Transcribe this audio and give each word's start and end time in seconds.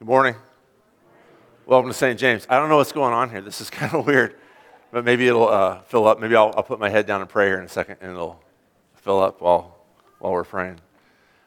Good 0.00 0.08
morning. 0.08 0.34
Welcome 1.66 1.88
to 1.88 1.96
St. 1.96 2.18
James. 2.18 2.48
I 2.50 2.58
don't 2.58 2.68
know 2.68 2.78
what's 2.78 2.90
going 2.90 3.14
on 3.14 3.30
here. 3.30 3.40
This 3.40 3.60
is 3.60 3.70
kind 3.70 3.94
of 3.94 4.04
weird, 4.04 4.34
but 4.90 5.04
maybe 5.04 5.28
it'll 5.28 5.46
uh, 5.48 5.82
fill 5.82 6.08
up. 6.08 6.18
Maybe 6.18 6.34
I'll, 6.34 6.52
I'll, 6.56 6.64
put 6.64 6.80
my 6.80 6.88
head 6.88 7.06
down 7.06 7.20
and 7.20 7.30
pray 7.30 7.46
here 7.46 7.58
in 7.58 7.64
a 7.64 7.68
second, 7.68 7.98
and 8.00 8.10
it'll 8.10 8.42
fill 8.96 9.22
up 9.22 9.40
while, 9.40 9.76
while 10.18 10.32
we're 10.32 10.42
praying. 10.42 10.80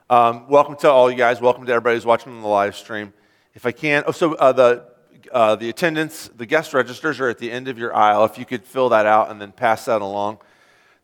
Um, 0.10 0.48
welcome 0.48 0.78
to 0.78 0.90
all 0.90 1.12
you 1.12 1.18
guys. 1.18 1.42
Welcome 1.42 1.66
to 1.66 1.74
everybody 1.74 1.98
who's 1.98 2.06
watching 2.06 2.32
on 2.32 2.42
the 2.42 2.48
live 2.48 2.78
stream. 2.78 3.12
If 3.54 3.66
I 3.66 3.74
can, 3.74 4.06
oh, 4.08 4.12
so 4.12 4.36
uh, 4.36 4.54
the, 4.54 4.86
uh, 5.30 5.58
the 5.58 5.68
attendance, 5.68 6.30
the 6.30 6.46
guest 6.46 6.74
registers 6.74 7.20
are 7.20 7.28
at 7.28 7.40
the 7.40 7.52
end 7.52 7.68
of 7.68 7.78
your 7.78 7.94
aisle. 7.94 8.24
If 8.24 8.38
you 8.38 8.46
could 8.46 8.64
fill 8.64 8.88
that 8.90 9.06
out 9.06 9.30
and 9.30 9.42
then 9.42 9.52
pass 9.52 9.84
that 9.86 10.02
along. 10.02 10.38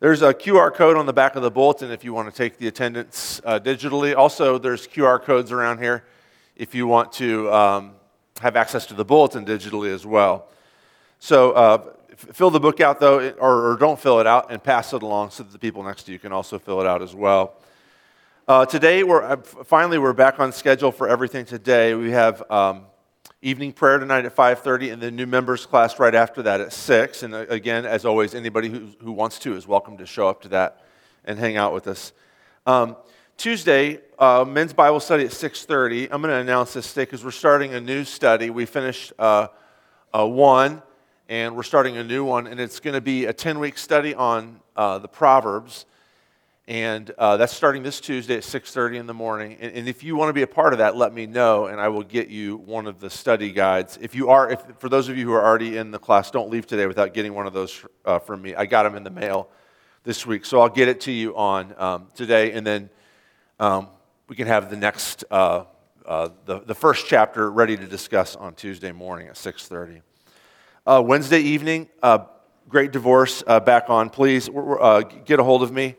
There's 0.00 0.22
a 0.22 0.32
QR 0.32 0.72
code 0.72 0.96
on 0.96 1.04
the 1.04 1.12
back 1.12 1.36
of 1.36 1.42
the 1.42 1.50
bulletin 1.50 1.90
if 1.90 2.04
you 2.04 2.14
want 2.14 2.30
to 2.30 2.34
take 2.34 2.56
the 2.56 2.68
attendance 2.68 3.42
uh, 3.44 3.60
digitally. 3.60 4.16
Also, 4.16 4.56
there's 4.56 4.88
QR 4.88 5.22
codes 5.22 5.52
around 5.52 5.80
here 5.82 6.04
if 6.56 6.74
you 6.74 6.86
want 6.86 7.12
to 7.12 7.52
um, 7.52 7.92
have 8.40 8.56
access 8.56 8.86
to 8.86 8.94
the 8.94 9.04
bulletin 9.04 9.44
digitally 9.44 9.92
as 9.92 10.06
well. 10.06 10.48
So 11.18 11.52
uh, 11.52 11.92
fill 12.16 12.50
the 12.50 12.60
book 12.60 12.80
out, 12.80 13.00
though, 13.00 13.30
or, 13.38 13.72
or, 13.72 13.76
don't 13.76 13.98
fill 13.98 14.20
it 14.20 14.26
out, 14.26 14.50
and 14.50 14.62
pass 14.62 14.92
it 14.92 15.02
along 15.02 15.30
so 15.30 15.42
that 15.42 15.52
the 15.52 15.58
people 15.58 15.82
next 15.82 16.04
to 16.04 16.12
you 16.12 16.18
can 16.18 16.32
also 16.32 16.58
fill 16.58 16.80
it 16.80 16.86
out 16.86 17.02
as 17.02 17.14
well. 17.14 17.54
Uh, 18.46 18.66
today, 18.66 19.02
we're, 19.02 19.22
uh, 19.22 19.36
finally, 19.36 19.98
we're 19.98 20.12
back 20.12 20.38
on 20.38 20.52
schedule 20.52 20.92
for 20.92 21.08
everything 21.08 21.44
today. 21.44 21.94
We 21.94 22.10
have 22.10 22.42
um, 22.50 22.84
evening 23.40 23.72
prayer 23.72 23.98
tonight 23.98 24.24
at 24.26 24.36
5.30 24.36 24.92
and 24.92 25.02
the 25.02 25.10
new 25.10 25.26
members 25.26 25.66
class 25.66 25.98
right 25.98 26.14
after 26.14 26.42
that 26.42 26.60
at 26.60 26.72
6. 26.72 27.22
And 27.22 27.34
uh, 27.34 27.46
again, 27.48 27.86
as 27.86 28.04
always, 28.04 28.34
anybody 28.34 28.68
who, 28.68 28.90
who 29.00 29.12
wants 29.12 29.38
to 29.40 29.56
is 29.56 29.66
welcome 29.66 29.96
to 29.96 30.06
show 30.06 30.28
up 30.28 30.42
to 30.42 30.48
that 30.48 30.84
and 31.24 31.38
hang 31.38 31.56
out 31.56 31.72
with 31.72 31.86
us. 31.86 32.12
Um, 32.66 32.96
Tuesday, 33.36 34.00
uh, 34.18 34.44
men's 34.46 34.72
Bible 34.72 35.00
study 35.00 35.24
at 35.24 35.30
6.30. 35.30 36.08
I'm 36.10 36.22
going 36.22 36.32
to 36.32 36.40
announce 36.40 36.72
this 36.72 36.88
today 36.88 37.02
because 37.02 37.24
we're 37.24 37.30
starting 37.32 37.74
a 37.74 37.80
new 37.80 38.04
study. 38.04 38.48
We 38.48 38.64
finished 38.64 39.12
uh, 39.18 39.48
uh, 40.16 40.26
one, 40.26 40.82
and 41.28 41.56
we're 41.56 41.64
starting 41.64 41.96
a 41.96 42.04
new 42.04 42.24
one, 42.24 42.46
and 42.46 42.60
it's 42.60 42.80
going 42.80 42.94
to 42.94 43.00
be 43.00 43.26
a 43.26 43.34
10-week 43.34 43.76
study 43.76 44.14
on 44.14 44.60
uh, 44.76 44.98
the 44.98 45.08
Proverbs. 45.08 45.84
And 46.66 47.10
uh, 47.18 47.36
that's 47.36 47.52
starting 47.52 47.82
this 47.82 48.00
Tuesday 48.00 48.36
at 48.36 48.44
6.30 48.44 49.00
in 49.00 49.06
the 49.06 49.12
morning. 49.12 49.58
And, 49.60 49.74
and, 49.74 49.88
if 49.88 50.02
you 50.02 50.16
want 50.16 50.30
to 50.30 50.32
be 50.32 50.40
a 50.40 50.46
part 50.46 50.72
of 50.72 50.78
that, 50.78 50.96
let 50.96 51.12
me 51.12 51.26
know, 51.26 51.66
and 51.66 51.78
I 51.78 51.88
will 51.88 52.04
get 52.04 52.28
you 52.28 52.56
one 52.56 52.86
of 52.86 53.00
the 53.00 53.10
study 53.10 53.50
guides. 53.50 53.98
If 54.00 54.14
you 54.14 54.30
are, 54.30 54.48
if, 54.48 54.62
for 54.78 54.88
those 54.88 55.10
of 55.10 55.18
you 55.18 55.26
who 55.26 55.34
are 55.34 55.44
already 55.44 55.76
in 55.76 55.90
the 55.90 55.98
class, 55.98 56.30
don't 56.30 56.50
leave 56.50 56.66
today 56.66 56.86
without 56.86 57.12
getting 57.12 57.34
one 57.34 57.46
of 57.46 57.52
those 57.52 57.84
uh, 58.06 58.18
from 58.18 58.40
me. 58.40 58.54
I 58.54 58.64
got 58.64 58.84
them 58.84 58.94
in 58.94 59.02
the 59.02 59.10
mail 59.10 59.50
this 60.04 60.24
week, 60.24 60.46
so 60.46 60.60
I'll 60.60 60.70
get 60.70 60.88
it 60.88 61.02
to 61.02 61.12
you 61.12 61.36
on 61.36 61.74
um, 61.76 62.06
today, 62.14 62.52
and 62.52 62.66
then 62.66 62.88
um, 63.60 63.88
we 64.28 64.36
can 64.36 64.46
have 64.46 64.70
the 64.70 64.76
next, 64.76 65.24
uh, 65.30 65.64
uh, 66.04 66.28
the, 66.44 66.60
the 66.60 66.74
first 66.74 67.06
chapter 67.06 67.50
ready 67.50 67.76
to 67.76 67.86
discuss 67.86 68.36
on 68.36 68.54
Tuesday 68.54 68.90
morning 68.90 69.28
at 69.28 69.34
6.30. 69.34 70.02
Uh, 70.86 71.02
Wednesday 71.04 71.40
evening, 71.40 71.88
uh, 72.02 72.18
Great 72.68 72.90
Divorce 72.90 73.44
uh, 73.46 73.60
back 73.60 73.88
on. 73.88 74.10
Please 74.10 74.48
uh, 74.48 75.02
get 75.24 75.38
a 75.38 75.44
hold 75.44 75.62
of 75.62 75.70
me 75.70 75.94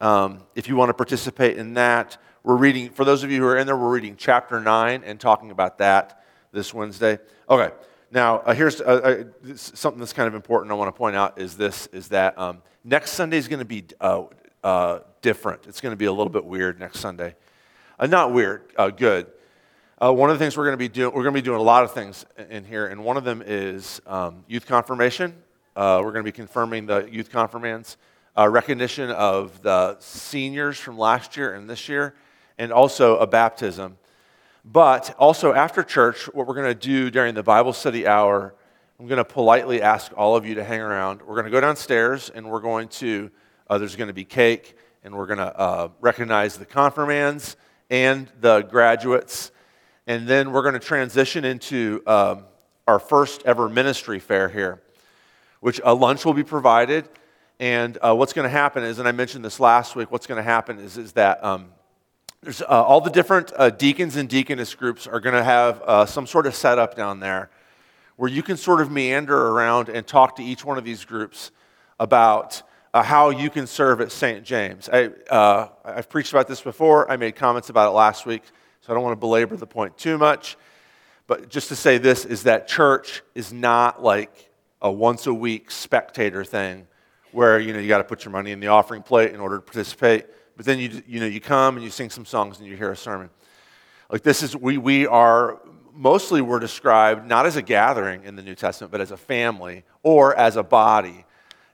um, 0.00 0.40
if 0.54 0.68
you 0.68 0.76
want 0.76 0.90
to 0.90 0.94
participate 0.94 1.56
in 1.56 1.74
that. 1.74 2.16
We're 2.42 2.56
reading, 2.56 2.90
for 2.90 3.04
those 3.04 3.24
of 3.24 3.30
you 3.30 3.40
who 3.40 3.46
are 3.46 3.56
in 3.56 3.66
there, 3.66 3.76
we're 3.76 3.92
reading 3.92 4.16
chapter 4.16 4.60
9 4.60 5.02
and 5.04 5.18
talking 5.18 5.50
about 5.50 5.78
that 5.78 6.22
this 6.52 6.72
Wednesday. 6.72 7.18
Okay, 7.48 7.74
now 8.12 8.40
here's 8.52 8.76
something 9.56 9.98
that's 9.98 10.12
kind 10.12 10.28
of 10.28 10.34
important 10.34 10.70
I 10.70 10.74
want 10.74 10.94
to 10.94 10.98
point 10.98 11.16
out 11.16 11.40
is 11.40 11.56
this, 11.56 11.86
is 11.88 12.08
that 12.08 12.38
um, 12.38 12.62
next 12.84 13.12
Sunday 13.12 13.38
is 13.38 13.48
going 13.48 13.58
to 13.58 13.64
be 13.64 13.84
uh, 14.64 15.00
different. 15.22 15.66
It's 15.66 15.80
going 15.80 15.92
to 15.92 15.96
be 15.96 16.06
a 16.06 16.12
little 16.12 16.32
bit 16.32 16.44
weird 16.44 16.80
next 16.80 16.98
Sunday. 16.98 17.36
Uh, 17.98 18.06
not 18.06 18.32
weird, 18.32 18.62
uh, 18.76 18.88
good. 18.88 19.26
Uh, 20.02 20.12
one 20.12 20.30
of 20.30 20.38
the 20.38 20.44
things 20.44 20.56
we're 20.56 20.64
going 20.64 20.72
to 20.72 20.78
be 20.78 20.88
doing, 20.88 21.14
we're 21.14 21.22
going 21.22 21.34
to 21.34 21.40
be 21.40 21.44
doing 21.44 21.60
a 21.60 21.62
lot 21.62 21.84
of 21.84 21.92
things 21.92 22.24
in 22.50 22.64
here, 22.64 22.88
and 22.88 23.04
one 23.04 23.16
of 23.16 23.24
them 23.24 23.42
is 23.46 24.00
um, 24.06 24.42
youth 24.48 24.66
confirmation. 24.66 25.34
Uh, 25.76 26.00
we're 26.02 26.10
going 26.10 26.24
to 26.24 26.28
be 26.28 26.32
confirming 26.32 26.86
the 26.86 27.08
youth 27.10 27.30
confirmands, 27.30 27.96
uh, 28.36 28.48
recognition 28.48 29.10
of 29.10 29.62
the 29.62 29.96
seniors 30.00 30.78
from 30.78 30.98
last 30.98 31.36
year 31.36 31.54
and 31.54 31.68
this 31.68 31.88
year, 31.88 32.14
and 32.58 32.72
also 32.72 33.18
a 33.18 33.26
baptism. 33.26 33.96
But 34.64 35.14
also 35.18 35.52
after 35.52 35.82
church, 35.82 36.24
what 36.32 36.46
we're 36.46 36.54
going 36.54 36.66
to 36.66 36.74
do 36.74 37.10
during 37.10 37.34
the 37.34 37.42
Bible 37.42 37.74
study 37.74 38.06
hour, 38.06 38.54
I'm 38.98 39.06
going 39.06 39.18
to 39.18 39.24
politely 39.24 39.82
ask 39.82 40.10
all 40.16 40.36
of 40.36 40.46
you 40.46 40.54
to 40.54 40.64
hang 40.64 40.80
around. 40.80 41.20
We're 41.20 41.34
going 41.34 41.44
to 41.44 41.50
go 41.50 41.60
downstairs 41.60 42.30
and 42.30 42.50
we're 42.50 42.60
going 42.60 42.88
to 42.88 43.30
uh, 43.68 43.78
there's 43.78 43.96
going 43.96 44.08
to 44.08 44.14
be 44.14 44.24
cake, 44.24 44.76
and 45.02 45.14
we're 45.14 45.26
going 45.26 45.38
to 45.38 45.58
uh, 45.58 45.88
recognize 46.00 46.56
the 46.58 46.64
confirmands 46.64 47.56
and 47.90 48.30
the 48.40 48.62
graduates. 48.62 49.50
And 50.06 50.28
then 50.28 50.52
we're 50.52 50.62
going 50.62 50.74
to 50.74 50.80
transition 50.80 51.44
into 51.44 52.02
um, 52.06 52.44
our 52.86 52.98
first 52.98 53.42
ever 53.44 53.68
ministry 53.68 54.18
fair 54.18 54.48
here, 54.48 54.82
which 55.60 55.80
a 55.84 55.94
lunch 55.94 56.24
will 56.24 56.34
be 56.34 56.44
provided. 56.44 57.08
And 57.58 57.96
uh, 58.02 58.14
what's 58.14 58.32
going 58.32 58.44
to 58.44 58.50
happen 58.50 58.82
is, 58.82 58.98
and 58.98 59.08
I 59.08 59.12
mentioned 59.12 59.44
this 59.44 59.60
last 59.60 59.96
week, 59.96 60.10
what's 60.10 60.26
going 60.26 60.36
to 60.38 60.42
happen 60.42 60.78
is, 60.78 60.98
is 60.98 61.12
that 61.12 61.42
um, 61.42 61.68
there's 62.42 62.60
uh, 62.60 62.66
all 62.66 63.00
the 63.00 63.10
different 63.10 63.52
uh, 63.56 63.70
deacons 63.70 64.16
and 64.16 64.28
deaconess 64.28 64.74
groups 64.74 65.06
are 65.06 65.20
going 65.20 65.34
to 65.34 65.44
have 65.44 65.80
uh, 65.82 66.04
some 66.04 66.26
sort 66.26 66.46
of 66.46 66.54
setup 66.54 66.94
down 66.94 67.20
there 67.20 67.50
where 68.16 68.30
you 68.30 68.42
can 68.42 68.56
sort 68.56 68.80
of 68.80 68.90
meander 68.90 69.48
around 69.48 69.88
and 69.88 70.06
talk 70.06 70.36
to 70.36 70.42
each 70.42 70.64
one 70.64 70.78
of 70.78 70.84
these 70.84 71.04
groups 71.04 71.50
about 71.98 72.62
uh, 72.94 73.02
how 73.02 73.30
you 73.30 73.50
can 73.50 73.66
serve 73.66 74.00
at 74.00 74.12
St. 74.12 74.44
James. 74.44 74.88
I, 74.90 75.10
uh, 75.28 75.68
I've 75.84 76.08
preached 76.08 76.32
about 76.32 76.46
this 76.46 76.60
before. 76.60 77.10
I 77.10 77.16
made 77.16 77.34
comments 77.34 77.68
about 77.68 77.88
it 77.88 77.90
last 77.90 78.24
week, 78.24 78.44
so 78.80 78.92
I 78.92 78.94
don't 78.94 79.02
want 79.02 79.14
to 79.14 79.20
belabor 79.20 79.56
the 79.56 79.66
point 79.66 79.98
too 79.98 80.16
much. 80.16 80.56
But 81.26 81.48
just 81.48 81.68
to 81.68 81.76
say 81.76 81.98
this 81.98 82.24
is 82.24 82.44
that 82.44 82.68
church 82.68 83.22
is 83.34 83.52
not 83.52 84.00
like 84.00 84.48
a 84.80 84.92
once 84.92 85.26
a 85.26 85.34
week 85.34 85.72
spectator 85.72 86.44
thing 86.44 86.86
where 87.32 87.58
you 87.58 87.72
know 87.72 87.80
you 87.80 87.88
got 87.88 87.98
to 87.98 88.04
put 88.04 88.24
your 88.24 88.30
money 88.30 88.52
in 88.52 88.60
the 88.60 88.68
offering 88.68 89.02
plate 89.02 89.32
in 89.32 89.40
order 89.40 89.56
to 89.56 89.62
participate. 89.62 90.26
But 90.56 90.64
then 90.64 90.78
you 90.78 91.02
you 91.08 91.18
know 91.18 91.26
you 91.26 91.40
come 91.40 91.76
and 91.76 91.82
you 91.82 91.90
sing 91.90 92.10
some 92.10 92.24
songs 92.24 92.60
and 92.60 92.68
you 92.68 92.76
hear 92.76 92.92
a 92.92 92.96
sermon. 92.96 93.28
Like 94.08 94.22
this 94.22 94.42
is 94.44 94.54
we 94.54 94.78
we 94.78 95.08
are 95.08 95.60
mostly 95.92 96.42
we're 96.42 96.60
described 96.60 97.26
not 97.26 97.44
as 97.44 97.56
a 97.56 97.62
gathering 97.62 98.22
in 98.22 98.36
the 98.36 98.42
New 98.42 98.54
Testament, 98.54 98.92
but 98.92 99.00
as 99.00 99.10
a 99.10 99.16
family 99.16 99.82
or 100.04 100.36
as 100.36 100.54
a 100.54 100.62
body 100.62 101.23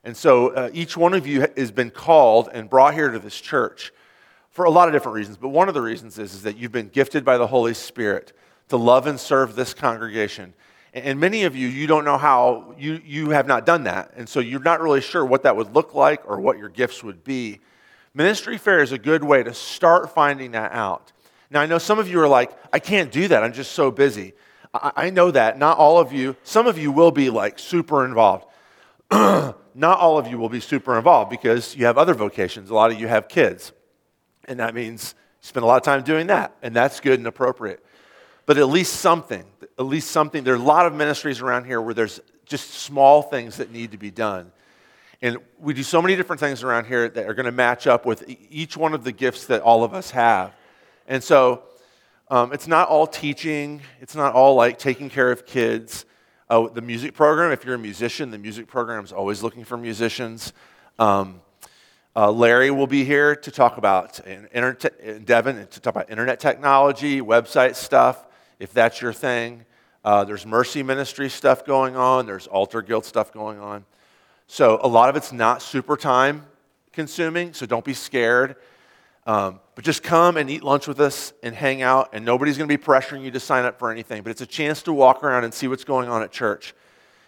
and 0.03 0.16
so 0.16 0.49
uh, 0.49 0.71
each 0.72 0.97
one 0.97 1.15
of 1.15 1.27
you 1.27 1.47
has 1.56 1.71
been 1.71 1.91
called 1.91 2.49
and 2.53 2.71
brought 2.71 2.94
here 2.94 3.11
to 3.11 3.19
this 3.19 3.38
church 3.38 3.93
for 4.50 4.65
a 4.65 4.71
lot 4.71 4.88
of 4.88 4.94
different 4.94 5.15
reasons. 5.15 5.37
But 5.37 5.49
one 5.49 5.69
of 5.69 5.75
the 5.75 5.83
reasons 5.83 6.19
is, 6.19 6.34
is 6.34 6.43
that 6.43 6.56
you've 6.56 6.72
been 6.72 6.88
gifted 6.88 7.25
by 7.25 7.38
the 7.38 7.47
Holy 7.47 7.75
Spirit 7.75 8.33
to 8.69 8.77
love 8.77 9.06
and 9.06 9.21
serve 9.21 9.56
this 9.56 9.75
congregation. 9.75 10.55
And 10.93 11.21
many 11.21 11.44
of 11.44 11.55
you, 11.55 11.69
you 11.69 11.87
don't 11.87 12.05
know 12.05 12.19
how, 12.19 12.75
you, 12.78 13.00
you 13.05 13.31
have 13.31 13.47
not 13.47 13.65
done 13.65 13.84
that. 13.84 14.12
And 14.16 14.28
so 14.28 14.41
you're 14.41 14.61
not 14.61 14.81
really 14.81 15.00
sure 15.00 15.25
what 15.25 15.44
that 15.44 15.56
would 15.56 15.75
look 15.75 15.94
like 15.94 16.28
or 16.28 16.41
what 16.41 16.59
your 16.59 16.69
gifts 16.69 17.05
would 17.05 17.22
be. 17.22 17.61
Ministry 18.12 18.59
Fair 18.59 18.82
is 18.82 18.91
a 18.91 18.99
good 18.99 19.22
way 19.22 19.43
to 19.43 19.55
start 19.55 20.12
finding 20.12 20.53
that 20.53 20.72
out. 20.72 21.12
Now, 21.49 21.61
I 21.61 21.67
know 21.67 21.78
some 21.78 21.99
of 21.99 22.09
you 22.09 22.21
are 22.21 22.28
like, 22.28 22.50
I 22.72 22.81
can't 22.81 23.12
do 23.12 23.28
that. 23.28 23.44
I'm 23.44 23.53
just 23.53 23.72
so 23.72 23.93
busy. 23.93 24.32
I, 24.75 24.93
I 24.97 25.11
know 25.11 25.31
that. 25.31 25.59
Not 25.59 25.78
all 25.78 25.99
of 25.99 26.12
you. 26.12 26.34
Some 26.43 26.67
of 26.67 26.77
you 26.77 26.91
will 26.91 27.12
be 27.12 27.31
like 27.31 27.59
super 27.59 28.05
involved. 28.05 28.47
not 29.81 29.99
all 29.99 30.19
of 30.19 30.27
you 30.27 30.37
will 30.37 30.51
be 30.51 30.61
super 30.61 30.99
involved 30.99 31.31
because 31.31 31.75
you 31.75 31.87
have 31.87 31.97
other 31.97 32.13
vocations. 32.13 32.69
A 32.69 32.75
lot 32.75 32.93
of 32.93 33.01
you 33.01 33.09
have 33.09 33.29
kids. 33.29 33.73
And 34.45 34.61
that 34.61 34.75
means 34.75 35.15
you 35.41 35.47
spend 35.47 35.65
a 35.65 35.67
lot 35.67 35.79
of 35.79 35.83
time 35.83 36.03
doing 36.03 36.27
that. 36.27 36.55
And 36.63 36.77
that's 36.77 37.01
good 37.01 37.19
and 37.19 37.27
appropriate. 37.27 37.83
But 38.45 38.59
at 38.59 38.69
least 38.69 38.97
something, 38.97 39.45
at 39.63 39.87
least 39.87 40.11
something. 40.11 40.45
There 40.45 40.53
are 40.53 40.59
a 40.59 40.63
lot 40.63 40.85
of 40.85 40.95
ministries 40.95 41.41
around 41.41 41.65
here 41.65 41.81
where 41.81 41.95
there's 41.95 42.21
just 42.45 42.71
small 42.75 43.23
things 43.23 43.57
that 43.57 43.73
need 43.73 43.93
to 43.93 43.97
be 43.97 44.11
done. 44.11 44.53
And 45.23 45.39
we 45.59 45.73
do 45.73 45.83
so 45.83 46.03
many 46.03 46.15
different 46.15 46.41
things 46.41 46.62
around 46.62 46.85
here 46.85 47.09
that 47.09 47.27
are 47.27 47.35
going 47.35 47.47
to 47.47 47.53
match 47.53 47.87
up 47.87 48.05
with 48.05 48.25
each 48.51 48.77
one 48.77 48.93
of 48.93 49.03
the 49.03 49.12
gifts 49.12 49.47
that 49.47 49.62
all 49.62 49.83
of 49.83 49.95
us 49.95 50.11
have. 50.11 50.53
And 51.07 51.25
so 51.25 51.62
um, 52.29 52.53
it's 52.53 52.67
not 52.67 52.89
all 52.89 53.07
teaching, 53.07 53.81
it's 54.01 54.15
not 54.15 54.35
all 54.35 54.57
like 54.57 54.79
taking 54.79 55.09
care 55.09 55.31
of 55.31 55.47
kids. 55.47 56.05
Uh, 56.50 56.67
the 56.67 56.82
music 56.82 57.14
program, 57.14 57.52
if 57.52 57.64
you're 57.64 57.76
a 57.76 57.79
musician, 57.79 58.32
the 58.32 58.38
music 58.38 58.67
program 58.67 59.05
is 59.05 59.12
always 59.12 59.41
looking 59.41 59.62
for 59.62 59.76
musicians. 59.76 60.52
Um, 60.99 61.43
uh, 62.17 62.29
Larry 62.32 62.73
will 62.73 62.88
be 62.88 63.05
here 63.05 63.37
to 63.37 63.52
talk 63.52 63.76
about, 63.76 64.19
inter- 64.26 64.75
Devin, 65.25 65.69
to 65.69 65.81
talk 65.81 65.94
about 65.94 66.11
internet 66.11 66.41
technology, 66.41 67.20
website 67.20 67.76
stuff, 67.76 68.26
if 68.58 68.73
that's 68.73 69.00
your 69.00 69.12
thing. 69.12 69.64
Uh, 70.05 70.25
there's 70.25 70.44
Mercy 70.44 70.82
Ministry 70.82 71.29
stuff 71.29 71.64
going 71.64 71.94
on, 71.94 72.26
there's 72.26 72.49
Altar 72.49 72.82
Guild 72.82 73.05
stuff 73.05 73.32
going 73.32 73.61
on. 73.61 73.85
So 74.49 74.81
a 74.82 74.88
lot 74.88 75.08
of 75.08 75.14
it's 75.14 75.31
not 75.31 75.62
super 75.62 75.97
time 75.97 76.47
consuming, 76.93 77.52
so 77.52 77.64
don't 77.64 77.85
be 77.85 77.94
scared. 77.94 78.56
Um, 79.25 79.61
but 79.81 79.85
just 79.87 80.03
come 80.03 80.37
and 80.37 80.50
eat 80.50 80.62
lunch 80.62 80.87
with 80.87 81.00
us 81.00 81.32
and 81.43 81.55
hang 81.55 81.81
out, 81.81 82.11
and 82.12 82.23
nobody's 82.23 82.59
going 82.59 82.69
to 82.69 82.77
be 82.77 82.85
pressuring 82.85 83.25
you 83.25 83.31
to 83.31 83.41
sign 83.41 83.65
up 83.65 83.79
for 83.79 83.91
anything. 83.91 84.23
But 84.23 84.29
it's 84.29 84.43
a 84.43 84.47
chance 84.47 84.82
to 84.82 84.93
walk 84.93 85.25
around 85.25 85.44
and 85.44 85.55
see 85.55 85.69
what's 85.69 85.85
going 85.85 86.11
on 86.11 86.23
at 86.23 86.31
church 86.31 86.75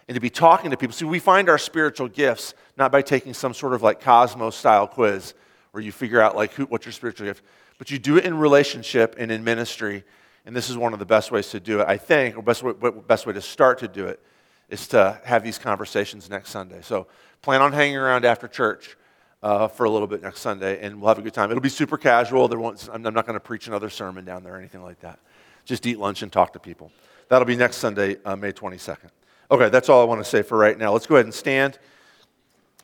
and 0.06 0.14
to 0.16 0.20
be 0.20 0.28
talking 0.28 0.70
to 0.70 0.76
people. 0.76 0.92
See, 0.92 1.06
we 1.06 1.18
find 1.18 1.48
our 1.48 1.56
spiritual 1.56 2.08
gifts 2.08 2.52
not 2.76 2.92
by 2.92 3.00
taking 3.00 3.32
some 3.32 3.54
sort 3.54 3.72
of 3.72 3.82
like 3.82 4.02
Cosmos 4.02 4.54
style 4.54 4.86
quiz 4.86 5.32
where 5.70 5.82
you 5.82 5.92
figure 5.92 6.20
out 6.20 6.36
like 6.36 6.52
who, 6.52 6.64
what's 6.66 6.84
your 6.84 6.92
spiritual 6.92 7.26
gift, 7.26 7.42
but 7.78 7.90
you 7.90 7.98
do 7.98 8.18
it 8.18 8.26
in 8.26 8.36
relationship 8.36 9.16
and 9.16 9.32
in 9.32 9.42
ministry. 9.42 10.04
And 10.44 10.54
this 10.54 10.68
is 10.68 10.76
one 10.76 10.92
of 10.92 10.98
the 10.98 11.06
best 11.06 11.32
ways 11.32 11.48
to 11.52 11.58
do 11.58 11.80
it, 11.80 11.88
I 11.88 11.96
think, 11.96 12.36
or 12.36 12.42
best 12.42 12.62
way, 12.62 12.74
best 13.08 13.24
way 13.24 13.32
to 13.32 13.40
start 13.40 13.78
to 13.78 13.88
do 13.88 14.08
it 14.08 14.20
is 14.68 14.88
to 14.88 15.18
have 15.24 15.42
these 15.42 15.56
conversations 15.56 16.28
next 16.28 16.50
Sunday. 16.50 16.82
So 16.82 17.06
plan 17.40 17.62
on 17.62 17.72
hanging 17.72 17.96
around 17.96 18.26
after 18.26 18.46
church 18.46 18.98
uh, 19.42 19.68
for 19.68 19.84
a 19.84 19.90
little 19.90 20.06
bit 20.06 20.22
next 20.22 20.40
Sunday, 20.40 20.80
and 20.80 21.00
we'll 21.00 21.08
have 21.08 21.18
a 21.18 21.22
good 21.22 21.34
time. 21.34 21.50
It'll 21.50 21.60
be 21.60 21.68
super 21.68 21.98
casual. 21.98 22.48
There 22.48 22.58
won't, 22.58 22.88
I'm 22.92 23.02
not 23.02 23.26
going 23.26 23.34
to 23.34 23.40
preach 23.40 23.66
another 23.66 23.90
sermon 23.90 24.24
down 24.24 24.44
there 24.44 24.54
or 24.54 24.58
anything 24.58 24.82
like 24.82 25.00
that. 25.00 25.18
Just 25.64 25.86
eat 25.86 25.98
lunch 25.98 26.22
and 26.22 26.32
talk 26.32 26.52
to 26.52 26.58
people. 26.58 26.92
That'll 27.28 27.46
be 27.46 27.56
next 27.56 27.76
Sunday, 27.76 28.16
uh, 28.24 28.36
May 28.36 28.52
22nd. 28.52 29.10
Okay, 29.50 29.68
that's 29.68 29.88
all 29.88 30.00
I 30.00 30.04
want 30.04 30.22
to 30.22 30.28
say 30.28 30.42
for 30.42 30.56
right 30.56 30.78
now. 30.78 30.92
Let's 30.92 31.06
go 31.06 31.16
ahead 31.16 31.26
and 31.26 31.34
stand, 31.34 31.78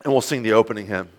and 0.03 0.11
we'll 0.11 0.21
sing 0.21 0.43
the 0.43 0.53
opening 0.53 0.87
hymn. 0.87 1.09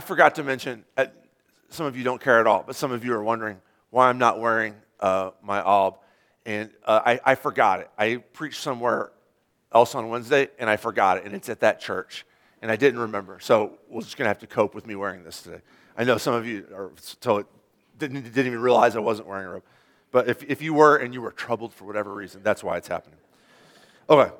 Forgot 0.00 0.34
to 0.36 0.42
mention, 0.42 0.84
uh, 0.96 1.06
some 1.68 1.86
of 1.86 1.96
you 1.96 2.04
don't 2.04 2.20
care 2.20 2.40
at 2.40 2.46
all, 2.46 2.64
but 2.66 2.76
some 2.76 2.92
of 2.92 3.04
you 3.04 3.14
are 3.14 3.22
wondering 3.22 3.60
why 3.90 4.08
I'm 4.08 4.18
not 4.18 4.40
wearing 4.40 4.74
uh, 5.00 5.30
my 5.42 5.60
alb. 5.60 5.98
And 6.46 6.70
uh, 6.84 7.00
I, 7.04 7.20
I 7.24 7.34
forgot 7.34 7.80
it. 7.80 7.90
I 7.98 8.16
preached 8.16 8.60
somewhere 8.60 9.12
else 9.72 9.94
on 9.94 10.08
Wednesday, 10.08 10.48
and 10.58 10.68
I 10.68 10.76
forgot 10.76 11.18
it, 11.18 11.24
and 11.24 11.34
it's 11.34 11.48
at 11.48 11.60
that 11.60 11.80
church. 11.80 12.26
And 12.62 12.70
I 12.70 12.76
didn't 12.76 13.00
remember. 13.00 13.38
So 13.40 13.78
we're 13.88 14.02
just 14.02 14.16
going 14.16 14.26
to 14.26 14.30
have 14.30 14.40
to 14.40 14.46
cope 14.46 14.74
with 14.74 14.86
me 14.86 14.94
wearing 14.94 15.24
this 15.24 15.42
today. 15.42 15.60
I 15.96 16.04
know 16.04 16.18
some 16.18 16.34
of 16.34 16.46
you 16.46 16.66
are 16.74 16.90
didn't, 17.98 18.22
didn't 18.22 18.46
even 18.46 18.60
realize 18.60 18.96
I 18.96 19.00
wasn't 19.00 19.28
wearing 19.28 19.46
a 19.46 19.50
robe. 19.50 19.62
But 20.10 20.28
if, 20.28 20.42
if 20.42 20.60
you 20.60 20.74
were 20.74 20.96
and 20.96 21.14
you 21.14 21.22
were 21.22 21.30
troubled 21.30 21.72
for 21.72 21.84
whatever 21.84 22.12
reason, 22.12 22.42
that's 22.42 22.64
why 22.64 22.76
it's 22.76 22.88
happening. 22.88 23.18
Okay. 24.08 24.32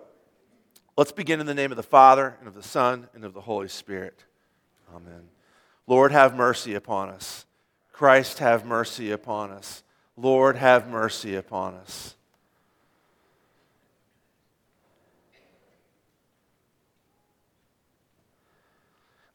Let's 0.97 1.13
begin 1.13 1.41
in 1.41 1.47
the 1.47 1.55
name 1.55 1.71
of 1.71 1.77
the 1.77 1.83
Father, 1.83 2.37
and 2.41 2.49
of 2.49 2.55
the 2.55 2.63
Son, 2.63 3.09
and 3.15 3.25
of 3.25 3.33
the 3.33 3.41
Holy 3.41 3.69
Spirit. 3.69 4.25
Amen. 4.95 5.29
Lord, 5.91 6.13
have 6.13 6.37
mercy 6.37 6.75
upon 6.75 7.09
us. 7.09 7.47
Christ, 7.91 8.39
have 8.39 8.65
mercy 8.65 9.11
upon 9.11 9.51
us. 9.51 9.83
Lord, 10.17 10.55
have 10.55 10.87
mercy 10.87 11.35
upon 11.35 11.75
us. 11.75 12.15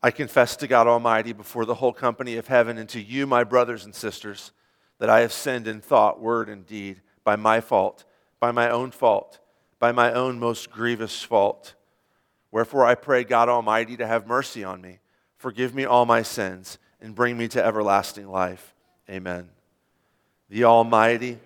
I 0.02 0.12
confess 0.12 0.56
to 0.56 0.68
God 0.68 0.88
Almighty 0.88 1.34
before 1.34 1.66
the 1.66 1.76
whole 1.76 1.92
company 1.92 2.38
of 2.38 2.48
heaven 2.48 2.78
and 2.78 2.88
to 2.88 3.02
you, 3.02 3.28
my 3.28 3.44
brothers 3.44 3.84
and 3.84 3.94
sisters, 3.94 4.54
that 5.00 5.10
I 5.10 5.20
have 5.20 5.34
sinned 5.34 5.68
in 5.68 5.82
thought, 5.82 6.22
word, 6.22 6.48
and 6.48 6.66
deed 6.66 7.02
by 7.26 7.36
my 7.36 7.60
fault, 7.60 8.06
by 8.40 8.52
my 8.52 8.70
own 8.70 8.92
fault, 8.92 9.42
by 9.78 9.92
my 9.92 10.14
own 10.14 10.40
most 10.40 10.72
grievous 10.72 11.22
fault. 11.22 11.76
Wherefore 12.50 12.86
I 12.86 12.96
pray 12.96 13.26
God 13.26 13.50
Almighty 13.50 13.98
to 13.98 14.08
have 14.08 14.26
mercy 14.26 14.64
on 14.64 14.80
me 14.80 15.00
Forgive 15.46 15.76
me 15.76 15.86
all 15.86 16.08
my 16.08 16.24
sins 16.24 16.80
and 17.00 17.14
bring 17.14 17.38
me 17.38 17.48
to 17.50 17.64
everlasting 17.64 18.28
life. 18.28 18.74
Amen. 19.08 19.48
The 20.50 20.64
Almighty. 20.64 21.38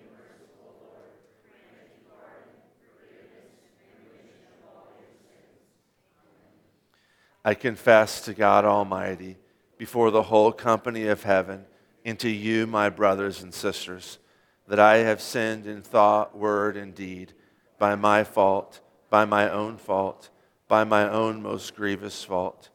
I 7.44 7.52
confess 7.52 8.22
to 8.22 8.32
God 8.32 8.64
Almighty 8.64 9.36
before 9.76 10.10
the 10.10 10.22
whole 10.22 10.50
company 10.50 11.06
of 11.08 11.24
heaven 11.24 11.66
and 12.02 12.18
to 12.20 12.30
you, 12.30 12.66
my 12.66 12.88
brothers 12.88 13.42
and 13.42 13.52
sisters, 13.52 14.18
that 14.66 14.80
I 14.80 14.96
have 14.96 15.20
sinned 15.20 15.66
in 15.66 15.82
thought, 15.82 16.34
word, 16.34 16.78
and 16.78 16.94
deed 16.94 17.34
by 17.78 17.96
my 17.96 18.24
fault, 18.24 18.80
by 19.10 19.26
my 19.26 19.50
own 19.50 19.76
fault, 19.76 20.30
by 20.68 20.84
my 20.84 21.06
own 21.06 21.42
most 21.42 21.76
grievous 21.76 22.24
fault. 22.24 22.70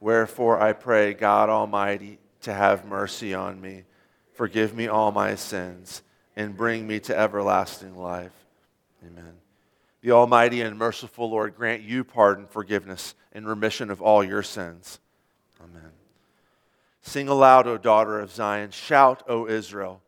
Wherefore 0.00 0.60
I 0.60 0.72
pray 0.72 1.14
God 1.14 1.48
Almighty 1.48 2.18
to 2.42 2.52
have 2.52 2.84
mercy 2.84 3.34
on 3.34 3.60
me, 3.60 3.84
forgive 4.34 4.74
me 4.74 4.86
all 4.86 5.10
my 5.12 5.34
sins, 5.34 6.02
and 6.36 6.56
bring 6.56 6.86
me 6.86 7.00
to 7.00 7.18
everlasting 7.18 7.96
life. 7.96 8.32
Amen. 9.04 9.34
The 10.02 10.12
Almighty 10.12 10.60
and 10.60 10.78
merciful 10.78 11.30
Lord 11.30 11.56
grant 11.56 11.82
you 11.82 12.04
pardon, 12.04 12.46
forgiveness, 12.46 13.14
and 13.32 13.48
remission 13.48 13.90
of 13.90 14.00
all 14.00 14.22
your 14.22 14.42
sins. 14.42 15.00
Amen. 15.60 15.90
Sing 17.02 17.28
aloud, 17.28 17.66
O 17.66 17.78
daughter 17.78 18.20
of 18.20 18.30
Zion. 18.30 18.70
Shout, 18.70 19.22
O 19.28 19.48
Israel. 19.48 20.02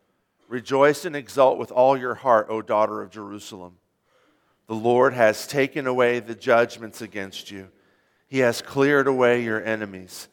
Rejoice 0.48 1.04
and 1.04 1.16
exult 1.16 1.58
with 1.58 1.70
all 1.70 1.96
your 1.96 2.14
heart, 2.14 2.46
O 2.50 2.62
daughter 2.62 3.02
of 3.02 3.10
Jerusalem. 3.10 3.76
The 4.66 4.74
Lord 4.74 5.14
has 5.14 5.46
taken 5.46 5.86
away 5.86 6.20
the 6.20 6.34
judgments 6.34 7.00
against 7.00 7.50
you. 7.50 7.68
He 8.28 8.38
has 8.40 8.62
cleared 8.62 9.06
away 9.06 9.42
your 9.42 9.62
enemies. 9.64 10.28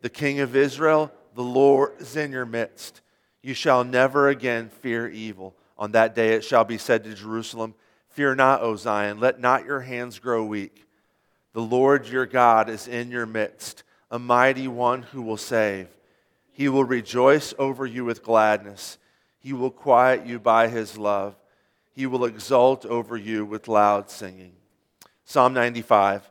The 0.00 0.08
King 0.08 0.40
of 0.40 0.56
Israel, 0.56 1.12
the 1.34 1.42
Lord, 1.42 1.92
is 1.98 2.16
in 2.16 2.32
your 2.32 2.46
midst. 2.46 3.02
You 3.42 3.54
shall 3.54 3.84
never 3.84 4.28
again 4.28 4.68
fear 4.68 5.08
evil. 5.08 5.54
On 5.76 5.92
that 5.92 6.14
day 6.14 6.34
it 6.34 6.44
shall 6.44 6.64
be 6.64 6.78
said 6.78 7.04
to 7.04 7.14
Jerusalem, 7.14 7.74
Fear 8.08 8.36
not, 8.36 8.62
O 8.62 8.76
Zion, 8.76 9.20
let 9.20 9.40
not 9.40 9.64
your 9.64 9.80
hands 9.80 10.18
grow 10.18 10.44
weak. 10.44 10.86
The 11.52 11.60
Lord 11.60 12.06
your 12.06 12.26
God 12.26 12.68
is 12.68 12.86
in 12.86 13.10
your 13.10 13.26
midst, 13.26 13.82
a 14.10 14.18
mighty 14.18 14.68
one 14.68 15.02
who 15.02 15.22
will 15.22 15.36
save. 15.36 15.88
He 16.52 16.68
will 16.68 16.84
rejoice 16.84 17.54
over 17.58 17.86
you 17.86 18.04
with 18.04 18.22
gladness. 18.22 18.98
He 19.38 19.52
will 19.52 19.70
quiet 19.70 20.26
you 20.26 20.38
by 20.38 20.68
his 20.68 20.98
love. 20.98 21.34
He 21.92 22.06
will 22.06 22.24
exult 22.24 22.84
over 22.86 23.16
you 23.16 23.44
with 23.44 23.68
loud 23.68 24.10
singing. 24.10 24.52
Psalm 25.24 25.54
95. 25.54 26.30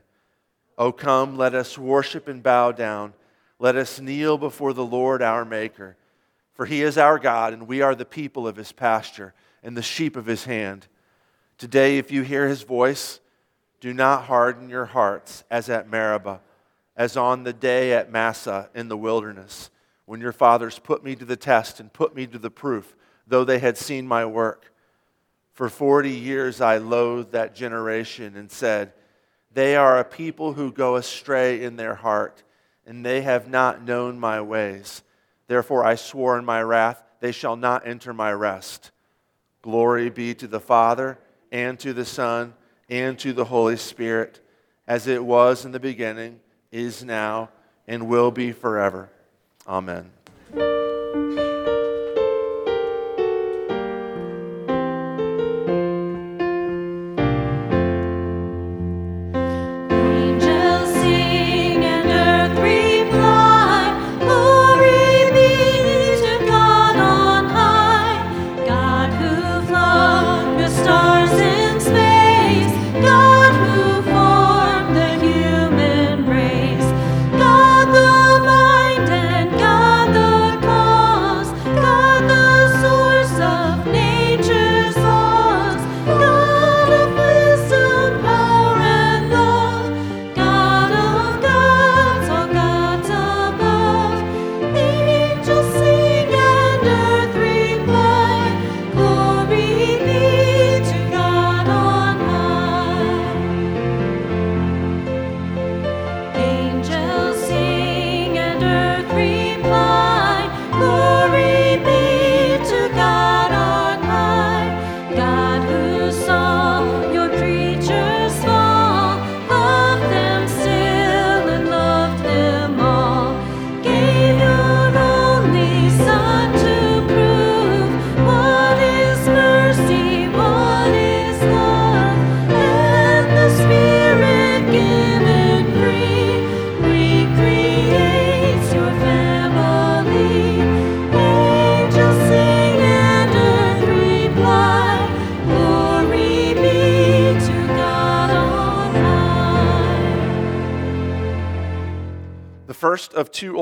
O 0.81 0.91
come, 0.91 1.37
let 1.37 1.53
us 1.53 1.77
worship 1.77 2.27
and 2.27 2.41
bow 2.41 2.71
down. 2.71 3.13
Let 3.59 3.75
us 3.75 3.99
kneel 3.99 4.39
before 4.39 4.73
the 4.73 4.83
Lord 4.83 5.21
our 5.21 5.45
Maker. 5.45 5.95
For 6.55 6.65
he 6.65 6.81
is 6.81 6.97
our 6.97 7.19
God, 7.19 7.53
and 7.53 7.67
we 7.67 7.83
are 7.83 7.93
the 7.93 8.03
people 8.03 8.47
of 8.47 8.55
his 8.55 8.71
pasture 8.71 9.35
and 9.61 9.77
the 9.77 9.83
sheep 9.83 10.15
of 10.15 10.25
his 10.25 10.45
hand. 10.45 10.87
Today, 11.59 11.99
if 11.99 12.09
you 12.09 12.23
hear 12.23 12.47
his 12.47 12.63
voice, 12.63 13.19
do 13.79 13.93
not 13.93 14.23
harden 14.23 14.69
your 14.69 14.85
hearts 14.85 15.43
as 15.51 15.69
at 15.69 15.87
Meribah, 15.87 16.41
as 16.97 17.15
on 17.15 17.43
the 17.43 17.53
day 17.53 17.93
at 17.93 18.11
Massah 18.11 18.71
in 18.73 18.87
the 18.87 18.97
wilderness, 18.97 19.69
when 20.05 20.19
your 20.19 20.31
fathers 20.31 20.79
put 20.79 21.03
me 21.03 21.15
to 21.15 21.25
the 21.25 21.35
test 21.35 21.79
and 21.79 21.93
put 21.93 22.15
me 22.15 22.25
to 22.25 22.39
the 22.39 22.49
proof, 22.49 22.95
though 23.27 23.43
they 23.43 23.59
had 23.59 23.77
seen 23.77 24.07
my 24.07 24.25
work. 24.25 24.73
For 25.53 25.69
forty 25.69 26.09
years 26.09 26.59
I 26.59 26.79
loathed 26.79 27.33
that 27.33 27.53
generation 27.53 28.35
and 28.35 28.51
said, 28.51 28.93
they 29.53 29.75
are 29.75 29.99
a 29.99 30.05
people 30.05 30.53
who 30.53 30.71
go 30.71 30.95
astray 30.95 31.63
in 31.63 31.75
their 31.75 31.95
heart, 31.95 32.43
and 32.85 33.05
they 33.05 33.21
have 33.21 33.47
not 33.47 33.83
known 33.83 34.19
my 34.19 34.41
ways. 34.41 35.03
Therefore 35.47 35.85
I 35.85 35.95
swore 35.95 36.37
in 36.37 36.45
my 36.45 36.61
wrath, 36.61 37.03
they 37.19 37.31
shall 37.31 37.55
not 37.55 37.85
enter 37.85 38.13
my 38.13 38.31
rest. 38.31 38.91
Glory 39.61 40.09
be 40.09 40.33
to 40.35 40.47
the 40.47 40.59
Father, 40.59 41.19
and 41.51 41.79
to 41.79 41.93
the 41.93 42.05
Son, 42.05 42.53
and 42.89 43.19
to 43.19 43.33
the 43.33 43.45
Holy 43.45 43.77
Spirit, 43.77 44.39
as 44.87 45.07
it 45.07 45.23
was 45.23 45.65
in 45.65 45.71
the 45.71 45.79
beginning, 45.79 46.39
is 46.71 47.03
now, 47.03 47.49
and 47.87 48.07
will 48.07 48.31
be 48.31 48.51
forever. 48.51 49.09
Amen. 49.67 50.11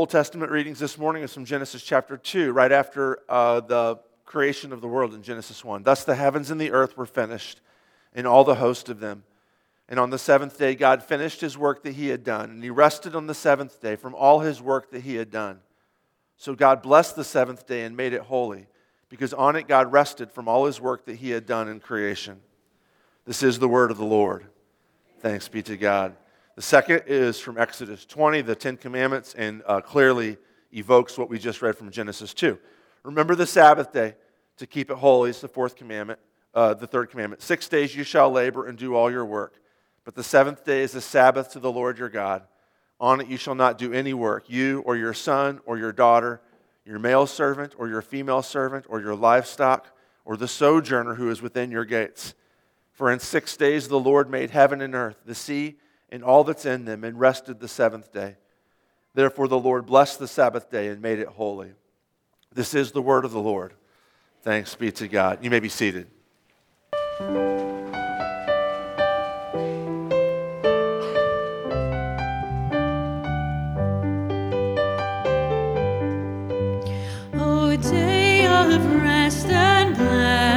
Old 0.09 0.13
Testament 0.13 0.51
readings 0.51 0.79
this 0.79 0.97
morning 0.97 1.21
is 1.21 1.31
from 1.31 1.45
Genesis 1.45 1.83
chapter 1.83 2.17
2, 2.17 2.51
right 2.51 2.71
after 2.71 3.19
uh, 3.29 3.59
the 3.59 3.99
creation 4.25 4.73
of 4.73 4.81
the 4.81 4.87
world 4.87 5.13
in 5.13 5.21
Genesis 5.21 5.63
1. 5.63 5.83
Thus 5.83 6.03
the 6.03 6.15
heavens 6.15 6.49
and 6.49 6.59
the 6.59 6.71
earth 6.71 6.97
were 6.97 7.05
finished, 7.05 7.61
and 8.15 8.25
all 8.25 8.43
the 8.43 8.55
host 8.55 8.89
of 8.89 8.99
them. 8.99 9.23
And 9.87 9.99
on 9.99 10.09
the 10.09 10.17
seventh 10.17 10.57
day, 10.57 10.73
God 10.73 11.03
finished 11.03 11.41
his 11.41 11.59
work 11.59 11.83
that 11.83 11.93
he 11.93 12.07
had 12.07 12.23
done, 12.23 12.49
and 12.49 12.63
he 12.63 12.71
rested 12.71 13.13
on 13.13 13.27
the 13.27 13.35
seventh 13.35 13.79
day 13.83 13.95
from 13.95 14.15
all 14.15 14.39
his 14.39 14.59
work 14.59 14.89
that 14.89 15.03
he 15.03 15.13
had 15.13 15.29
done. 15.29 15.59
So 16.37 16.55
God 16.55 16.81
blessed 16.81 17.15
the 17.15 17.23
seventh 17.23 17.67
day 17.67 17.83
and 17.83 17.95
made 17.95 18.13
it 18.13 18.21
holy, 18.21 18.65
because 19.09 19.31
on 19.31 19.55
it 19.55 19.67
God 19.67 19.91
rested 19.91 20.31
from 20.31 20.47
all 20.47 20.65
his 20.65 20.81
work 20.81 21.05
that 21.05 21.17
he 21.17 21.29
had 21.29 21.45
done 21.45 21.67
in 21.67 21.79
creation. 21.79 22.39
This 23.27 23.43
is 23.43 23.59
the 23.59 23.69
word 23.69 23.91
of 23.91 23.97
the 23.97 24.05
Lord. 24.05 24.47
Thanks 25.19 25.47
be 25.47 25.61
to 25.61 25.77
God. 25.77 26.15
The 26.59 26.63
second 26.63 27.03
is 27.07 27.39
from 27.39 27.57
Exodus 27.57 28.03
20, 28.03 28.41
the 28.41 28.53
Ten 28.53 28.75
Commandments, 28.75 29.33
and 29.33 29.63
uh, 29.65 29.79
clearly 29.79 30.35
evokes 30.73 31.17
what 31.17 31.29
we 31.29 31.39
just 31.39 31.61
read 31.61 31.77
from 31.77 31.89
Genesis 31.89 32.33
2. 32.33 32.59
Remember 33.03 33.33
the 33.33 33.47
Sabbath 33.47 33.93
day 33.93 34.15
to 34.57 34.67
keep 34.67 34.91
it 34.91 34.97
holy. 34.97 35.29
It's 35.29 35.39
the 35.39 35.47
fourth 35.47 35.77
commandment, 35.77 36.19
uh, 36.53 36.73
the 36.73 36.85
third 36.85 37.11
commandment. 37.11 37.41
Six 37.41 37.69
days 37.69 37.95
you 37.95 38.03
shall 38.03 38.29
labor 38.29 38.67
and 38.67 38.77
do 38.77 38.93
all 38.93 39.09
your 39.09 39.23
work. 39.23 39.53
But 40.03 40.15
the 40.15 40.21
seventh 40.21 40.65
day 40.65 40.81
is 40.81 40.91
the 40.91 40.99
Sabbath 40.99 41.49
to 41.53 41.61
the 41.61 41.71
Lord 41.71 41.97
your 41.97 42.09
God. 42.09 42.43
On 42.99 43.21
it 43.21 43.27
you 43.27 43.37
shall 43.37 43.55
not 43.55 43.77
do 43.77 43.93
any 43.93 44.13
work, 44.13 44.49
you 44.49 44.81
or 44.81 44.97
your 44.97 45.13
son 45.13 45.61
or 45.65 45.77
your 45.77 45.93
daughter, 45.93 46.41
your 46.83 46.99
male 46.99 47.25
servant 47.25 47.73
or 47.77 47.87
your 47.87 48.01
female 48.01 48.41
servant, 48.41 48.85
or 48.89 48.99
your 48.99 49.15
livestock, 49.15 49.87
or 50.25 50.35
the 50.35 50.49
sojourner 50.49 51.15
who 51.15 51.29
is 51.29 51.41
within 51.41 51.71
your 51.71 51.85
gates. 51.85 52.33
For 52.91 53.09
in 53.09 53.21
six 53.21 53.55
days 53.55 53.87
the 53.87 53.97
Lord 53.97 54.29
made 54.29 54.49
heaven 54.49 54.81
and 54.81 54.93
earth, 54.93 55.21
the 55.25 55.33
sea, 55.33 55.77
and 56.11 56.23
all 56.23 56.43
that's 56.43 56.65
in 56.65 56.85
them, 56.85 57.03
and 57.03 57.19
rested 57.19 57.59
the 57.59 57.67
seventh 57.67 58.11
day. 58.11 58.35
Therefore, 59.13 59.47
the 59.47 59.59
Lord 59.59 59.85
blessed 59.85 60.19
the 60.19 60.27
Sabbath 60.27 60.69
day 60.69 60.87
and 60.87 61.01
made 61.01 61.19
it 61.19 61.27
holy. 61.27 61.71
This 62.53 62.73
is 62.73 62.91
the 62.91 63.01
word 63.01 63.25
of 63.25 63.31
the 63.31 63.39
Lord. 63.39 63.73
Thanks 64.41 64.75
be 64.75 64.91
to 64.93 65.07
God. 65.07 65.43
You 65.43 65.49
may 65.49 65.59
be 65.59 65.69
seated. 65.69 66.07
Oh, 77.33 77.75
day 77.81 78.45
of 78.45 79.01
rest 79.01 79.47
and 79.47 79.95
gladness. 79.95 80.48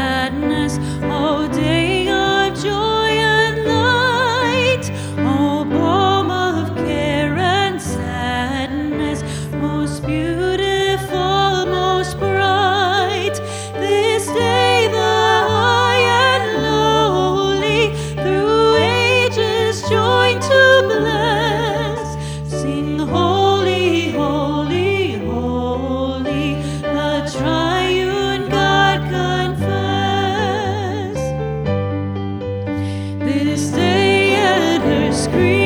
breathe. 35.32 35.61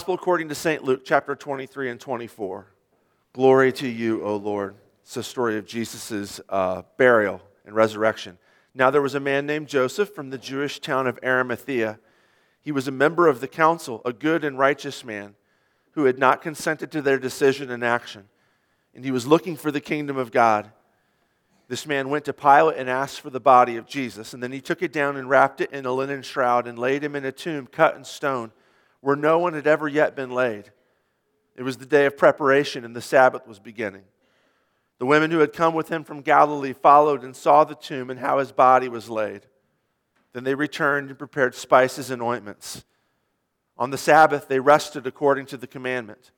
Gospel 0.00 0.14
according 0.14 0.48
to 0.48 0.54
St. 0.54 0.82
Luke, 0.82 1.02
chapter 1.04 1.36
23 1.36 1.90
and 1.90 2.00
24. 2.00 2.66
Glory 3.34 3.70
to 3.74 3.86
you, 3.86 4.24
O 4.24 4.36
Lord. 4.36 4.76
It's 5.02 5.12
the 5.12 5.22
story 5.22 5.58
of 5.58 5.66
Jesus' 5.66 6.40
uh, 6.48 6.84
burial 6.96 7.42
and 7.66 7.74
resurrection. 7.74 8.38
Now 8.74 8.88
there 8.90 9.02
was 9.02 9.14
a 9.14 9.20
man 9.20 9.44
named 9.44 9.68
Joseph 9.68 10.14
from 10.14 10.30
the 10.30 10.38
Jewish 10.38 10.80
town 10.80 11.06
of 11.06 11.18
Arimathea. 11.22 12.00
He 12.62 12.72
was 12.72 12.88
a 12.88 12.90
member 12.90 13.28
of 13.28 13.42
the 13.42 13.46
council, 13.46 14.00
a 14.06 14.14
good 14.14 14.42
and 14.42 14.58
righteous 14.58 15.04
man 15.04 15.34
who 15.90 16.06
had 16.06 16.18
not 16.18 16.40
consented 16.40 16.90
to 16.92 17.02
their 17.02 17.18
decision 17.18 17.70
and 17.70 17.84
action. 17.84 18.30
And 18.94 19.04
he 19.04 19.10
was 19.10 19.26
looking 19.26 19.54
for 19.54 19.70
the 19.70 19.82
kingdom 19.82 20.16
of 20.16 20.32
God. 20.32 20.70
This 21.68 21.84
man 21.84 22.08
went 22.08 22.24
to 22.24 22.32
Pilate 22.32 22.78
and 22.78 22.88
asked 22.88 23.20
for 23.20 23.28
the 23.28 23.38
body 23.38 23.76
of 23.76 23.86
Jesus. 23.86 24.32
And 24.32 24.42
then 24.42 24.50
he 24.50 24.62
took 24.62 24.80
it 24.80 24.94
down 24.94 25.18
and 25.18 25.28
wrapped 25.28 25.60
it 25.60 25.70
in 25.72 25.84
a 25.84 25.92
linen 25.92 26.22
shroud 26.22 26.66
and 26.66 26.78
laid 26.78 27.04
him 27.04 27.14
in 27.14 27.26
a 27.26 27.32
tomb 27.32 27.66
cut 27.66 27.96
in 27.96 28.04
stone 28.04 28.52
where 29.00 29.16
no 29.16 29.38
one 29.38 29.54
had 29.54 29.66
ever 29.66 29.88
yet 29.88 30.14
been 30.14 30.30
laid. 30.30 30.70
It 31.56 31.62
was 31.62 31.78
the 31.78 31.86
day 31.86 32.06
of 32.06 32.16
preparation, 32.16 32.84
and 32.84 32.94
the 32.94 33.02
Sabbath 33.02 33.46
was 33.46 33.58
beginning. 33.58 34.04
The 34.98 35.06
women 35.06 35.30
who 35.30 35.38
had 35.38 35.52
come 35.52 35.74
with 35.74 35.88
him 35.88 36.04
from 36.04 36.20
Galilee 36.20 36.74
followed 36.74 37.24
and 37.24 37.34
saw 37.34 37.64
the 37.64 37.74
tomb 37.74 38.10
and 38.10 38.20
how 38.20 38.38
his 38.38 38.52
body 38.52 38.88
was 38.88 39.08
laid. 39.08 39.46
Then 40.32 40.44
they 40.44 40.54
returned 40.54 41.08
and 41.08 41.18
prepared 41.18 41.54
spices 41.54 42.10
and 42.10 42.22
ointments. 42.22 42.84
On 43.78 43.90
the 43.90 43.98
Sabbath, 43.98 44.46
they 44.46 44.60
rested 44.60 45.06
according 45.06 45.46
to 45.46 45.56
the 45.56 45.66
commandment. 45.66 46.32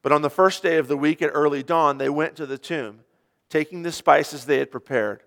But 0.00 0.12
on 0.12 0.22
the 0.22 0.30
first 0.30 0.62
day 0.62 0.76
of 0.76 0.86
the 0.86 0.96
week 0.96 1.20
at 1.20 1.30
early 1.34 1.64
dawn, 1.64 1.98
they 1.98 2.08
went 2.08 2.36
to 2.36 2.46
the 2.46 2.56
tomb, 2.56 3.00
taking 3.48 3.82
the 3.82 3.90
spices 3.90 4.44
they 4.44 4.58
had 4.58 4.70
prepared. 4.70 5.24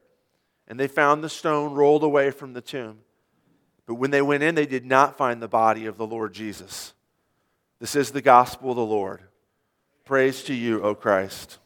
And 0.65 0.79
they 0.79 0.87
found 0.87 1.21
the 1.21 1.29
stone 1.29 1.73
rolled 1.73 2.03
away 2.03 2.31
from 2.31 2.53
the 2.53 2.61
tomb. 2.61 2.99
But 3.89 3.95
when 3.95 4.11
they 4.11 4.21
went 4.21 4.43
in, 4.43 4.53
they 4.53 4.67
did 4.67 4.85
not 4.85 5.17
find 5.17 5.41
the 5.41 5.47
body 5.47 5.87
of 5.87 5.97
the 5.97 6.05
Lord 6.05 6.31
Jesus. 6.31 6.93
This 7.79 7.95
is 7.95 8.11
the 8.11 8.21
gospel 8.21 8.69
of 8.69 8.75
the 8.75 8.85
Lord. 8.85 9.23
Praise 10.05 10.43
to 10.43 10.53
you, 10.53 10.83
O 10.83 10.93
Christ. 10.93 11.57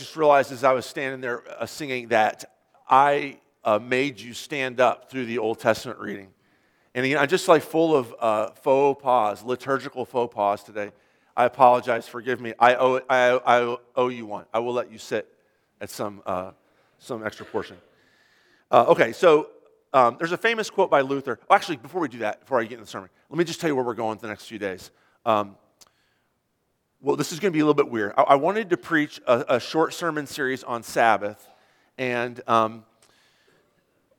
Just 0.00 0.16
realized 0.16 0.50
as 0.50 0.64
I 0.64 0.72
was 0.72 0.86
standing 0.86 1.20
there 1.20 1.44
uh, 1.60 1.66
singing 1.66 2.08
that 2.08 2.46
I 2.88 3.38
uh, 3.64 3.78
made 3.78 4.18
you 4.18 4.32
stand 4.32 4.80
up 4.80 5.10
through 5.10 5.26
the 5.26 5.36
Old 5.36 5.60
Testament 5.60 5.98
reading. 5.98 6.28
And 6.94 7.04
again, 7.04 7.18
I'm 7.18 7.28
just 7.28 7.46
like 7.48 7.62
full 7.62 7.94
of 7.94 8.14
uh, 8.18 8.50
faux 8.50 9.00
pas, 9.02 9.44
liturgical 9.44 10.06
faux 10.06 10.34
pas 10.34 10.64
today. 10.64 10.90
I 11.36 11.44
apologize. 11.44 12.08
Forgive 12.08 12.40
me. 12.40 12.54
I 12.58 12.76
owe, 12.76 13.00
I, 13.10 13.38
I 13.46 13.76
owe 13.94 14.08
you 14.08 14.24
one. 14.24 14.46
I 14.54 14.60
will 14.60 14.72
let 14.72 14.90
you 14.90 14.96
sit 14.96 15.28
at 15.82 15.90
some, 15.90 16.22
uh, 16.24 16.52
some 16.98 17.24
extra 17.24 17.44
portion. 17.44 17.76
Uh, 18.70 18.86
okay, 18.88 19.12
so 19.12 19.50
um, 19.92 20.16
there's 20.18 20.32
a 20.32 20.38
famous 20.38 20.70
quote 20.70 20.90
by 20.90 21.02
Luther. 21.02 21.38
Actually, 21.50 21.76
before 21.76 22.00
we 22.00 22.08
do 22.08 22.18
that, 22.18 22.40
before 22.40 22.58
I 22.58 22.62
get 22.62 22.72
into 22.72 22.84
the 22.84 22.90
sermon, 22.90 23.10
let 23.28 23.38
me 23.38 23.44
just 23.44 23.60
tell 23.60 23.68
you 23.68 23.76
where 23.76 23.84
we're 23.84 23.92
going 23.92 24.16
for 24.16 24.22
the 24.22 24.28
next 24.28 24.46
few 24.46 24.58
days. 24.58 24.90
Um, 25.26 25.56
well, 27.02 27.16
this 27.16 27.32
is 27.32 27.40
going 27.40 27.52
to 27.52 27.56
be 27.56 27.60
a 27.60 27.64
little 27.64 27.74
bit 27.74 27.90
weird. 27.90 28.12
I, 28.16 28.22
I 28.22 28.34
wanted 28.34 28.70
to 28.70 28.76
preach 28.76 29.20
a, 29.26 29.56
a 29.56 29.60
short 29.60 29.94
sermon 29.94 30.26
series 30.26 30.62
on 30.62 30.82
Sabbath, 30.82 31.48
and 31.96 32.40
um, 32.46 32.84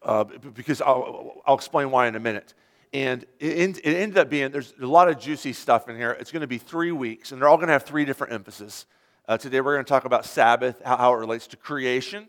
uh, 0.02 0.24
because 0.24 0.82
I'll, 0.82 1.42
I'll 1.46 1.56
explain 1.56 1.92
why 1.92 2.08
in 2.08 2.16
a 2.16 2.20
minute. 2.20 2.54
And 2.94 3.26
it, 3.40 3.86
ended 3.86 4.18
up 4.18 4.30
being 4.30 4.52
there's 4.52 4.74
a 4.82 4.86
lot 4.86 5.10
of 5.10 5.20
juicy 5.20 5.54
stuff 5.54 5.88
in 5.88 5.96
here. 5.96 6.12
It's 6.20 6.32
going 6.32 6.42
to 6.42 6.48
be 6.48 6.58
three 6.58 6.92
weeks, 6.92 7.32
and 7.32 7.42
they're 7.42 7.48
all 7.48 7.58
going 7.58 7.68
to 7.68 7.74
have 7.74 7.84
three 7.84 8.04
different 8.04 8.34
emphases. 8.34 8.86
Uh, 9.28 9.38
today 9.38 9.62
we're 9.62 9.76
going 9.76 9.86
to 9.86 9.90
talk 9.90 10.06
about 10.06 10.26
Sabbath, 10.26 10.82
how, 10.84 10.98
how 10.98 11.14
it 11.14 11.18
relates 11.18 11.48
to 11.48 11.58
creation. 11.58 12.28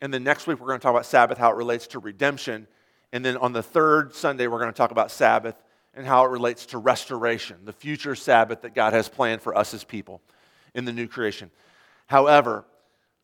And 0.00 0.14
then 0.14 0.24
next 0.24 0.46
week 0.46 0.60
we're 0.60 0.68
going 0.68 0.78
to 0.78 0.82
talk 0.82 0.94
about 0.94 1.04
Sabbath, 1.04 1.36
how 1.36 1.50
it 1.50 1.56
relates 1.56 1.86
to 1.88 1.98
redemption. 1.98 2.66
And 3.12 3.24
then 3.24 3.36
on 3.36 3.52
the 3.52 3.62
third 3.62 4.14
Sunday, 4.14 4.46
we're 4.46 4.60
going 4.60 4.72
to 4.72 4.76
talk 4.76 4.92
about 4.92 5.10
Sabbath 5.10 5.56
and 6.00 6.08
how 6.08 6.24
it 6.24 6.30
relates 6.30 6.64
to 6.64 6.78
restoration, 6.78 7.58
the 7.66 7.74
future 7.74 8.14
Sabbath 8.14 8.62
that 8.62 8.74
God 8.74 8.94
has 8.94 9.06
planned 9.06 9.42
for 9.42 9.54
us 9.54 9.74
as 9.74 9.84
people 9.84 10.22
in 10.74 10.86
the 10.86 10.94
new 10.94 11.06
creation. 11.06 11.50
However, 12.06 12.64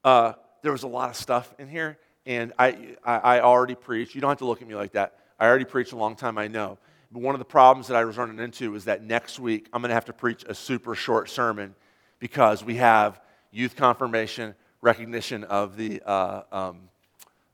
uh, 0.05 0.35
there 0.61 0.73
was 0.73 0.83
a 0.83 0.87
lot 0.87 1.09
of 1.09 1.17
stuff 1.17 1.55
in 1.59 1.69
here, 1.69 1.97
and 2.27 2.53
I, 2.59 2.97
I, 3.03 3.17
I 3.17 3.41
already 3.41 3.75
preached. 3.75 4.15
You 4.15 4.21
don't 4.21 4.29
have 4.29 4.41
to 4.41 4.45
look 4.45 4.61
at 4.61 4.69
me 4.69 4.75
like 4.75 4.93
that. 4.93 5.19
I 5.41 5.47
already 5.47 5.65
preached 5.65 5.93
a 5.93 5.97
long 5.97 6.17
time, 6.17 6.37
I 6.37 6.49
know. 6.49 6.77
But 7.11 7.23
one 7.23 7.35
of 7.35 7.39
the 7.39 7.47
problems 7.47 7.89
that 7.89 7.97
I 7.97 8.05
was 8.05 8.19
running 8.19 8.39
into 8.41 8.75
is 8.75 8.85
that 8.85 9.03
next 9.03 9.41
week 9.41 9.71
I'm 9.73 9.81
going 9.81 9.89
to 9.89 9.95
have 9.95 10.05
to 10.05 10.13
preach 10.13 10.45
a 10.47 10.55
super 10.55 10.95
short 10.95 11.31
sermon 11.31 11.75
because 12.19 12.63
we 12.63 12.75
have 12.75 13.19
youth 13.53 13.75
confirmation, 13.75 14.55
recognition 14.83 15.45
of 15.45 15.79
the, 15.79 16.03
uh, 16.05 16.43
um, 16.53 16.81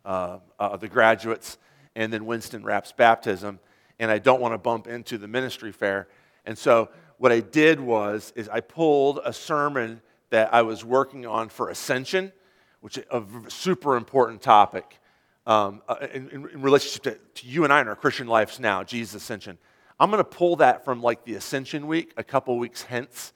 uh, 0.05 0.39
uh, 0.59 0.77
the 0.79 0.89
graduates, 0.89 1.59
and 1.95 2.13
then 2.13 2.27
Winston 2.27 2.65
Rapp's 2.65 2.91
baptism. 2.91 3.61
And 4.03 4.11
I 4.11 4.19
don't 4.19 4.41
want 4.41 4.53
to 4.53 4.59
bump 4.59 4.89
into 4.89 5.17
the 5.17 5.29
ministry 5.29 5.71
fair. 5.71 6.09
And 6.45 6.59
so 6.59 6.89
what 7.19 7.31
I 7.31 7.39
did 7.39 7.79
was 7.79 8.33
is 8.35 8.49
I 8.49 8.59
pulled 8.59 9.21
a 9.25 9.33
sermon 9.33 10.03
that 10.31 10.53
I 10.53 10.63
was 10.63 10.85
working 10.85 11.25
on 11.25 11.49
for 11.49 11.69
Ascension, 11.69 12.33
which 12.81 12.99
is 12.99 13.05
a 13.13 13.23
super 13.47 13.97
important 13.97 14.43
topic 14.43 14.99
um, 15.47 15.83
uh, 15.89 16.09
in, 16.13 16.29
in, 16.31 16.43
relationship 16.61 17.03
to, 17.05 17.43
to, 17.43 17.47
you 17.47 17.63
and 17.63 17.73
I 17.73 17.81
in 17.81 17.87
our 17.87 17.95
Christian 17.95 18.27
lives 18.27 18.59
now, 18.59 18.83
Jesus' 18.83 19.23
ascension. 19.23 19.57
I'm 20.01 20.11
going 20.11 20.19
to 20.19 20.29
pull 20.29 20.57
that 20.57 20.85
from 20.85 21.01
like 21.01 21.25
the 21.25 21.35
Ascension 21.35 21.87
Week, 21.87 22.13
a 22.17 22.25
couple 22.25 22.59
weeks 22.59 22.83
hence, 22.83 23.33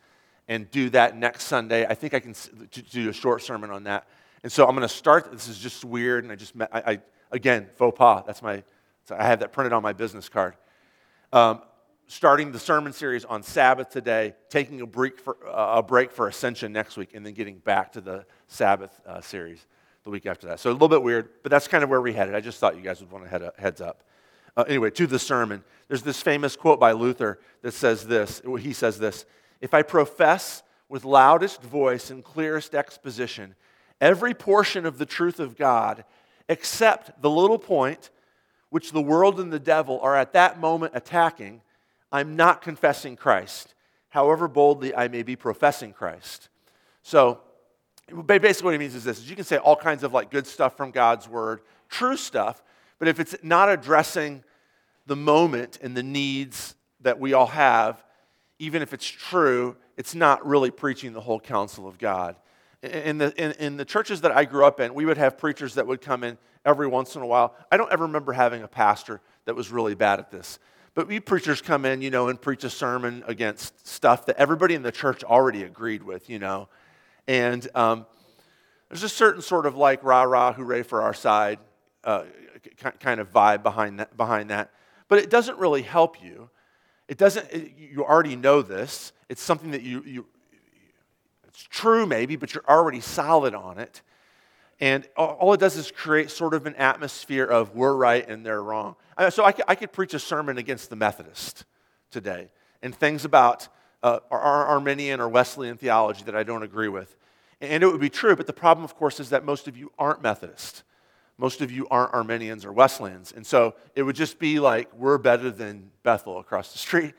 and 0.49 0.69
do 0.73 0.91
that 0.91 1.17
next 1.17 1.45
Sunday. 1.45 1.87
I 1.87 1.95
think 1.95 2.13
I 2.13 2.19
can 2.19 2.35
do 2.91 3.09
a 3.09 3.13
short 3.13 3.41
sermon 3.41 3.71
on 3.71 3.85
that. 3.85 4.09
And 4.43 4.51
so 4.51 4.67
I'm 4.67 4.75
going 4.75 4.83
to 4.89 4.93
start. 4.93 5.31
This 5.31 5.47
is 5.47 5.61
just 5.61 5.85
weird, 5.85 6.25
and 6.25 6.33
I 6.33 6.35
just 6.35 6.57
met, 6.57 6.71
I, 6.73 6.93
I 6.93 7.01
again 7.31 7.69
faux 7.77 7.97
pas. 7.97 8.25
That's 8.27 8.43
my. 8.43 8.65
I 9.11 9.25
have 9.25 9.41
that 9.41 9.53
printed 9.53 9.73
on 9.73 9.83
my 9.83 9.93
business 9.93 10.29
card. 10.29 10.55
Um, 11.33 11.61
starting 12.07 12.53
the 12.53 12.59
sermon 12.59 12.93
series 12.93 13.25
on 13.25 13.43
Sabbath 13.43 13.91
today, 13.91 14.35
taking 14.49 14.81
a 14.81 14.87
break 14.87 15.19
for 15.19 15.37
uh, 15.47 15.79
a 15.79 15.83
break 15.83 16.13
for 16.13 16.29
Ascension 16.29 16.73
next 16.73 16.97
week, 16.97 17.15
and 17.15 17.25
then 17.25 17.35
getting 17.35 17.59
back 17.59 17.93
to 17.93 18.01
the 18.01 18.25
Sabbath 18.49 19.01
uh, 19.07 19.21
series 19.21 19.67
the 20.05 20.11
week 20.11 20.27
after 20.27 20.47
that. 20.47 20.61
So 20.61 20.71
a 20.71 20.73
little 20.73 20.89
bit 20.89 21.03
weird, 21.03 21.31
but 21.43 21.51
that's 21.51 21.69
kind 21.69 21.83
of 21.83 21.91
where 21.91 22.01
we 22.01 22.13
headed. 22.13 22.35
I 22.35 22.41
just 22.41 22.59
thought 22.59 22.77
you 22.77 22.83
guys 22.83 23.01
would 23.01 23.11
want 23.11 23.25
to 23.25 23.31
head 23.31 23.43
up, 23.43 23.59
heads 23.59 23.81
up. 23.81 24.03
Uh, 24.57 24.65
anyway, 24.69 24.91
to 24.91 25.07
the 25.07 25.19
sermon. 25.19 25.63
There's 25.89 26.03
this 26.03 26.23
famous 26.23 26.57
quote 26.57 26.81
by 26.81 26.93
Luther 26.93 27.41
that 27.63 27.73
says 27.73 28.07
this. 28.07 28.41
He 28.61 28.73
says 28.73 28.99
this 28.99 29.27
If 29.61 29.75
I 29.75 29.83
profess 29.83 30.63
with 30.89 31.05
loudest 31.05 31.63
voice 31.63 32.11
and 32.11 32.25
clearest 32.25 32.75
exposition 32.75 33.55
every 34.01 34.35
portion 34.35 34.87
of 34.87 34.99
the 34.99 35.07
truth 35.07 35.41
of 35.41 35.57
God, 35.57 36.05
except 36.49 37.21
the 37.23 37.31
little 37.31 37.59
point 37.59 38.11
which 38.77 38.93
the 38.93 39.01
world 39.01 39.41
and 39.41 39.51
the 39.51 39.59
devil 39.59 39.99
are 40.03 40.15
at 40.15 40.35
that 40.35 40.61
moment 40.61 40.93
attacking, 40.95 41.63
I'm 42.13 42.37
not 42.37 42.61
confessing 42.61 43.17
Christ, 43.17 43.73
however 44.11 44.49
boldly 44.49 44.95
I 44.95 45.09
may 45.09 45.23
be 45.23 45.35
professing 45.35 45.95
Christ. 45.95 46.51
So, 47.03 47.41
Basically, 48.27 48.67
what 48.67 48.75
it 48.75 48.79
means 48.79 48.95
is 48.95 49.03
this: 49.03 49.19
is 49.19 49.31
you 49.31 49.35
can 49.35 49.47
say 49.47 49.57
all 49.57 49.77
kinds 49.77 50.03
of 50.03 50.13
like 50.13 50.31
good 50.31 50.47
stuff 50.47 50.77
from 50.77 50.91
God's 50.91 51.27
word, 51.27 51.63
true 51.89 52.19
stuff, 52.19 52.63
but 52.99 53.09
if 53.09 53.19
it's 53.19 53.35
not 53.43 53.71
addressing 53.71 54.45
the 55.07 55.17
moment 55.17 55.79
and 55.81 55.97
the 55.97 56.03
needs 56.03 56.75
that 57.01 57.19
we 57.19 57.33
all 57.33 57.47
have, 57.47 58.05
even 58.59 58.83
if 58.83 58.93
it's 58.93 59.09
true, 59.09 59.75
it's 59.97 60.15
not 60.15 60.47
really 60.47 60.71
preaching 60.71 61.15
the 61.15 61.21
whole 61.23 61.41
counsel 61.41 61.89
of 61.89 61.97
God. 61.97 62.37
In 62.87 63.19
the, 63.19 63.33
in, 63.43 63.53
in, 63.53 63.77
the 63.77 63.85
churches 63.85 64.21
that 64.23 64.33
I 64.33 64.45
grew 64.45 64.65
up 64.65 64.81
in, 64.81 64.95
we 64.95 65.05
would 65.05 65.19
have 65.19 65.39
preachers 65.39 65.75
that 65.75 65.87
would 65.87 66.01
come 66.01 66.25
in 66.25 66.39
every 66.65 66.87
once 66.87 67.17
in 67.17 67.23
a 67.23 67.27
while. 67.27 67.55
I 67.71 67.77
don't 67.77 67.93
ever 67.93 68.05
remember 68.05 68.33
having 68.33 68.63
a 68.63 68.69
pastor 68.69 69.21
that 69.45 69.55
was 69.55 69.71
really 69.71 69.95
bad 69.95 70.19
at 70.19 70.31
this. 70.31 70.59
But 70.95 71.09
we 71.09 71.21
preachers 71.21 71.61
come 71.61 71.85
in, 71.85 72.01
you 72.01 72.11
know, 72.11 72.29
and 72.29 72.41
preach 72.41 72.65
a 72.65 72.71
sermon 72.71 73.23
against 73.27 73.87
stuff 73.87 74.27
that 74.27 74.37
everybody 74.37 74.75
in 74.75 74.83
the 74.83 74.93
church 74.93 75.23
already 75.25 75.63
agreed 75.63 76.03
with, 76.03 76.31
you 76.31 76.39
know. 76.39 76.69
And 77.29 77.69
um, 77.75 78.07
there's 78.89 79.03
a 79.03 79.09
certain 79.09 79.43
sort 79.43 79.67
of 79.67 79.77
like 79.77 80.03
rah 80.03 80.23
rah, 80.23 80.53
hooray 80.53 80.83
for 80.83 81.03
our 81.03 81.15
side 81.15 81.59
uh, 82.05 82.25
kind 83.01 83.21
of 83.21 83.33
vibe 83.33 83.63
behind 83.63 84.01
that, 84.01 84.17
behind 84.17 84.51
that. 84.51 84.71
But 85.09 85.19
it 85.19 85.29
doesn't 85.29 85.59
really 85.59 85.83
help 85.83 86.23
you. 86.23 86.51
It 87.09 87.19
doesn't, 87.19 87.51
it, 87.53 87.73
you 87.77 88.05
already 88.05 88.37
know 88.37 88.63
this. 88.63 89.13
It's 89.29 89.43
something 89.43 89.73
that 89.73 89.83
you, 89.83 90.03
you, 90.07 90.27
it's 91.57 91.67
true 91.71 92.05
maybe, 92.05 92.37
but 92.37 92.53
you're 92.53 92.69
already 92.69 93.01
solid 93.01 93.55
on 93.55 93.79
it. 93.79 94.03
And 94.79 95.09
all 95.17 95.55
it 95.55 95.61
does 95.61 95.75
is 95.79 95.91
create 95.91 96.31
sort 96.31 96.53
of 96.53 96.67
an 96.67 96.75
atmosphere 96.75 97.47
of 97.47 97.75
we're 97.75 97.95
right 97.95 98.29
and 98.29 98.45
they're 98.45 98.63
wrong. 98.63 98.97
So 99.31 99.43
I 99.43 99.53
could, 99.53 99.65
I 99.67 99.75
could 99.75 99.91
preach 99.91 100.13
a 100.13 100.19
sermon 100.19 100.59
against 100.59 100.91
the 100.91 100.97
Methodist 100.97 101.65
today 102.11 102.51
and 102.83 102.95
things 102.95 103.25
about 103.25 103.69
uh, 104.03 104.19
Arminian 104.31 105.19
or 105.19 105.31
Wesleyan 105.31 105.79
theology 105.79 106.25
that 106.25 106.37
I 106.37 106.43
don't 106.43 106.63
agree 106.63 106.89
with. 106.89 107.17
And 107.63 107.83
it 107.83 107.87
would 107.87 108.03
be 108.03 108.11
true, 108.11 108.37
but 108.37 108.47
the 108.47 108.53
problem, 108.53 108.85
of 108.85 108.95
course, 108.95 109.19
is 109.19 109.31
that 109.31 109.43
most 109.47 109.67
of 109.67 109.79
you 109.79 109.91
aren't 109.99 110.21
Methodist. 110.21 110.83
Most 111.39 111.63
of 111.63 111.73
you 111.73 111.89
aren't 111.91 112.13
Arminians 112.13 112.67
or 112.67 112.73
Wesleyans. 112.73 113.33
And 113.33 113.47
so 113.47 113.77
it 113.95 114.03
would 114.03 114.17
just 114.17 114.39
be 114.39 114.61
like, 114.61 114.93
we're 114.93 115.17
better 115.17 115.51
than 115.51 115.91
Bethel 116.03 116.39
across 116.39 116.73
the 116.73 116.79
street, 116.79 117.15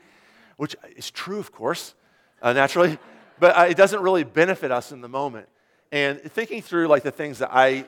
which 0.58 0.76
is 0.94 1.10
true, 1.10 1.40
of 1.40 1.50
course, 1.50 1.94
uh, 2.40 2.52
naturally, 2.52 3.00
but 3.40 3.56
uh, 3.56 3.62
it 3.62 3.76
doesn't 3.76 4.00
really 4.00 4.24
benefit 4.24 4.70
us 4.70 4.92
in 4.92 5.00
the 5.00 5.08
moment. 5.08 5.48
And 5.90 6.20
thinking 6.20 6.62
through 6.62 6.88
like 6.88 7.02
the 7.02 7.10
things 7.10 7.38
that 7.38 7.50
I, 7.52 7.86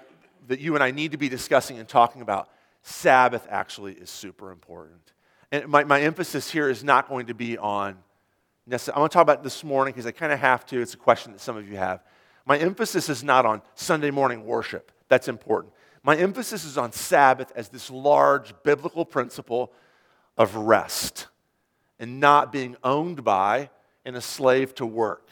that 0.49 0.61
you 0.61 0.75
and 0.75 0.83
I 0.83 0.91
need 0.91 1.13
to 1.13 1.19
be 1.19 1.29
discussing 1.29 1.79
and 1.79 1.89
talking 1.89 2.23
about, 2.23 2.49
Sabbath 2.83 3.47
actually 3.51 3.95
is 3.95 4.11
super 4.11 4.51
important. 4.51 5.13
And 5.53 5.69
my, 5.69 5.85
my 5.85 6.01
emphasis 6.01 6.51
here 6.51 6.69
is 6.69 6.83
not 6.83 7.09
going 7.09 7.27
to 7.27 7.35
be 7.35 7.59
on 7.59 7.99
necessarily, 8.67 8.97
I 8.97 9.01
want 9.01 9.13
to 9.13 9.15
talk 9.15 9.23
about 9.23 9.43
this 9.43 9.65
morning 9.65 9.93
because 9.93 10.07
I 10.07 10.13
kind 10.13 10.33
of 10.33 10.39
have 10.39 10.65
to. 10.67 10.81
It's 10.81 10.95
a 10.95 10.99
question 10.99 11.33
that 11.33 11.41
some 11.41 11.57
of 11.57 11.69
you 11.69 11.77
have. 11.77 12.03
My 12.47 12.57
emphasis 12.59 13.09
is 13.09 13.23
not 13.23 13.45
on 13.45 13.63
Sunday 13.75 14.11
morning 14.11 14.45
worship, 14.45 14.93
that's 15.09 15.29
important. 15.29 15.75
My 16.03 16.17
emphasis 16.17 16.65
is 16.65 16.79
on 16.79 16.93
Sabbath 16.93 17.53
as 17.55 17.69
this 17.69 17.91
large 17.91 18.55
biblical 18.63 19.05
principle 19.05 19.71
of 20.39 20.57
rest 20.57 21.27
and 21.99 22.21
not 22.21 22.51
being 22.51 22.77
owned 22.83 23.23
by 23.23 23.69
and 24.07 24.17
a 24.17 24.21
slave 24.23 24.75
to 24.77 24.87
work, 24.87 25.29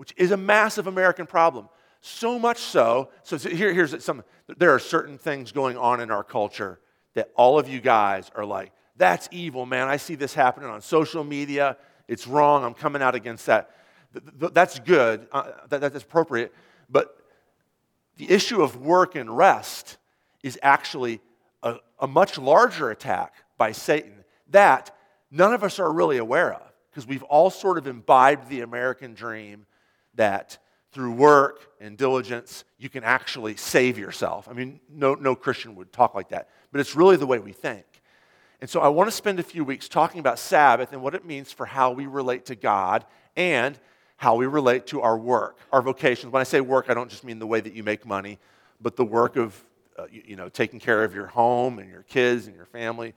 which 0.00 0.14
is 0.16 0.30
a 0.30 0.36
massive 0.38 0.86
American 0.86 1.26
problem. 1.26 1.68
So 2.00 2.38
much 2.38 2.56
so, 2.56 3.10
so 3.22 3.36
here, 3.36 3.70
here's 3.74 4.02
some, 4.02 4.24
there 4.56 4.74
are 4.74 4.78
certain 4.78 5.18
things 5.18 5.52
going 5.52 5.76
on 5.76 6.00
in 6.00 6.10
our 6.10 6.24
culture 6.24 6.80
that 7.12 7.30
all 7.34 7.58
of 7.58 7.68
you 7.68 7.82
guys 7.82 8.30
are 8.34 8.46
like, 8.46 8.72
that's 8.96 9.28
evil, 9.30 9.66
man. 9.66 9.88
I 9.88 9.98
see 9.98 10.14
this 10.14 10.32
happening 10.32 10.70
on 10.70 10.80
social 10.80 11.22
media. 11.22 11.76
It's 12.08 12.26
wrong. 12.26 12.64
I'm 12.64 12.72
coming 12.72 13.02
out 13.02 13.14
against 13.14 13.44
that. 13.44 13.72
That's 14.38 14.78
good, 14.78 15.26
uh, 15.32 15.50
that's 15.68 16.02
appropriate. 16.02 16.54
But 16.88 17.14
the 18.16 18.30
issue 18.30 18.62
of 18.62 18.76
work 18.76 19.16
and 19.16 19.36
rest 19.36 19.98
is 20.42 20.58
actually 20.62 21.20
a, 21.62 21.76
a 21.98 22.06
much 22.06 22.38
larger 22.38 22.90
attack 22.90 23.34
by 23.58 23.72
Satan 23.72 24.24
that 24.48 24.96
none 25.30 25.52
of 25.52 25.62
us 25.62 25.78
are 25.78 25.92
really 25.92 26.16
aware 26.16 26.54
of 26.54 26.72
because 26.90 27.06
we've 27.06 27.22
all 27.24 27.50
sort 27.50 27.76
of 27.76 27.86
imbibed 27.86 28.48
the 28.48 28.62
American 28.62 29.12
dream 29.12 29.66
that 30.14 30.58
through 30.92 31.12
work 31.12 31.68
and 31.80 31.96
diligence 31.96 32.64
you 32.78 32.88
can 32.88 33.04
actually 33.04 33.56
save 33.56 33.98
yourself. 33.98 34.48
I 34.48 34.52
mean, 34.52 34.80
no, 34.88 35.14
no 35.14 35.34
Christian 35.34 35.76
would 35.76 35.92
talk 35.92 36.14
like 36.14 36.30
that, 36.30 36.48
but 36.72 36.80
it's 36.80 36.96
really 36.96 37.16
the 37.16 37.26
way 37.26 37.38
we 37.38 37.52
think. 37.52 37.84
And 38.60 38.68
so 38.68 38.80
I 38.80 38.88
want 38.88 39.08
to 39.08 39.16
spend 39.16 39.40
a 39.40 39.42
few 39.42 39.64
weeks 39.64 39.88
talking 39.88 40.20
about 40.20 40.38
Sabbath 40.38 40.92
and 40.92 41.02
what 41.02 41.14
it 41.14 41.24
means 41.24 41.50
for 41.50 41.64
how 41.64 41.92
we 41.92 42.06
relate 42.06 42.46
to 42.46 42.54
God 42.54 43.06
and 43.36 43.78
how 44.16 44.34
we 44.34 44.46
relate 44.46 44.86
to 44.88 45.00
our 45.00 45.16
work, 45.16 45.58
our 45.72 45.80
vocations. 45.80 46.30
When 46.30 46.40
I 46.40 46.44
say 46.44 46.60
work, 46.60 46.90
I 46.90 46.94
don't 46.94 47.08
just 47.08 47.24
mean 47.24 47.38
the 47.38 47.46
way 47.46 47.60
that 47.60 47.72
you 47.72 47.82
make 47.82 48.04
money, 48.04 48.38
but 48.78 48.96
the 48.96 49.04
work 49.04 49.36
of, 49.36 49.64
uh, 49.98 50.06
you, 50.10 50.22
you, 50.26 50.36
know, 50.36 50.50
taking 50.50 50.78
care 50.78 51.04
of 51.04 51.14
your 51.14 51.26
home 51.26 51.78
and 51.78 51.90
your 51.90 52.02
kids 52.02 52.46
and 52.46 52.54
your 52.54 52.66
family, 52.66 53.14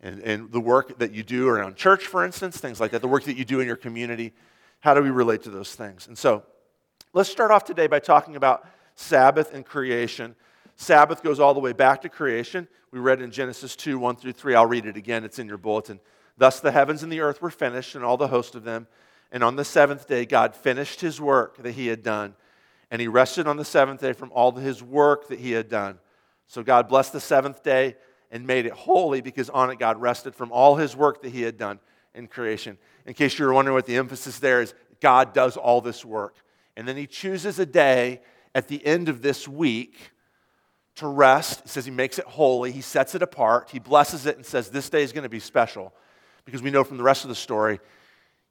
and, 0.00 0.22
and 0.22 0.50
the 0.50 0.60
work 0.60 0.98
that 1.00 1.12
you 1.12 1.22
do 1.22 1.48
around 1.48 1.76
church, 1.76 2.06
for 2.06 2.24
instance, 2.24 2.56
things 2.56 2.80
like 2.80 2.92
that, 2.92 3.02
the 3.02 3.08
work 3.08 3.24
that 3.24 3.36
you 3.36 3.44
do 3.44 3.60
in 3.60 3.66
your 3.66 3.76
community. 3.76 4.32
How 4.80 4.94
do 4.94 5.02
we 5.02 5.10
relate 5.10 5.42
to 5.42 5.50
those 5.50 5.74
things? 5.74 6.06
And 6.06 6.16
so 6.16 6.44
let's 7.12 7.30
start 7.30 7.50
off 7.50 7.64
today 7.64 7.86
by 7.86 7.98
talking 7.98 8.36
about 8.36 8.66
Sabbath 8.94 9.52
and 9.52 9.64
creation. 9.64 10.36
Sabbath 10.76 11.22
goes 11.22 11.40
all 11.40 11.54
the 11.54 11.60
way 11.60 11.72
back 11.72 12.02
to 12.02 12.08
creation. 12.08 12.68
We 12.92 13.00
read 13.00 13.20
in 13.20 13.30
Genesis 13.30 13.74
2 13.76 13.98
1 13.98 14.16
through 14.16 14.32
3. 14.32 14.54
I'll 14.54 14.66
read 14.66 14.86
it 14.86 14.96
again, 14.96 15.24
it's 15.24 15.38
in 15.38 15.48
your 15.48 15.58
bulletin. 15.58 16.00
Thus 16.36 16.60
the 16.60 16.70
heavens 16.70 17.02
and 17.02 17.12
the 17.12 17.20
earth 17.20 17.42
were 17.42 17.50
finished, 17.50 17.96
and 17.96 18.04
all 18.04 18.16
the 18.16 18.28
host 18.28 18.54
of 18.54 18.62
them. 18.62 18.86
And 19.32 19.42
on 19.42 19.56
the 19.56 19.64
seventh 19.64 20.06
day, 20.06 20.24
God 20.24 20.54
finished 20.54 21.00
his 21.00 21.20
work 21.20 21.62
that 21.62 21.72
he 21.72 21.88
had 21.88 22.02
done. 22.02 22.34
And 22.90 23.00
he 23.00 23.08
rested 23.08 23.46
on 23.46 23.56
the 23.56 23.64
seventh 23.64 24.00
day 24.00 24.12
from 24.12 24.32
all 24.32 24.52
his 24.52 24.82
work 24.82 25.28
that 25.28 25.40
he 25.40 25.52
had 25.52 25.68
done. 25.68 25.98
So 26.46 26.62
God 26.62 26.88
blessed 26.88 27.12
the 27.12 27.20
seventh 27.20 27.62
day 27.62 27.96
and 28.30 28.46
made 28.46 28.64
it 28.64 28.72
holy 28.72 29.20
because 29.20 29.50
on 29.50 29.70
it 29.70 29.78
God 29.78 30.00
rested 30.00 30.34
from 30.34 30.52
all 30.52 30.76
his 30.76 30.96
work 30.96 31.22
that 31.22 31.32
he 31.32 31.42
had 31.42 31.58
done 31.58 31.80
in 32.18 32.26
creation. 32.26 32.76
In 33.06 33.14
case 33.14 33.38
you 33.38 33.46
were 33.46 33.54
wondering 33.54 33.74
what 33.74 33.86
the 33.86 33.96
emphasis 33.96 34.38
there 34.38 34.60
is, 34.60 34.74
God 35.00 35.32
does 35.32 35.56
all 35.56 35.80
this 35.80 36.04
work. 36.04 36.36
And 36.76 36.86
then 36.86 36.96
he 36.96 37.06
chooses 37.06 37.58
a 37.58 37.66
day 37.66 38.20
at 38.54 38.68
the 38.68 38.84
end 38.84 39.08
of 39.08 39.22
this 39.22 39.48
week 39.48 40.12
to 40.96 41.06
rest. 41.06 41.62
He 41.62 41.68
says 41.68 41.84
he 41.84 41.90
makes 41.90 42.18
it 42.18 42.26
holy, 42.26 42.72
he 42.72 42.80
sets 42.82 43.14
it 43.14 43.22
apart, 43.22 43.70
he 43.70 43.78
blesses 43.78 44.26
it 44.26 44.36
and 44.36 44.44
says, 44.44 44.68
This 44.68 44.90
day 44.90 45.02
is 45.02 45.12
going 45.12 45.22
to 45.22 45.28
be 45.28 45.40
special. 45.40 45.94
Because 46.44 46.62
we 46.62 46.70
know 46.70 46.84
from 46.84 46.96
the 46.96 47.02
rest 47.02 47.24
of 47.24 47.28
the 47.28 47.34
story 47.34 47.78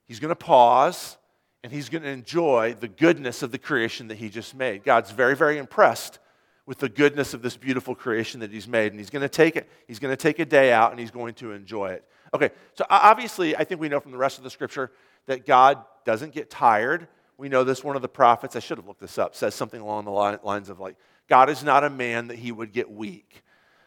He's 0.07 0.19
going 0.19 0.29
to 0.29 0.35
pause 0.35 1.17
and 1.63 1.71
he's 1.71 1.89
going 1.89 2.03
to 2.03 2.09
enjoy 2.09 2.75
the 2.79 2.87
goodness 2.87 3.43
of 3.43 3.51
the 3.51 3.57
creation 3.57 4.07
that 4.07 4.17
he 4.17 4.29
just 4.29 4.55
made. 4.55 4.83
God's 4.83 5.11
very, 5.11 5.35
very 5.35 5.57
impressed 5.57 6.19
with 6.65 6.79
the 6.79 6.89
goodness 6.89 7.33
of 7.33 7.41
this 7.41 7.57
beautiful 7.57 7.93
creation 7.93 8.39
that 8.39 8.51
he's 8.51 8.67
made. 8.67 8.93
And 8.93 8.99
he's 8.99 9.09
going 9.09 9.21
to 9.21 9.29
take 9.29 9.55
it, 9.55 9.69
he's 9.87 9.99
going 9.99 10.11
to 10.11 10.21
take 10.21 10.39
a 10.39 10.45
day 10.45 10.71
out 10.71 10.91
and 10.91 10.99
he's 10.99 11.11
going 11.11 11.33
to 11.35 11.51
enjoy 11.51 11.89
it. 11.89 12.05
Okay, 12.33 12.49
so 12.73 12.85
obviously, 12.89 13.55
I 13.55 13.63
think 13.63 13.79
we 13.79 13.89
know 13.89 13.99
from 13.99 14.11
the 14.11 14.17
rest 14.17 14.37
of 14.37 14.43
the 14.43 14.49
scripture 14.49 14.91
that 15.27 15.45
God 15.45 15.83
doesn't 16.05 16.33
get 16.33 16.49
tired. 16.49 17.07
We 17.37 17.49
know 17.49 17.63
this, 17.63 17.83
one 17.83 17.95
of 17.95 18.01
the 18.01 18.09
prophets, 18.09 18.55
I 18.55 18.59
should 18.59 18.77
have 18.77 18.87
looked 18.87 19.01
this 19.01 19.17
up, 19.17 19.35
says 19.35 19.55
something 19.55 19.79
along 19.79 20.05
the 20.05 20.11
lines 20.11 20.69
of 20.69 20.79
like, 20.79 20.95
God 21.27 21.49
is 21.49 21.63
not 21.63 21.83
a 21.83 21.89
man 21.89 22.27
that 22.27 22.37
he 22.39 22.51
would 22.51 22.71
get 22.71 22.89
weak. 22.89 23.43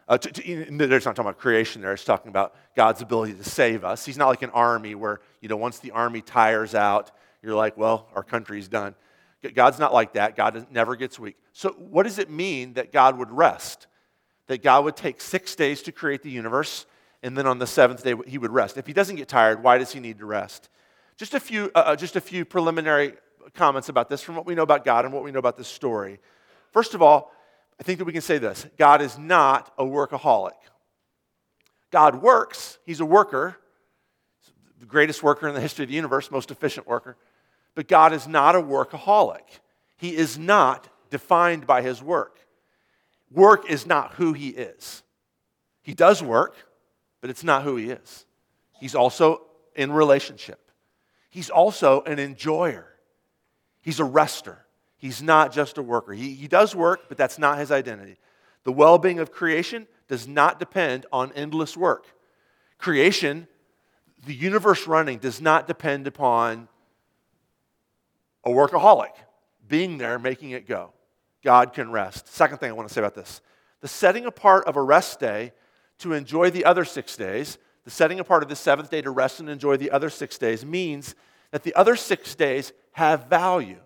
Uh, 0.07 0.17
to, 0.17 0.31
to, 0.31 0.65
there's 0.87 1.05
not 1.05 1.15
talking 1.15 1.29
about 1.29 1.39
creation 1.39 1.81
there. 1.81 1.93
It's 1.93 2.03
talking 2.03 2.29
about 2.29 2.55
God's 2.75 3.01
ability 3.01 3.33
to 3.33 3.43
save 3.43 3.83
us. 3.83 4.05
He's 4.05 4.17
not 4.17 4.27
like 4.27 4.41
an 4.41 4.49
army 4.51 4.95
where, 4.95 5.21
you 5.41 5.49
know, 5.49 5.57
once 5.57 5.79
the 5.79 5.91
army 5.91 6.21
tires 6.21 6.75
out, 6.75 7.11
you're 7.41 7.55
like, 7.55 7.77
well, 7.77 8.07
our 8.13 8.23
country's 8.23 8.67
done. 8.67 8.95
God's 9.53 9.79
not 9.79 9.93
like 9.93 10.13
that. 10.13 10.35
God 10.35 10.67
never 10.71 10.95
gets 10.95 11.17
weak. 11.17 11.37
So, 11.53 11.71
what 11.71 12.03
does 12.03 12.19
it 12.19 12.29
mean 12.29 12.73
that 12.73 12.91
God 12.91 13.17
would 13.17 13.31
rest? 13.31 13.87
That 14.47 14.61
God 14.61 14.83
would 14.85 14.95
take 14.95 15.19
six 15.21 15.55
days 15.55 15.81
to 15.83 15.91
create 15.91 16.21
the 16.21 16.29
universe, 16.29 16.85
and 17.23 17.37
then 17.37 17.45
on 17.45 17.59
the 17.59 17.67
seventh 17.67 18.03
day 18.03 18.15
he 18.27 18.37
would 18.37 18.51
rest. 18.51 18.77
If 18.77 18.87
he 18.87 18.93
doesn't 18.93 19.15
get 19.15 19.27
tired, 19.27 19.63
why 19.63 19.77
does 19.77 19.91
he 19.91 19.99
need 19.99 20.19
to 20.19 20.25
rest? 20.25 20.69
Just 21.17 21.33
a 21.33 21.39
few, 21.39 21.71
uh, 21.75 21.79
uh 21.79 21.95
just 21.95 22.15
a 22.15 22.21
few 22.21 22.45
preliminary 22.45 23.13
comments 23.53 23.89
about 23.89 24.09
this 24.09 24.21
from 24.21 24.35
what 24.35 24.45
we 24.45 24.55
know 24.55 24.63
about 24.63 24.85
God 24.85 25.05
and 25.05 25.13
what 25.13 25.23
we 25.23 25.31
know 25.31 25.39
about 25.39 25.57
this 25.57 25.67
story. 25.67 26.19
First 26.71 26.93
of 26.93 27.01
all, 27.01 27.31
I 27.79 27.83
think 27.83 27.99
that 27.99 28.05
we 28.05 28.13
can 28.13 28.21
say 28.21 28.37
this 28.37 28.65
God 28.77 29.01
is 29.01 29.17
not 29.17 29.73
a 29.77 29.83
workaholic. 29.83 30.51
God 31.91 32.21
works, 32.21 32.77
He's 32.85 32.99
a 32.99 33.05
worker, 33.05 33.57
the 34.79 34.85
greatest 34.85 35.21
worker 35.21 35.47
in 35.47 35.53
the 35.53 35.61
history 35.61 35.83
of 35.83 35.89
the 35.89 35.95
universe, 35.95 36.31
most 36.31 36.51
efficient 36.51 36.87
worker. 36.87 37.17
But 37.75 37.87
God 37.87 38.13
is 38.13 38.27
not 38.27 38.55
a 38.55 38.61
workaholic. 38.61 39.59
He 39.97 40.15
is 40.15 40.37
not 40.37 40.89
defined 41.09 41.67
by 41.67 41.81
His 41.81 42.01
work. 42.01 42.39
Work 43.29 43.69
is 43.69 43.85
not 43.85 44.13
who 44.13 44.33
He 44.33 44.49
is. 44.49 45.03
He 45.81 45.93
does 45.93 46.21
work, 46.21 46.55
but 47.21 47.29
it's 47.29 47.43
not 47.43 47.63
who 47.63 47.77
He 47.77 47.91
is. 47.91 48.25
He's 48.79 48.95
also 48.95 49.43
in 49.75 49.91
relationship, 49.91 50.71
He's 51.29 51.49
also 51.49 52.01
an 52.03 52.19
enjoyer, 52.19 52.87
He's 53.81 53.99
a 53.99 54.05
rester. 54.05 54.65
He's 55.01 55.23
not 55.23 55.51
just 55.51 55.79
a 55.79 55.81
worker. 55.81 56.13
He, 56.13 56.35
he 56.35 56.47
does 56.47 56.75
work, 56.75 57.09
but 57.09 57.17
that's 57.17 57.39
not 57.39 57.57
his 57.57 57.71
identity. 57.71 58.17
The 58.65 58.71
well 58.71 58.99
being 58.99 59.17
of 59.17 59.31
creation 59.31 59.87
does 60.07 60.27
not 60.27 60.59
depend 60.59 61.07
on 61.11 61.31
endless 61.33 61.75
work. 61.75 62.05
Creation, 62.77 63.47
the 64.27 64.35
universe 64.35 64.85
running, 64.85 65.17
does 65.17 65.41
not 65.41 65.67
depend 65.67 66.05
upon 66.05 66.67
a 68.43 68.51
workaholic 68.51 69.13
being 69.67 69.97
there, 69.97 70.19
making 70.19 70.51
it 70.51 70.67
go. 70.67 70.93
God 71.43 71.73
can 71.73 71.91
rest. 71.91 72.27
Second 72.27 72.59
thing 72.59 72.69
I 72.69 72.73
want 72.73 72.87
to 72.87 72.93
say 72.93 73.01
about 73.01 73.15
this 73.15 73.41
the 73.81 73.87
setting 73.87 74.27
apart 74.27 74.65
of 74.65 74.75
a 74.75 74.81
rest 74.83 75.19
day 75.19 75.51
to 76.01 76.13
enjoy 76.13 76.49
the 76.49 76.65
other 76.65 76.85
six 76.85 77.15
days, 77.15 77.57
the 77.83 77.91
setting 77.91 78.19
apart 78.19 78.43
of 78.43 78.49
the 78.49 78.55
seventh 78.55 78.89
day 78.89 79.01
to 79.01 79.11
rest 79.11 79.39
and 79.39 79.49
enjoy 79.49 79.77
the 79.77 79.91
other 79.91 80.09
six 80.09 80.37
days 80.37 80.65
means 80.65 81.15
that 81.51 81.63
the 81.63 81.73
other 81.75 81.95
six 81.95 82.35
days 82.35 82.73
have 82.93 83.27
value. 83.27 83.79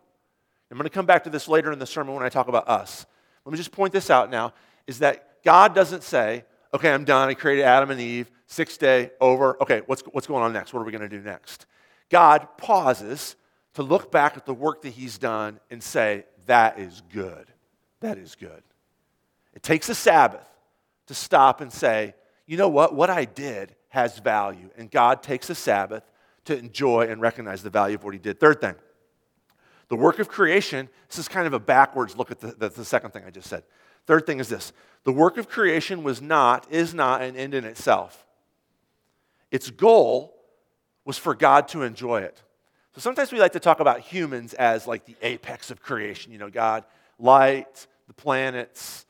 I'm 0.75 0.78
going 0.78 0.89
to 0.89 0.93
come 0.93 1.06
back 1.06 1.23
to 1.23 1.30
this 1.30 1.47
later 1.47 1.71
in 1.71 1.80
the 1.80 1.86
sermon 1.86 2.15
when 2.15 2.23
I 2.23 2.28
talk 2.28 2.49
about 2.49 2.67
us. 2.67 3.06
Let 3.45 3.51
me 3.54 3.58
just 3.58 3.71
point 3.71 3.93
this 3.93 4.10
out 4.10 4.30
now 4.30 4.54
is 4.88 4.99
that 4.99 5.41
God 5.43 5.73
doesn't 5.73 6.04
say, 6.04 6.43
okay, 6.73 6.91
I'm 6.91 7.06
done. 7.06 7.30
I 7.30 7.34
created 7.34 7.63
Adam 7.63 7.91
and 7.91 8.01
Eve, 8.01 8.30
sixth 8.47 8.78
day, 8.78 9.12
over. 9.21 9.56
Okay, 9.62 9.84
what's, 9.86 10.01
what's 10.12 10.28
going 10.28 10.43
on 10.43 10.51
next? 10.51 10.73
What 10.73 10.82
are 10.82 10.84
we 10.84 10.91
going 10.91 11.08
to 11.08 11.10
do 11.10 11.21
next? 11.21 11.65
God 12.10 12.45
pauses 12.58 13.38
to 13.75 13.84
look 13.84 14.12
back 14.12 14.36
at 14.36 14.45
the 14.45 14.54
work 14.54 14.82
that 14.82 14.89
He's 14.89 15.17
done 15.17 15.62
and 15.71 15.82
say, 15.82 16.25
that 16.47 16.78
is 16.78 17.01
good. 17.13 17.45
That 18.01 18.17
is 18.17 18.36
good. 18.36 18.63
It 19.54 19.63
takes 19.63 19.88
a 19.88 19.95
Sabbath 19.95 20.45
to 21.07 21.13
stop 21.13 21.61
and 21.61 21.71
say, 21.71 22.15
you 22.45 22.57
know 22.57 22.69
what? 22.69 22.93
What 22.95 23.09
I 23.09 23.25
did 23.25 23.75
has 23.89 24.19
value. 24.19 24.69
And 24.77 24.91
God 24.91 25.23
takes 25.23 25.49
a 25.49 25.55
Sabbath 25.55 26.03
to 26.45 26.57
enjoy 26.57 27.07
and 27.09 27.21
recognize 27.21 27.63
the 27.63 27.69
value 27.69 27.95
of 27.95 28.03
what 28.03 28.13
He 28.13 28.19
did. 28.19 28.39
Third 28.39 28.61
thing, 28.61 28.75
the 29.87 29.95
work 29.95 30.19
of 30.19 30.27
creation, 30.27 30.89
this 31.09 31.19
is 31.19 31.27
kind 31.27 31.47
of 31.47 31.53
a 31.53 31.59
backwards 31.59 32.15
look 32.15 32.31
at 32.31 32.39
the, 32.39 32.47
the, 32.47 32.69
the 32.69 32.85
second 32.85 33.11
thing 33.11 33.23
I 33.25 33.29
just 33.29 33.49
said. 33.49 33.63
Third 34.05 34.25
thing 34.25 34.39
is 34.39 34.49
this 34.49 34.73
the 35.03 35.11
work 35.11 35.37
of 35.37 35.49
creation 35.49 36.03
was 36.03 36.21
not, 36.21 36.67
is 36.71 36.93
not 36.93 37.21
an 37.21 37.35
end 37.35 37.53
in 37.53 37.65
itself. 37.65 38.25
Its 39.51 39.69
goal 39.69 40.35
was 41.05 41.17
for 41.17 41.35
God 41.35 41.67
to 41.69 41.83
enjoy 41.83 42.21
it. 42.21 42.41
So 42.95 43.01
sometimes 43.01 43.31
we 43.31 43.39
like 43.39 43.53
to 43.53 43.59
talk 43.59 43.79
about 43.79 43.99
humans 43.99 44.53
as 44.53 44.87
like 44.87 45.05
the 45.05 45.15
apex 45.21 45.69
of 45.69 45.81
creation. 45.81 46.31
You 46.31 46.39
know, 46.39 46.49
God, 46.49 46.85
light, 47.19 47.87
the 48.07 48.13
planets, 48.13 49.04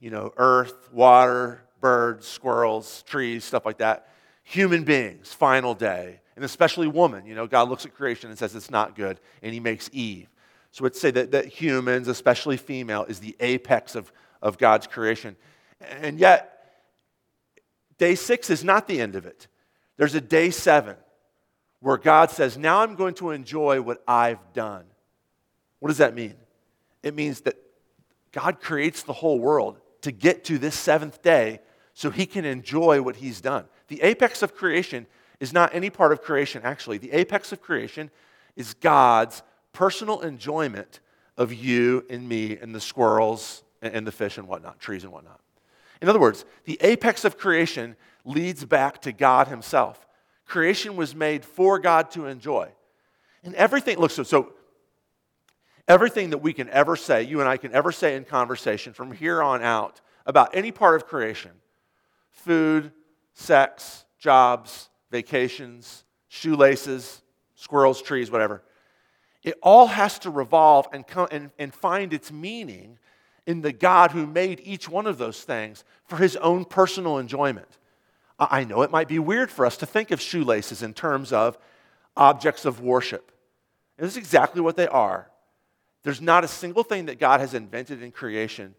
you 0.00 0.10
know, 0.10 0.32
earth, 0.36 0.92
water, 0.92 1.62
birds, 1.80 2.26
squirrels, 2.26 3.02
trees, 3.02 3.44
stuff 3.44 3.64
like 3.64 3.78
that. 3.78 4.08
Human 4.44 4.84
beings, 4.84 5.32
final 5.32 5.74
day 5.74 6.20
and 6.36 6.44
especially 6.44 6.86
woman. 6.86 7.26
You 7.26 7.34
know, 7.34 7.46
God 7.46 7.68
looks 7.68 7.84
at 7.84 7.94
creation 7.94 8.30
and 8.30 8.38
says 8.38 8.54
it's 8.54 8.70
not 8.70 8.94
good, 8.94 9.18
and 9.42 9.52
he 9.52 9.60
makes 9.60 9.90
Eve. 9.92 10.28
So 10.70 10.84
let's 10.84 11.00
say 11.00 11.10
that, 11.10 11.32
that 11.32 11.46
humans, 11.46 12.06
especially 12.06 12.58
female, 12.58 13.04
is 13.04 13.18
the 13.18 13.34
apex 13.40 13.94
of, 13.94 14.12
of 14.42 14.58
God's 14.58 14.86
creation. 14.86 15.34
And 15.80 16.18
yet, 16.18 16.52
day 17.96 18.14
six 18.14 18.50
is 18.50 18.62
not 18.62 18.86
the 18.86 19.00
end 19.00 19.16
of 19.16 19.24
it. 19.24 19.48
There's 19.96 20.14
a 20.14 20.20
day 20.20 20.50
seven 20.50 20.96
where 21.80 21.96
God 21.96 22.30
says, 22.30 22.58
Now 22.58 22.82
I'm 22.82 22.94
going 22.94 23.14
to 23.14 23.30
enjoy 23.30 23.80
what 23.80 24.02
I've 24.06 24.52
done. 24.52 24.84
What 25.80 25.88
does 25.88 25.98
that 25.98 26.14
mean? 26.14 26.34
It 27.02 27.14
means 27.14 27.42
that 27.42 27.56
God 28.32 28.60
creates 28.60 29.02
the 29.02 29.14
whole 29.14 29.38
world 29.38 29.80
to 30.06 30.12
get 30.12 30.44
to 30.44 30.56
this 30.56 30.76
seventh 30.76 31.20
day 31.20 31.58
so 31.92 32.10
he 32.10 32.26
can 32.26 32.44
enjoy 32.44 33.02
what 33.02 33.16
he's 33.16 33.40
done. 33.40 33.64
The 33.88 34.00
apex 34.02 34.40
of 34.40 34.54
creation 34.54 35.04
is 35.40 35.52
not 35.52 35.74
any 35.74 35.90
part 35.90 36.12
of 36.12 36.22
creation, 36.22 36.62
actually. 36.62 36.98
The 36.98 37.10
apex 37.10 37.50
of 37.50 37.60
creation 37.60 38.12
is 38.54 38.72
God's 38.74 39.42
personal 39.72 40.20
enjoyment 40.20 41.00
of 41.36 41.52
you 41.52 42.06
and 42.08 42.28
me 42.28 42.56
and 42.56 42.72
the 42.72 42.80
squirrels 42.80 43.64
and 43.82 44.06
the 44.06 44.12
fish 44.12 44.38
and 44.38 44.46
whatnot, 44.46 44.78
trees 44.78 45.02
and 45.02 45.12
whatnot. 45.12 45.40
In 46.00 46.08
other 46.08 46.20
words, 46.20 46.44
the 46.66 46.78
apex 46.82 47.24
of 47.24 47.36
creation 47.36 47.96
leads 48.24 48.64
back 48.64 49.02
to 49.02 49.10
God 49.10 49.48
Himself. 49.48 50.06
Creation 50.46 50.94
was 50.94 51.16
made 51.16 51.44
for 51.44 51.80
God 51.80 52.12
to 52.12 52.26
enjoy. 52.26 52.68
And 53.42 53.56
everything, 53.56 53.98
look, 53.98 54.12
so, 54.12 54.22
so 54.22 54.52
everything 55.88 56.30
that 56.30 56.38
we 56.38 56.52
can 56.52 56.68
ever 56.70 56.96
say, 56.96 57.22
you 57.22 57.40
and 57.40 57.48
I 57.48 57.56
can 57.56 57.72
ever 57.72 57.92
say 57.92 58.16
in 58.16 58.24
conversation 58.24 58.92
from 58.92 59.12
here 59.12 59.42
on 59.42 59.62
out 59.62 60.00
about 60.24 60.54
any 60.54 60.72
part 60.72 60.96
of 60.96 61.06
creation 61.06 61.52
food, 62.30 62.92
sex, 63.32 64.04
jobs, 64.18 64.88
vacations, 65.10 66.04
shoelaces, 66.28 67.22
squirrels, 67.54 68.02
trees, 68.02 68.30
whatever. 68.30 68.62
It 69.42 69.54
all 69.62 69.86
has 69.86 70.18
to 70.20 70.30
revolve 70.30 70.86
and, 70.92 71.06
come, 71.06 71.28
and, 71.30 71.50
and 71.58 71.72
find 71.72 72.12
its 72.12 72.32
meaning 72.32 72.98
in 73.46 73.62
the 73.62 73.72
God 73.72 74.10
who 74.10 74.26
made 74.26 74.60
each 74.64 74.88
one 74.88 75.06
of 75.06 75.18
those 75.18 75.42
things 75.42 75.84
for 76.04 76.16
his 76.16 76.36
own 76.36 76.64
personal 76.64 77.18
enjoyment. 77.18 77.78
I 78.38 78.64
know 78.64 78.82
it 78.82 78.90
might 78.90 79.08
be 79.08 79.18
weird 79.18 79.50
for 79.50 79.64
us 79.64 79.76
to 79.78 79.86
think 79.86 80.10
of 80.10 80.20
shoelaces 80.20 80.82
in 80.82 80.92
terms 80.92 81.32
of 81.32 81.56
objects 82.16 82.64
of 82.64 82.80
worship. 82.80 83.32
And 83.96 84.06
this 84.06 84.14
is 84.14 84.18
exactly 84.18 84.60
what 84.60 84.76
they 84.76 84.88
are. 84.88 85.30
There's 86.06 86.20
not 86.20 86.44
a 86.44 86.48
single 86.48 86.84
thing 86.84 87.06
that 87.06 87.18
God 87.18 87.40
has 87.40 87.52
invented 87.52 88.00
in 88.00 88.12
creation 88.12 88.76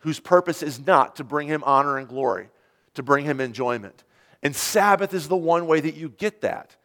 whose 0.00 0.20
purpose 0.20 0.62
is 0.62 0.86
not 0.86 1.16
to 1.16 1.24
bring 1.24 1.48
him 1.48 1.62
honor 1.64 1.96
and 1.96 2.06
glory, 2.06 2.50
to 2.92 3.02
bring 3.02 3.24
him 3.24 3.40
enjoyment. 3.40 4.04
And 4.42 4.54
Sabbath 4.54 5.14
is 5.14 5.26
the 5.26 5.38
one 5.38 5.66
way 5.66 5.80
that 5.80 5.94
you 5.94 6.10
get 6.10 6.42
that, 6.42 6.76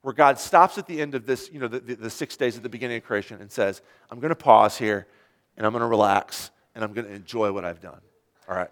where 0.00 0.14
God 0.14 0.38
stops 0.38 0.78
at 0.78 0.86
the 0.86 0.98
end 0.98 1.14
of 1.14 1.26
this, 1.26 1.50
you 1.52 1.60
know, 1.60 1.68
the, 1.68 1.80
the, 1.80 1.94
the 1.96 2.08
six 2.08 2.38
days 2.38 2.56
at 2.56 2.62
the 2.62 2.70
beginning 2.70 2.96
of 2.96 3.04
creation 3.04 3.38
and 3.42 3.52
says, 3.52 3.82
I'm 4.10 4.18
going 4.18 4.30
to 4.30 4.34
pause 4.34 4.78
here 4.78 5.06
and 5.58 5.66
I'm 5.66 5.72
going 5.72 5.82
to 5.82 5.88
relax 5.88 6.50
and 6.74 6.82
I'm 6.82 6.94
going 6.94 7.06
to 7.06 7.12
enjoy 7.12 7.52
what 7.52 7.66
I've 7.66 7.82
done. 7.82 8.00
All 8.48 8.56
right. 8.56 8.70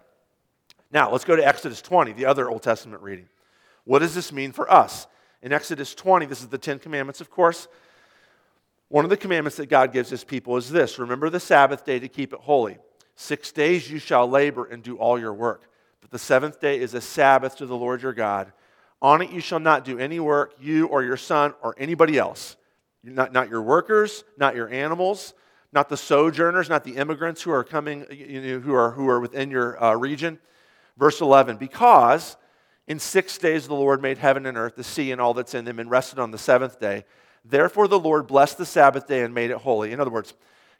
Now, 0.91 1.11
let's 1.11 1.23
go 1.23 1.35
to 1.35 1.47
Exodus 1.47 1.83
20, 1.83 2.13
the 2.13 2.25
other 2.25 2.49
Old 2.49 2.63
Testament 2.63 3.03
reading. 3.03 3.29
What 3.83 3.99
does 3.99 4.15
this 4.15 4.31
mean 4.31 4.53
for 4.53 4.73
us? 4.73 5.05
In 5.43 5.53
Exodus 5.53 5.93
20, 5.93 6.25
this 6.25 6.41
is 6.41 6.47
the 6.47 6.57
Ten 6.57 6.79
Commandments, 6.79 7.21
of 7.21 7.29
course. 7.29 7.67
One 8.91 9.05
of 9.05 9.09
the 9.09 9.15
commandments 9.15 9.55
that 9.55 9.69
God 9.69 9.93
gives 9.93 10.09
his 10.09 10.25
people 10.25 10.57
is 10.57 10.69
this 10.69 10.99
Remember 10.99 11.29
the 11.29 11.39
Sabbath 11.39 11.85
day 11.85 11.97
to 11.97 12.09
keep 12.09 12.33
it 12.33 12.41
holy. 12.41 12.77
Six 13.15 13.53
days 13.53 13.89
you 13.89 13.99
shall 13.99 14.29
labor 14.29 14.65
and 14.65 14.83
do 14.83 14.97
all 14.97 15.17
your 15.17 15.33
work. 15.33 15.63
But 16.01 16.11
the 16.11 16.19
seventh 16.19 16.59
day 16.59 16.77
is 16.77 16.93
a 16.93 16.99
Sabbath 16.99 17.55
to 17.57 17.65
the 17.65 17.75
Lord 17.75 18.01
your 18.01 18.11
God. 18.11 18.51
On 19.01 19.21
it 19.21 19.31
you 19.31 19.39
shall 19.39 19.61
not 19.61 19.85
do 19.85 19.97
any 19.97 20.19
work, 20.19 20.55
you 20.59 20.87
or 20.87 21.03
your 21.03 21.15
son 21.15 21.53
or 21.63 21.73
anybody 21.77 22.17
else. 22.17 22.57
Not, 23.01 23.31
not 23.31 23.49
your 23.49 23.61
workers, 23.61 24.25
not 24.37 24.55
your 24.55 24.67
animals, 24.67 25.35
not 25.71 25.87
the 25.87 25.95
sojourners, 25.95 26.67
not 26.67 26.83
the 26.83 26.97
immigrants 26.97 27.41
who 27.41 27.51
are 27.51 27.63
coming, 27.63 28.05
you 28.11 28.41
know, 28.41 28.59
who, 28.59 28.73
are, 28.73 28.91
who 28.91 29.07
are 29.07 29.21
within 29.21 29.49
your 29.49 29.81
uh, 29.81 29.95
region. 29.95 30.37
Verse 30.97 31.21
11, 31.21 31.55
because 31.55 32.35
in 32.87 32.99
six 32.99 33.37
days 33.37 33.69
the 33.69 33.73
Lord 33.73 34.01
made 34.01 34.17
heaven 34.17 34.45
and 34.45 34.57
earth, 34.57 34.75
the 34.75 34.83
sea 34.83 35.13
and 35.13 35.21
all 35.21 35.33
that's 35.33 35.53
in 35.53 35.63
them, 35.63 35.79
and 35.79 35.89
rested 35.89 36.19
on 36.19 36.31
the 36.31 36.37
seventh 36.37 36.77
day. 36.77 37.05
Therefore 37.43 37.87
the 37.87 37.99
Lord 37.99 38.27
blessed 38.27 38.57
the 38.57 38.65
Sabbath 38.65 39.07
day 39.07 39.21
and 39.23 39.33
made 39.33 39.51
it 39.51 39.57
holy. 39.57 39.91
In 39.91 39.99
other 39.99 40.11
words, 40.11 40.33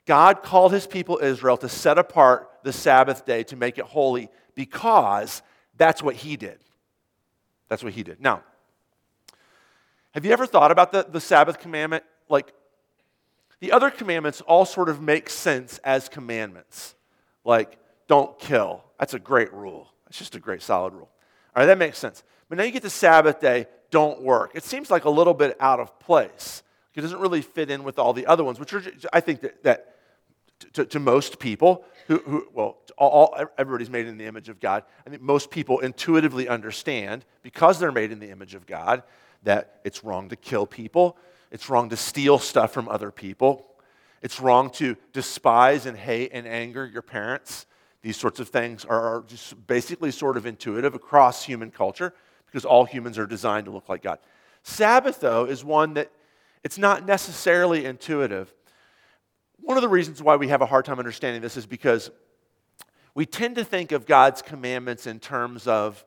God 0.06 0.42
called 0.42 0.72
his 0.72 0.86
people 0.86 1.18
Israel 1.22 1.56
to 1.58 1.68
set 1.68 1.98
apart 1.98 2.50
the 2.62 2.72
Sabbath 2.72 3.24
day 3.24 3.42
to 3.44 3.56
make 3.56 3.78
it 3.78 3.84
holy 3.84 4.28
because 4.54 5.42
that's 5.76 6.02
what 6.02 6.16
he 6.16 6.36
did. 6.36 6.58
That's 7.68 7.82
what 7.82 7.92
he 7.92 8.02
did. 8.02 8.20
Now, 8.20 8.42
have 10.12 10.24
you 10.24 10.32
ever 10.32 10.46
thought 10.46 10.70
about 10.70 10.92
the, 10.92 11.06
the 11.08 11.20
Sabbath 11.20 11.58
commandment? 11.58 12.04
Like, 12.28 12.52
the 13.60 13.72
other 13.72 13.90
commandments 13.90 14.40
all 14.42 14.64
sort 14.64 14.88
of 14.88 15.00
make 15.00 15.30
sense 15.30 15.78
as 15.78 16.08
commandments. 16.08 16.94
Like, 17.44 17.78
don't 18.08 18.38
kill. 18.38 18.84
That's 18.98 19.14
a 19.14 19.18
great 19.18 19.52
rule. 19.52 19.88
It's 20.08 20.18
just 20.18 20.34
a 20.34 20.40
great 20.40 20.62
solid 20.62 20.92
rule. 20.92 21.08
All 21.54 21.62
right, 21.62 21.66
that 21.66 21.78
makes 21.78 21.98
sense. 21.98 22.22
But 22.48 22.58
now 22.58 22.64
you 22.64 22.72
get 22.72 22.82
the 22.82 22.90
Sabbath 22.90 23.40
day, 23.40 23.66
don't 23.92 24.22
work. 24.22 24.50
It 24.54 24.64
seems 24.64 24.90
like 24.90 25.04
a 25.04 25.10
little 25.10 25.34
bit 25.34 25.56
out 25.60 25.78
of 25.78 26.00
place. 26.00 26.64
It 26.94 27.02
doesn't 27.02 27.20
really 27.20 27.42
fit 27.42 27.70
in 27.70 27.84
with 27.84 27.98
all 27.98 28.12
the 28.12 28.26
other 28.26 28.42
ones, 28.42 28.58
which 28.58 28.72
are, 28.72 28.82
I 29.12 29.20
think 29.20 29.42
that, 29.42 29.62
that 29.62 29.96
to, 30.72 30.84
to, 30.84 30.98
most 30.98 31.38
people 31.38 31.84
who, 32.08 32.18
who 32.18 32.46
well, 32.52 32.78
all, 32.98 33.36
everybody's 33.56 33.90
made 33.90 34.06
in 34.06 34.18
the 34.18 34.26
image 34.26 34.48
of 34.48 34.60
God. 34.60 34.82
I 35.06 35.10
think 35.10 35.22
most 35.22 35.50
people 35.50 35.78
intuitively 35.78 36.48
understand, 36.48 37.24
because 37.42 37.78
they're 37.78 37.92
made 37.92 38.12
in 38.12 38.18
the 38.18 38.30
image 38.30 38.54
of 38.54 38.66
God, 38.66 39.02
that 39.44 39.80
it's 39.84 40.04
wrong 40.04 40.28
to 40.30 40.36
kill 40.36 40.66
people, 40.66 41.16
it's 41.50 41.68
wrong 41.68 41.88
to 41.90 41.96
steal 41.96 42.38
stuff 42.38 42.72
from 42.72 42.88
other 42.88 43.10
people, 43.10 43.66
it's 44.22 44.40
wrong 44.40 44.70
to 44.70 44.96
despise 45.12 45.86
and 45.86 45.96
hate 45.96 46.30
and 46.32 46.46
anger 46.46 46.86
your 46.86 47.02
parents. 47.02 47.66
These 48.02 48.16
sorts 48.16 48.40
of 48.40 48.48
things 48.48 48.84
are 48.84 49.24
just 49.26 49.66
basically 49.66 50.10
sort 50.10 50.36
of 50.36 50.46
intuitive 50.46 50.94
across 50.94 51.44
human 51.44 51.70
culture 51.70 52.14
because 52.52 52.66
all 52.66 52.84
humans 52.84 53.18
are 53.18 53.26
designed 53.26 53.64
to 53.64 53.70
look 53.70 53.88
like 53.88 54.02
God. 54.02 54.18
Sabbath, 54.62 55.20
though, 55.20 55.46
is 55.46 55.64
one 55.64 55.94
that 55.94 56.10
it's 56.62 56.76
not 56.76 57.06
necessarily 57.06 57.86
intuitive. 57.86 58.52
One 59.60 59.78
of 59.78 59.82
the 59.82 59.88
reasons 59.88 60.22
why 60.22 60.36
we 60.36 60.48
have 60.48 60.60
a 60.60 60.66
hard 60.66 60.84
time 60.84 60.98
understanding 60.98 61.40
this 61.40 61.56
is 61.56 61.64
because 61.64 62.10
we 63.14 63.24
tend 63.24 63.56
to 63.56 63.64
think 63.64 63.90
of 63.90 64.04
God's 64.04 64.42
commandments 64.42 65.06
in 65.06 65.18
terms 65.18 65.66
of 65.66 66.04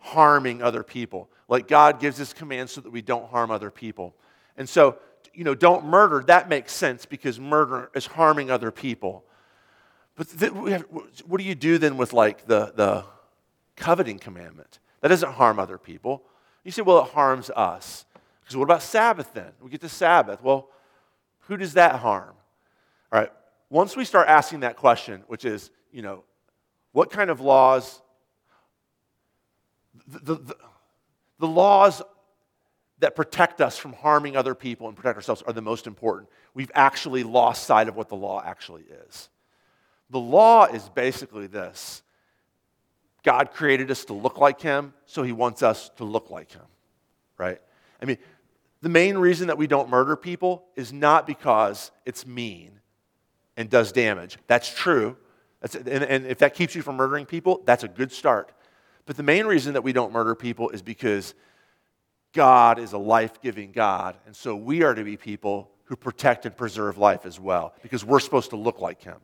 harming 0.00 0.62
other 0.62 0.82
people. 0.82 1.30
Like 1.48 1.66
God 1.66 1.98
gives 1.98 2.18
his 2.18 2.34
commands 2.34 2.72
so 2.72 2.82
that 2.82 2.90
we 2.90 3.00
don't 3.00 3.28
harm 3.30 3.50
other 3.50 3.70
people. 3.70 4.14
And 4.56 4.68
so, 4.68 4.98
you 5.32 5.44
know, 5.44 5.54
don't 5.54 5.86
murder, 5.86 6.22
that 6.26 6.48
makes 6.48 6.72
sense 6.72 7.06
because 7.06 7.40
murder 7.40 7.90
is 7.94 8.06
harming 8.06 8.50
other 8.50 8.70
people. 8.70 9.24
But 10.14 10.28
th- 10.38 10.52
have, 10.52 10.84
what 11.26 11.38
do 11.38 11.44
you 11.44 11.54
do 11.54 11.78
then 11.78 11.96
with 11.96 12.12
like 12.12 12.46
the, 12.46 12.72
the 12.76 13.04
coveting 13.76 14.18
commandment? 14.18 14.78
That 15.00 15.08
doesn't 15.08 15.32
harm 15.32 15.58
other 15.58 15.78
people. 15.78 16.24
You 16.64 16.70
say, 16.70 16.82
well, 16.82 17.04
it 17.04 17.12
harms 17.12 17.50
us. 17.50 18.04
Because 18.40 18.56
what 18.56 18.64
about 18.64 18.82
Sabbath 18.82 19.32
then? 19.34 19.52
We 19.60 19.70
get 19.70 19.80
to 19.82 19.88
Sabbath. 19.88 20.42
Well, 20.42 20.68
who 21.40 21.56
does 21.56 21.74
that 21.74 21.96
harm? 21.96 22.34
All 23.12 23.20
right, 23.20 23.32
once 23.70 23.96
we 23.96 24.04
start 24.04 24.28
asking 24.28 24.60
that 24.60 24.76
question, 24.76 25.22
which 25.28 25.44
is, 25.44 25.70
you 25.92 26.02
know, 26.02 26.24
what 26.92 27.10
kind 27.10 27.30
of 27.30 27.40
laws, 27.40 28.02
the, 30.06 30.34
the, 30.36 30.56
the 31.38 31.46
laws 31.46 32.02
that 32.98 33.14
protect 33.14 33.60
us 33.60 33.78
from 33.78 33.92
harming 33.92 34.36
other 34.36 34.54
people 34.54 34.88
and 34.88 34.96
protect 34.96 35.16
ourselves 35.16 35.42
are 35.42 35.52
the 35.52 35.62
most 35.62 35.86
important. 35.86 36.28
We've 36.54 36.72
actually 36.74 37.22
lost 37.22 37.64
sight 37.64 37.88
of 37.88 37.96
what 37.96 38.08
the 38.08 38.16
law 38.16 38.42
actually 38.44 38.84
is. 39.08 39.28
The 40.10 40.18
law 40.18 40.64
is 40.64 40.88
basically 40.88 41.46
this 41.46 42.02
God 43.28 43.50
created 43.52 43.90
us 43.90 44.06
to 44.06 44.14
look 44.14 44.38
like 44.38 44.58
Him, 44.58 44.94
so 45.04 45.22
He 45.22 45.32
wants 45.32 45.62
us 45.62 45.90
to 45.98 46.04
look 46.04 46.30
like 46.30 46.50
Him, 46.50 46.64
right? 47.36 47.60
I 48.00 48.06
mean, 48.06 48.16
the 48.80 48.88
main 48.88 49.18
reason 49.18 49.48
that 49.48 49.58
we 49.58 49.66
don't 49.66 49.90
murder 49.90 50.16
people 50.16 50.64
is 50.76 50.94
not 50.94 51.26
because 51.26 51.90
it's 52.06 52.26
mean 52.26 52.80
and 53.54 53.68
does 53.68 53.92
damage. 53.92 54.38
That's 54.46 54.72
true. 54.72 55.14
That's, 55.60 55.74
and, 55.74 56.04
and 56.04 56.26
if 56.26 56.38
that 56.38 56.54
keeps 56.54 56.74
you 56.74 56.80
from 56.80 56.96
murdering 56.96 57.26
people, 57.26 57.60
that's 57.66 57.84
a 57.84 57.88
good 57.88 58.12
start. 58.12 58.50
But 59.04 59.18
the 59.18 59.22
main 59.22 59.44
reason 59.44 59.74
that 59.74 59.84
we 59.84 59.92
don't 59.92 60.10
murder 60.10 60.34
people 60.34 60.70
is 60.70 60.80
because 60.80 61.34
God 62.32 62.78
is 62.78 62.94
a 62.94 62.98
life 62.98 63.42
giving 63.42 63.72
God. 63.72 64.16
And 64.24 64.34
so 64.34 64.56
we 64.56 64.84
are 64.84 64.94
to 64.94 65.04
be 65.04 65.18
people 65.18 65.70
who 65.84 65.96
protect 65.96 66.46
and 66.46 66.56
preserve 66.56 66.96
life 66.96 67.26
as 67.26 67.38
well, 67.38 67.74
because 67.82 68.06
we're 68.06 68.20
supposed 68.20 68.48
to 68.50 68.56
look 68.56 68.80
like 68.80 69.02
Him. 69.02 69.18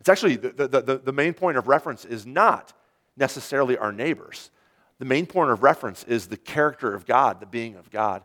It's 0.00 0.08
actually 0.08 0.36
the, 0.36 0.68
the, 0.68 0.80
the, 0.80 0.98
the 1.04 1.12
main 1.12 1.34
point 1.34 1.58
of 1.58 1.68
reference 1.68 2.06
is 2.06 2.24
not 2.24 2.72
necessarily 3.16 3.76
our 3.76 3.92
neighbors. 3.92 4.50
The 4.98 5.04
main 5.04 5.26
point 5.26 5.50
of 5.50 5.62
reference 5.62 6.04
is 6.04 6.28
the 6.28 6.36
character 6.36 6.94
of 6.94 7.06
God, 7.06 7.40
the 7.40 7.46
being 7.46 7.76
of 7.76 7.90
God. 7.90 8.22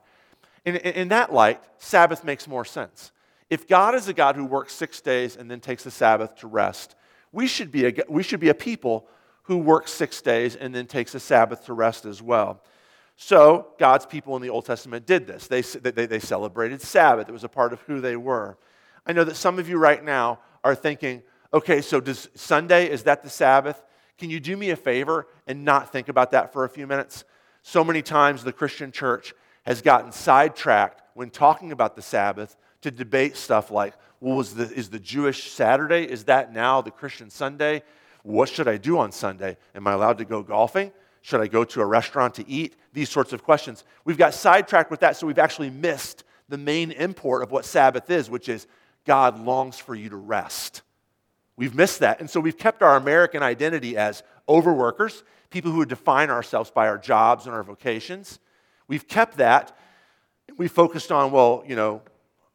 In, 0.66 0.76
in 0.76 1.08
that 1.10 1.34
light, 1.34 1.62
Sabbath 1.78 2.24
makes 2.24 2.48
more 2.48 2.66
sense. 2.66 3.12
If 3.50 3.68
God 3.68 3.96
is 3.96 4.08
a 4.08 4.14
God 4.14 4.36
who 4.36 4.46
works 4.46 4.74
six 4.74 5.00
days 5.00 5.38
and 5.38 5.50
then 5.50 5.60
takes 5.60 5.84
the 5.84 5.92
Sabbath 5.92 6.36
to 6.38 6.48
rest, 6.48 6.96
we 7.32 7.48
should 7.48 7.72
be 7.72 7.88
a, 7.88 7.94
we 8.10 8.24
should 8.24 8.40
be 8.40 8.50
a 8.50 8.54
people 8.54 9.08
who 9.44 9.58
works 9.58 9.94
six 9.94 10.22
days 10.22 10.56
and 10.56 10.76
then 10.76 10.86
takes 10.86 11.16
a 11.16 11.20
Sabbath 11.20 11.66
to 11.66 11.74
rest 11.74 12.06
as 12.06 12.22
well. 12.22 12.62
So, 13.16 13.70
God's 13.80 14.06
people 14.06 14.36
in 14.36 14.42
the 14.42 14.50
Old 14.50 14.66
Testament 14.66 15.08
did 15.08 15.26
this. 15.26 15.48
They, 15.48 15.62
they, 15.62 16.06
they 16.06 16.20
celebrated 16.20 16.82
Sabbath, 16.82 17.30
it 17.30 17.32
was 17.32 17.44
a 17.44 17.50
part 17.50 17.74
of 17.74 17.82
who 17.82 18.02
they 18.02 18.16
were. 18.16 18.58
I 19.06 19.14
know 19.14 19.24
that 19.24 19.38
some 19.38 19.58
of 19.58 19.70
you 19.70 19.78
right 19.78 20.04
now 20.04 20.40
are 20.64 20.76
thinking, 20.76 21.24
okay, 21.54 21.82
so 21.82 22.00
does 22.02 22.30
Sunday, 22.36 22.90
is 22.90 23.04
that 23.04 23.24
the 23.24 23.30
Sabbath? 23.30 23.82
Can 24.18 24.30
you 24.30 24.40
do 24.40 24.58
me 24.58 24.72
a 24.72 24.76
favor 24.76 25.28
and 25.46 25.64
not 25.64 25.92
think 25.92 26.10
about 26.10 26.32
that 26.32 26.52
for 26.52 26.64
a 26.64 26.70
few 26.70 26.88
minutes? 26.88 27.24
So 27.62 27.84
many 27.84 28.02
times 28.02 28.44
the 28.44 28.54
Christian 28.54 28.92
church 28.92 29.34
has 29.66 29.82
gotten 29.82 30.12
sidetracked 30.12 31.02
when 31.14 31.30
talking 31.30 31.72
about 31.72 31.96
the 31.96 32.02
Sabbath 32.02 32.56
to 32.82 32.92
debate 32.92 33.36
stuff 33.36 33.72
like, 33.72 33.94
well, 34.20 34.40
is 34.40 34.56
the, 34.56 34.72
is 34.74 34.90
the 34.90 35.00
Jewish 35.00 35.52
Saturday, 35.52 36.04
is 36.04 36.24
that 36.26 36.54
now 36.54 36.82
the 36.82 36.92
Christian 36.92 37.30
Sunday? 37.30 37.84
What 38.24 38.50
should 38.50 38.68
I 38.68 38.78
do 38.78 38.98
on 38.98 39.12
Sunday? 39.12 39.58
Am 39.76 39.88
I 39.88 39.94
allowed 39.94 40.18
to 40.18 40.26
go 40.26 40.42
golfing? 40.42 40.92
Should 41.22 41.42
I 41.42 41.48
go 41.48 41.64
to 41.66 41.82
a 41.82 41.86
restaurant 41.86 42.36
to 42.36 42.50
eat? 42.50 42.76
These 42.94 43.10
sorts 43.10 43.34
of 43.34 43.44
questions. 43.44 43.84
We've 44.06 44.18
got 44.18 44.34
sidetracked 44.34 44.90
with 44.90 45.02
that, 45.02 45.18
so 45.18 45.28
we've 45.28 45.38
actually 45.38 45.70
missed 45.70 46.24
the 46.50 46.58
main 46.58 46.92
import 46.92 47.44
of 47.44 47.52
what 47.52 47.66
Sabbath 47.66 48.10
is, 48.10 48.30
which 48.30 48.50
is 48.50 48.66
God 49.06 49.40
longs 49.40 49.78
for 49.78 49.94
you 49.94 50.10
to 50.10 50.16
rest. 50.16 50.82
We've 51.58 51.76
missed 51.76 52.00
that. 52.00 52.20
And 52.20 52.30
so 52.30 52.40
we've 52.40 52.58
kept 52.58 52.82
our 52.82 52.96
American 52.96 53.44
identity 53.44 53.98
as 53.98 54.24
overworkers, 54.48 55.24
people 55.50 55.72
who 55.72 55.86
define 55.86 56.30
ourselves 56.30 56.72
by 56.72 56.88
our 56.88 56.98
jobs 56.98 57.46
and 57.46 57.56
our 57.56 57.64
vocations. 57.64 58.40
We've 58.88 59.08
kept 59.08 59.38
that. 59.38 59.78
We 60.58 60.68
focused 60.68 61.12
on, 61.12 61.32
well, 61.32 61.64
you 61.68 61.76
know, 61.76 62.02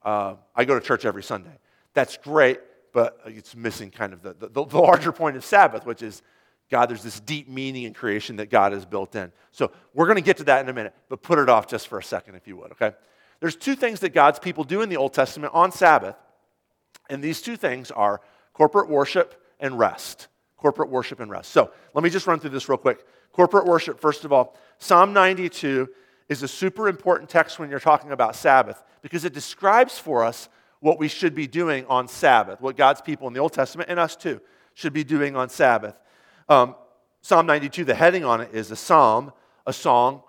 uh, 0.04 0.36
I 0.54 0.64
go 0.64 0.78
to 0.78 0.84
church 0.84 1.04
every 1.04 1.22
Sunday. 1.22 1.58
That's 1.94 2.16
great, 2.16 2.60
but 2.92 3.20
it's 3.26 3.54
missing 3.54 3.90
kind 3.90 4.12
of 4.12 4.22
the, 4.22 4.34
the, 4.34 4.64
the 4.64 4.78
larger 4.78 5.12
point 5.12 5.36
of 5.36 5.44
Sabbath, 5.44 5.84
which 5.84 6.02
is 6.02 6.22
God, 6.70 6.88
there's 6.88 7.02
this 7.02 7.20
deep 7.20 7.48
meaning 7.48 7.82
in 7.82 7.92
creation 7.92 8.36
that 8.36 8.48
God 8.48 8.72
has 8.72 8.86
built 8.86 9.14
in. 9.14 9.30
So 9.50 9.72
we're 9.92 10.06
going 10.06 10.16
to 10.16 10.22
get 10.22 10.38
to 10.38 10.44
that 10.44 10.62
in 10.62 10.70
a 10.70 10.72
minute, 10.72 10.94
but 11.10 11.22
put 11.22 11.38
it 11.38 11.50
off 11.50 11.66
just 11.66 11.86
for 11.86 11.98
a 11.98 12.02
second, 12.02 12.34
if 12.34 12.48
you 12.48 12.56
would, 12.56 12.72
okay? 12.72 12.92
There's 13.40 13.56
two 13.56 13.74
things 13.74 14.00
that 14.00 14.14
God's 14.14 14.38
people 14.38 14.64
do 14.64 14.80
in 14.80 14.88
the 14.88 14.96
Old 14.96 15.12
Testament 15.12 15.52
on 15.54 15.70
Sabbath, 15.70 16.16
and 17.10 17.22
these 17.22 17.42
two 17.42 17.56
things 17.56 17.90
are 17.90 18.22
corporate 18.52 18.88
worship 18.88 19.42
and 19.60 19.78
rest. 19.78 20.28
Corporate 20.56 20.90
worship 20.90 21.20
and 21.20 21.30
rest. 21.30 21.50
So 21.50 21.70
let 21.94 22.04
me 22.04 22.10
just 22.10 22.26
run 22.26 22.38
through 22.38 22.50
this 22.50 22.68
real 22.68 22.78
quick. 22.78 23.04
Corporate 23.32 23.64
worship, 23.64 23.98
first 23.98 24.24
of 24.24 24.32
all, 24.32 24.56
Psalm 24.78 25.12
92 25.12 25.88
is 26.28 26.42
a 26.42 26.48
super 26.48 26.88
important 26.88 27.28
text 27.28 27.58
when 27.58 27.70
you're 27.70 27.80
talking 27.80 28.12
about 28.12 28.36
Sabbath 28.36 28.82
because 29.00 29.24
it 29.24 29.32
describes 29.32 29.98
for 29.98 30.24
us 30.24 30.48
what 30.80 30.98
we 30.98 31.08
should 31.08 31.34
be 31.34 31.46
doing 31.46 31.86
on 31.86 32.08
Sabbath, 32.08 32.60
what 32.60 32.76
God's 32.76 33.00
people 33.00 33.28
in 33.28 33.34
the 33.34 33.40
Old 33.40 33.52
Testament 33.52 33.88
and 33.88 33.98
us 33.98 34.16
too 34.16 34.40
should 34.74 34.92
be 34.92 35.04
doing 35.04 35.36
on 35.36 35.48
Sabbath. 35.48 35.94
Um, 36.48 36.74
psalm 37.20 37.46
92, 37.46 37.84
the 37.84 37.94
heading 37.94 38.24
on 38.24 38.40
it 38.40 38.50
is 38.52 38.70
a 38.70 38.76
psalm, 38.76 39.32
a 39.66 39.72
song 39.72 40.22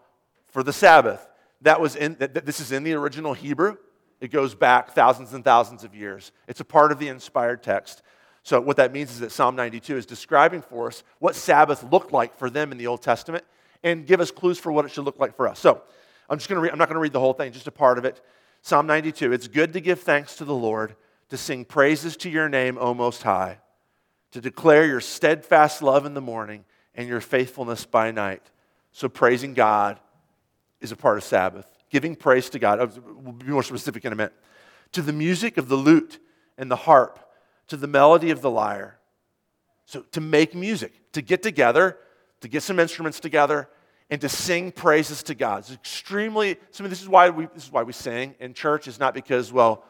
for 0.47 0.63
the 0.63 0.73
Sabbath. 0.73 1.27
That 1.61 1.79
was 1.79 1.95
in, 1.95 2.17
this 2.19 2.59
is 2.59 2.71
in 2.71 2.83
the 2.83 2.93
original 2.93 3.33
Hebrew. 3.33 3.77
It 4.23 4.31
goes 4.31 4.55
back 4.55 4.93
thousands 4.93 5.33
and 5.33 5.43
thousands 5.43 5.83
of 5.83 5.93
years. 5.93 6.31
It's 6.47 6.61
a 6.61 6.63
part 6.63 6.93
of 6.93 6.97
the 6.97 7.09
inspired 7.09 7.61
text. 7.61 8.01
So, 8.41 8.61
what 8.61 8.77
that 8.77 8.93
means 8.93 9.11
is 9.11 9.19
that 9.19 9.33
Psalm 9.33 9.57
92 9.57 9.97
is 9.97 10.05
describing 10.05 10.61
for 10.61 10.87
us 10.87 11.03
what 11.19 11.35
Sabbath 11.35 11.83
looked 11.91 12.13
like 12.13 12.37
for 12.37 12.49
them 12.49 12.71
in 12.71 12.77
the 12.77 12.87
Old 12.87 13.01
Testament 13.01 13.43
and 13.83 14.07
give 14.07 14.21
us 14.21 14.31
clues 14.31 14.57
for 14.57 14.71
what 14.71 14.85
it 14.85 14.91
should 14.91 15.03
look 15.03 15.19
like 15.19 15.35
for 15.35 15.45
us. 15.49 15.59
So, 15.59 15.81
I'm 16.29 16.37
just 16.37 16.47
to 16.47 16.57
read, 16.57 16.71
I'm 16.71 16.77
not 16.77 16.87
going 16.87 16.95
to 16.95 17.01
read 17.01 17.11
the 17.11 17.19
whole 17.19 17.33
thing, 17.33 17.51
just 17.51 17.67
a 17.67 17.71
part 17.71 17.97
of 17.97 18.05
it. 18.05 18.21
Psalm 18.61 18.87
92 18.87 19.33
It's 19.33 19.49
good 19.49 19.73
to 19.73 19.81
give 19.81 19.99
thanks 19.99 20.37
to 20.37 20.45
the 20.45 20.55
Lord, 20.55 20.95
to 21.27 21.35
sing 21.35 21.65
praises 21.65 22.15
to 22.17 22.29
your 22.29 22.47
name, 22.47 22.77
O 22.79 22.93
Most 22.93 23.23
High, 23.23 23.57
to 24.31 24.39
declare 24.39 24.85
your 24.85 25.01
steadfast 25.01 25.81
love 25.81 26.05
in 26.05 26.13
the 26.13 26.21
morning 26.21 26.63
and 26.95 27.09
your 27.09 27.19
faithfulness 27.19 27.85
by 27.85 28.11
night. 28.11 28.51
So, 28.93 29.09
praising 29.09 29.53
God 29.53 29.99
is 30.79 30.93
a 30.93 30.95
part 30.95 31.17
of 31.17 31.25
Sabbath. 31.25 31.72
Giving 31.93 32.15
praise 32.15 32.49
to 32.49 32.57
God, 32.57 32.79
we'll 33.05 33.33
be 33.33 33.45
more 33.45 33.61
specific 33.61 34.03
in 34.03 34.11
a 34.11 34.15
minute. 34.15 34.33
To 34.93 35.03
the 35.03 35.13
music 35.13 35.59
of 35.59 35.69
the 35.69 35.75
lute 35.75 36.17
and 36.57 36.71
the 36.71 36.75
harp, 36.75 37.19
to 37.67 37.77
the 37.77 37.85
melody 37.85 38.31
of 38.31 38.41
the 38.41 38.49
lyre. 38.49 38.97
So, 39.85 40.01
to 40.13 40.19
make 40.19 40.55
music, 40.55 40.91
to 41.11 41.21
get 41.21 41.43
together, 41.43 41.99
to 42.41 42.47
get 42.47 42.63
some 42.63 42.79
instruments 42.79 43.19
together, 43.19 43.69
and 44.09 44.19
to 44.21 44.27
sing 44.27 44.71
praises 44.71 45.21
to 45.21 45.35
God. 45.35 45.59
It's 45.59 45.71
extremely, 45.71 46.57
so 46.71 46.83
this 46.87 46.99
is 46.99 47.07
why 47.07 47.29
we, 47.29 47.45
this 47.53 47.65
is 47.65 47.71
why 47.71 47.83
we 47.83 47.93
sing 47.93 48.33
in 48.39 48.55
church, 48.55 48.87
is 48.87 48.99
not 48.99 49.13
because, 49.13 49.53
well, 49.53 49.85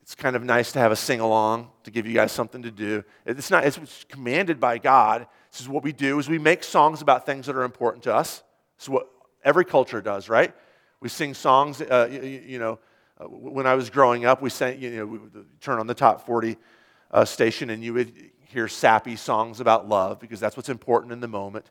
it's 0.00 0.14
kind 0.14 0.36
of 0.36 0.42
nice 0.42 0.72
to 0.72 0.78
have 0.78 0.90
a 0.90 0.96
sing 0.96 1.20
along 1.20 1.68
to 1.84 1.90
give 1.90 2.06
you 2.06 2.14
guys 2.14 2.32
something 2.32 2.62
to 2.62 2.70
do. 2.70 3.04
It's 3.26 3.50
not, 3.50 3.66
it's 3.66 4.06
commanded 4.08 4.58
by 4.58 4.78
God. 4.78 5.26
This 5.52 5.60
is 5.60 5.68
what 5.68 5.82
we 5.82 5.92
do 5.92 6.18
is 6.18 6.30
we 6.30 6.38
make 6.38 6.64
songs 6.64 7.02
about 7.02 7.26
things 7.26 7.44
that 7.44 7.56
are 7.56 7.64
important 7.64 8.04
to 8.04 8.14
us, 8.14 8.42
It's 8.78 8.88
what 8.88 9.10
every 9.44 9.66
culture 9.66 10.00
does, 10.00 10.30
right? 10.30 10.54
We 11.00 11.08
sing 11.08 11.34
songs, 11.34 11.80
uh, 11.80 12.08
you, 12.10 12.20
you, 12.22 12.58
know, 12.58 12.80
uh, 13.20 13.24
when 13.26 13.66
I 13.68 13.74
was 13.74 13.88
growing 13.88 14.24
up, 14.24 14.42
we 14.42 14.50
sang, 14.50 14.80
you 14.80 14.90
know, 14.90 15.06
we 15.06 15.18
would 15.18 15.60
turn 15.60 15.78
on 15.78 15.86
the 15.86 15.94
top 15.94 16.26
40 16.26 16.56
uh, 17.12 17.24
station 17.24 17.70
and 17.70 17.84
you 17.84 17.94
would 17.94 18.12
hear 18.46 18.66
sappy 18.66 19.14
songs 19.14 19.60
about 19.60 19.88
love 19.88 20.18
because 20.18 20.40
that's 20.40 20.56
what's 20.56 20.68
important 20.68 21.12
in 21.12 21.20
the 21.20 21.28
moment. 21.28 21.70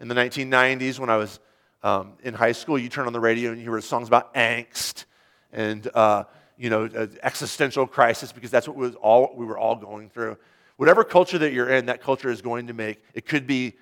In 0.00 0.08
the 0.08 0.14
1990s, 0.14 0.98
when 0.98 1.08
I 1.08 1.16
was 1.16 1.38
um, 1.84 2.14
in 2.24 2.34
high 2.34 2.52
school, 2.52 2.76
you 2.76 2.88
turn 2.88 3.06
on 3.06 3.12
the 3.12 3.20
radio 3.20 3.50
and 3.50 3.60
you 3.60 3.70
hear 3.70 3.80
songs 3.80 4.08
about 4.08 4.34
angst 4.34 5.04
and, 5.52 5.88
uh, 5.94 6.24
you 6.58 6.68
know, 6.68 6.86
uh, 6.86 7.06
existential 7.22 7.86
crisis 7.86 8.32
because 8.32 8.50
that's 8.50 8.66
what 8.66 8.76
was 8.76 8.96
all, 8.96 9.34
we 9.36 9.46
were 9.46 9.58
all 9.58 9.76
going 9.76 10.10
through. 10.10 10.36
Whatever 10.78 11.04
culture 11.04 11.38
that 11.38 11.52
you're 11.52 11.70
in, 11.70 11.86
that 11.86 12.02
culture 12.02 12.30
is 12.30 12.42
going 12.42 12.66
to 12.66 12.72
make, 12.72 13.00
it 13.14 13.24
could 13.24 13.46
be, 13.46 13.74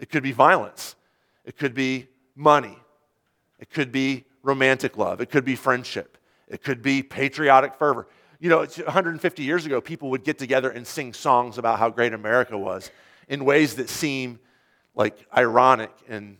it 0.00 0.10
could 0.10 0.24
be 0.24 0.32
violence. 0.32 0.96
It 1.44 1.56
could 1.56 1.74
be 1.74 2.08
money. 2.34 2.76
It 3.60 3.70
could 3.70 3.92
be 3.92 4.24
romantic 4.42 4.96
love. 4.96 5.20
It 5.20 5.30
could 5.30 5.44
be 5.44 5.56
friendship. 5.56 6.18
It 6.48 6.62
could 6.62 6.82
be 6.82 7.02
patriotic 7.02 7.74
fervor. 7.74 8.06
You 8.40 8.48
know, 8.48 8.58
150 8.60 9.42
years 9.42 9.66
ago, 9.66 9.80
people 9.80 10.10
would 10.10 10.24
get 10.24 10.38
together 10.38 10.70
and 10.70 10.86
sing 10.86 11.12
songs 11.12 11.58
about 11.58 11.78
how 11.78 11.90
great 11.90 12.14
America 12.14 12.56
was 12.56 12.90
in 13.28 13.44
ways 13.44 13.74
that 13.76 13.88
seem 13.88 14.40
like 14.94 15.26
ironic 15.36 15.92
and 16.08 16.38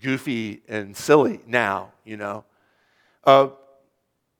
goofy 0.00 0.62
and 0.68 0.96
silly 0.96 1.40
now, 1.46 1.92
you 2.04 2.16
know. 2.16 2.44
Uh, 3.22 3.48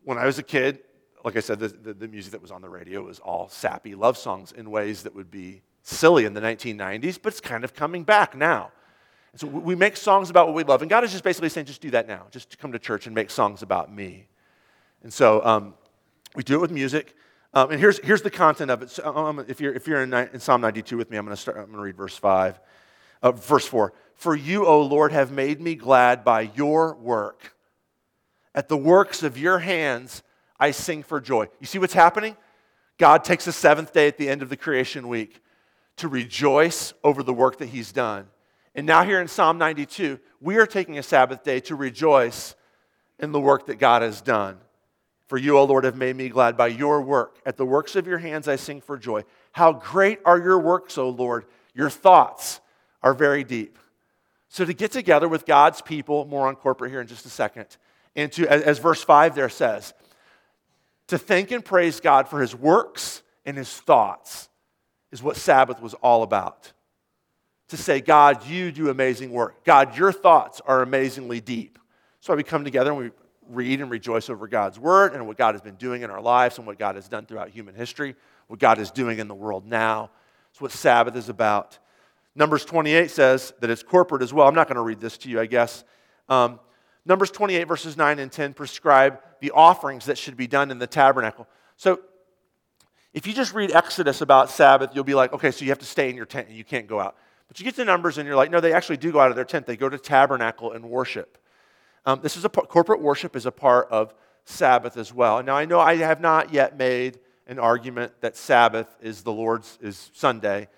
when 0.02 0.18
I 0.18 0.26
was 0.26 0.38
a 0.38 0.42
kid, 0.42 0.80
like 1.24 1.36
I 1.36 1.40
said, 1.40 1.58
the, 1.58 1.68
the, 1.68 1.94
the, 1.94 2.08
music 2.08 2.32
that 2.32 2.42
was 2.42 2.50
on 2.50 2.60
the 2.60 2.68
radio 2.68 3.02
was 3.02 3.18
all 3.18 3.48
sappy 3.48 3.94
love 3.94 4.18
songs 4.18 4.52
in 4.52 4.70
ways 4.70 5.04
that 5.04 5.14
would 5.14 5.30
be 5.30 5.62
silly 5.82 6.26
in 6.26 6.34
the 6.34 6.40
1990s, 6.40 7.18
but 7.22 7.32
it's 7.32 7.40
kind 7.40 7.64
of 7.64 7.74
coming 7.74 8.04
back 8.04 8.36
now. 8.36 8.72
And 9.34 9.40
so 9.40 9.48
we 9.48 9.74
make 9.74 9.96
songs 9.96 10.30
about 10.30 10.46
what 10.46 10.54
we 10.54 10.62
love, 10.62 10.80
and 10.80 10.88
God 10.88 11.02
is 11.02 11.10
just 11.10 11.24
basically 11.24 11.48
saying, 11.48 11.66
just 11.66 11.80
do 11.80 11.90
that 11.90 12.06
now. 12.06 12.26
Just 12.30 12.56
come 12.58 12.70
to 12.70 12.78
church 12.78 13.06
and 13.06 13.14
make 13.16 13.30
songs 13.30 13.62
about 13.62 13.92
me. 13.92 14.28
And 15.02 15.12
so 15.12 15.44
um, 15.44 15.74
we 16.36 16.44
do 16.44 16.54
it 16.54 16.60
with 16.60 16.70
music. 16.70 17.16
Um, 17.52 17.72
and 17.72 17.80
here's, 17.80 17.98
here's 17.98 18.22
the 18.22 18.30
content 18.30 18.70
of 18.70 18.80
it. 18.82 18.90
So, 18.90 19.04
um, 19.04 19.44
if, 19.48 19.60
you're, 19.60 19.74
if 19.74 19.88
you're 19.88 20.04
in, 20.04 20.14
in, 20.14 20.38
Psalm 20.38 20.60
92 20.60 20.96
with 20.96 21.10
me, 21.10 21.16
I'm 21.16 21.24
going 21.24 21.34
to 21.34 21.42
start. 21.42 21.56
I'm 21.56 21.64
going 21.64 21.78
to 21.78 21.82
read 21.82 21.96
verse 21.96 22.16
5, 22.16 22.60
uh, 23.22 23.32
verse 23.32 23.66
4. 23.66 23.92
For 24.14 24.36
you, 24.36 24.66
O 24.66 24.80
Lord, 24.82 25.10
have 25.10 25.32
made 25.32 25.60
me 25.60 25.74
glad 25.74 26.22
by 26.22 26.42
your 26.54 26.94
work. 26.94 27.56
At 28.54 28.68
the 28.68 28.76
works 28.76 29.24
of 29.24 29.36
your 29.36 29.58
hands, 29.58 30.22
I 30.60 30.70
sing 30.70 31.02
for 31.02 31.20
joy. 31.20 31.48
You 31.58 31.66
see 31.66 31.80
what's 31.80 31.92
happening? 31.92 32.36
God 32.98 33.24
takes 33.24 33.46
the 33.46 33.52
seventh 33.52 33.92
day 33.92 34.06
at 34.06 34.16
the 34.16 34.28
end 34.28 34.42
of 34.42 34.48
the 34.48 34.56
creation 34.56 35.08
week 35.08 35.42
to 35.96 36.06
rejoice 36.06 36.94
over 37.02 37.24
the 37.24 37.34
work 37.34 37.58
that 37.58 37.70
He's 37.70 37.90
done. 37.90 38.28
And 38.74 38.86
now, 38.86 39.04
here 39.04 39.20
in 39.20 39.28
Psalm 39.28 39.56
92, 39.58 40.18
we 40.40 40.56
are 40.56 40.66
taking 40.66 40.98
a 40.98 41.02
Sabbath 41.02 41.44
day 41.44 41.60
to 41.60 41.76
rejoice 41.76 42.54
in 43.18 43.30
the 43.30 43.40
work 43.40 43.66
that 43.66 43.78
God 43.78 44.02
has 44.02 44.20
done. 44.20 44.58
For 45.26 45.38
you, 45.38 45.56
O 45.56 45.64
Lord, 45.64 45.84
have 45.84 45.96
made 45.96 46.16
me 46.16 46.28
glad 46.28 46.56
by 46.56 46.66
your 46.66 47.00
work. 47.00 47.38
At 47.46 47.56
the 47.56 47.64
works 47.64 47.96
of 47.96 48.06
your 48.06 48.18
hands 48.18 48.48
I 48.48 48.56
sing 48.56 48.80
for 48.80 48.98
joy. 48.98 49.24
How 49.52 49.72
great 49.72 50.18
are 50.24 50.38
your 50.38 50.58
works, 50.58 50.98
O 50.98 51.08
Lord! 51.08 51.46
Your 51.72 51.90
thoughts 51.90 52.60
are 53.02 53.14
very 53.14 53.44
deep. 53.44 53.78
So, 54.48 54.64
to 54.64 54.72
get 54.72 54.92
together 54.92 55.28
with 55.28 55.46
God's 55.46 55.80
people, 55.80 56.24
more 56.26 56.46
on 56.46 56.56
corporate 56.56 56.90
here 56.90 57.00
in 57.00 57.06
just 57.06 57.26
a 57.26 57.30
second, 57.30 57.76
and 58.16 58.30
to, 58.32 58.46
as, 58.48 58.62
as 58.62 58.78
verse 58.78 59.02
5 59.02 59.34
there 59.34 59.48
says, 59.48 59.94
to 61.08 61.18
thank 61.18 61.50
and 61.50 61.64
praise 61.64 62.00
God 62.00 62.28
for 62.28 62.40
his 62.40 62.54
works 62.54 63.22
and 63.44 63.56
his 63.56 63.72
thoughts 63.72 64.48
is 65.12 65.22
what 65.22 65.36
Sabbath 65.36 65.80
was 65.80 65.94
all 65.94 66.22
about. 66.22 66.72
To 67.74 67.82
say, 67.82 68.00
God, 68.00 68.46
you 68.46 68.70
do 68.70 68.88
amazing 68.88 69.32
work. 69.32 69.64
God, 69.64 69.98
your 69.98 70.12
thoughts 70.12 70.60
are 70.64 70.80
amazingly 70.82 71.40
deep. 71.40 71.78
So 72.20 72.32
we 72.36 72.44
come 72.44 72.62
together 72.62 72.92
and 72.92 72.98
we 73.00 73.10
read 73.48 73.80
and 73.80 73.90
rejoice 73.90 74.30
over 74.30 74.46
God's 74.46 74.78
word 74.78 75.12
and 75.12 75.26
what 75.26 75.36
God 75.36 75.56
has 75.56 75.60
been 75.60 75.74
doing 75.74 76.02
in 76.02 76.10
our 76.10 76.20
lives 76.20 76.58
and 76.58 76.68
what 76.68 76.78
God 76.78 76.94
has 76.94 77.08
done 77.08 77.26
throughout 77.26 77.48
human 77.50 77.74
history, 77.74 78.14
what 78.46 78.60
God 78.60 78.78
is 78.78 78.92
doing 78.92 79.18
in 79.18 79.26
the 79.26 79.34
world 79.34 79.66
now. 79.66 80.10
It's 80.52 80.60
what 80.60 80.70
Sabbath 80.70 81.16
is 81.16 81.28
about. 81.28 81.80
Numbers 82.36 82.64
28 82.64 83.10
says 83.10 83.52
that 83.58 83.70
it's 83.70 83.82
corporate 83.82 84.22
as 84.22 84.32
well. 84.32 84.46
I'm 84.46 84.54
not 84.54 84.68
going 84.68 84.76
to 84.76 84.82
read 84.82 85.00
this 85.00 85.18
to 85.18 85.28
you, 85.28 85.40
I 85.40 85.46
guess. 85.46 85.82
Um, 86.28 86.60
Numbers 87.04 87.32
28, 87.32 87.64
verses 87.64 87.96
9 87.96 88.20
and 88.20 88.30
10 88.30 88.54
prescribe 88.54 89.18
the 89.40 89.50
offerings 89.50 90.06
that 90.06 90.16
should 90.16 90.36
be 90.36 90.46
done 90.46 90.70
in 90.70 90.78
the 90.78 90.86
tabernacle. 90.86 91.48
So 91.76 91.98
if 93.12 93.26
you 93.26 93.32
just 93.32 93.52
read 93.52 93.72
Exodus 93.72 94.20
about 94.20 94.48
Sabbath, 94.48 94.90
you'll 94.94 95.02
be 95.02 95.14
like, 95.14 95.32
okay, 95.32 95.50
so 95.50 95.64
you 95.64 95.72
have 95.72 95.80
to 95.80 95.86
stay 95.86 96.08
in 96.08 96.16
your 96.16 96.26
tent 96.26 96.48
and 96.48 96.56
you 96.56 96.64
can't 96.64 96.86
go 96.86 97.00
out. 97.00 97.16
But 97.48 97.58
you 97.58 97.64
get 97.64 97.76
to 97.76 97.84
Numbers 97.84 98.18
and 98.18 98.26
you're 98.26 98.36
like, 98.36 98.50
no, 98.50 98.60
they 98.60 98.72
actually 98.72 98.96
do 98.96 99.12
go 99.12 99.20
out 99.20 99.30
of 99.30 99.36
their 99.36 99.44
tent. 99.44 99.66
They 99.66 99.76
go 99.76 99.88
to 99.88 99.98
tabernacle 99.98 100.72
and 100.72 100.84
worship. 100.88 101.38
Um, 102.06 102.20
this 102.22 102.36
is 102.36 102.44
a 102.44 102.48
corporate 102.48 103.00
worship 103.00 103.36
is 103.36 103.46
a 103.46 103.52
part 103.52 103.88
of 103.90 104.14
Sabbath 104.44 104.96
as 104.96 105.12
well. 105.12 105.42
Now 105.42 105.56
I 105.56 105.64
know 105.64 105.80
I 105.80 105.96
have 105.96 106.20
not 106.20 106.52
yet 106.52 106.76
made 106.76 107.18
an 107.46 107.58
argument 107.58 108.12
that 108.20 108.36
Sabbath 108.36 108.94
is 109.00 109.22
the 109.22 109.32
Lord's 109.32 109.78
is 109.80 110.10
Sunday, 110.14 110.68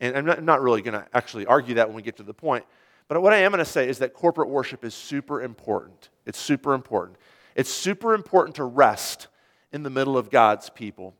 and 0.00 0.16
I'm 0.16 0.24
not, 0.24 0.38
I'm 0.38 0.44
not 0.44 0.60
really 0.60 0.82
going 0.82 0.94
to 0.94 1.06
actually 1.14 1.46
argue 1.46 1.76
that 1.76 1.88
when 1.88 1.96
we 1.96 2.02
get 2.02 2.16
to 2.16 2.22
the 2.22 2.34
point. 2.34 2.64
But 3.08 3.20
what 3.22 3.32
I 3.32 3.38
am 3.38 3.52
going 3.52 3.64
to 3.64 3.70
say 3.70 3.88
is 3.88 3.98
that 3.98 4.14
corporate 4.14 4.48
worship 4.48 4.84
is 4.84 4.94
super 4.94 5.42
important. 5.42 6.08
It's 6.24 6.38
super 6.38 6.74
important. 6.74 7.18
It's 7.54 7.70
super 7.70 8.14
important 8.14 8.56
to 8.56 8.64
rest 8.64 9.28
in 9.72 9.82
the 9.82 9.90
middle 9.90 10.18
of 10.18 10.30
God's 10.30 10.70
people. 10.70 11.14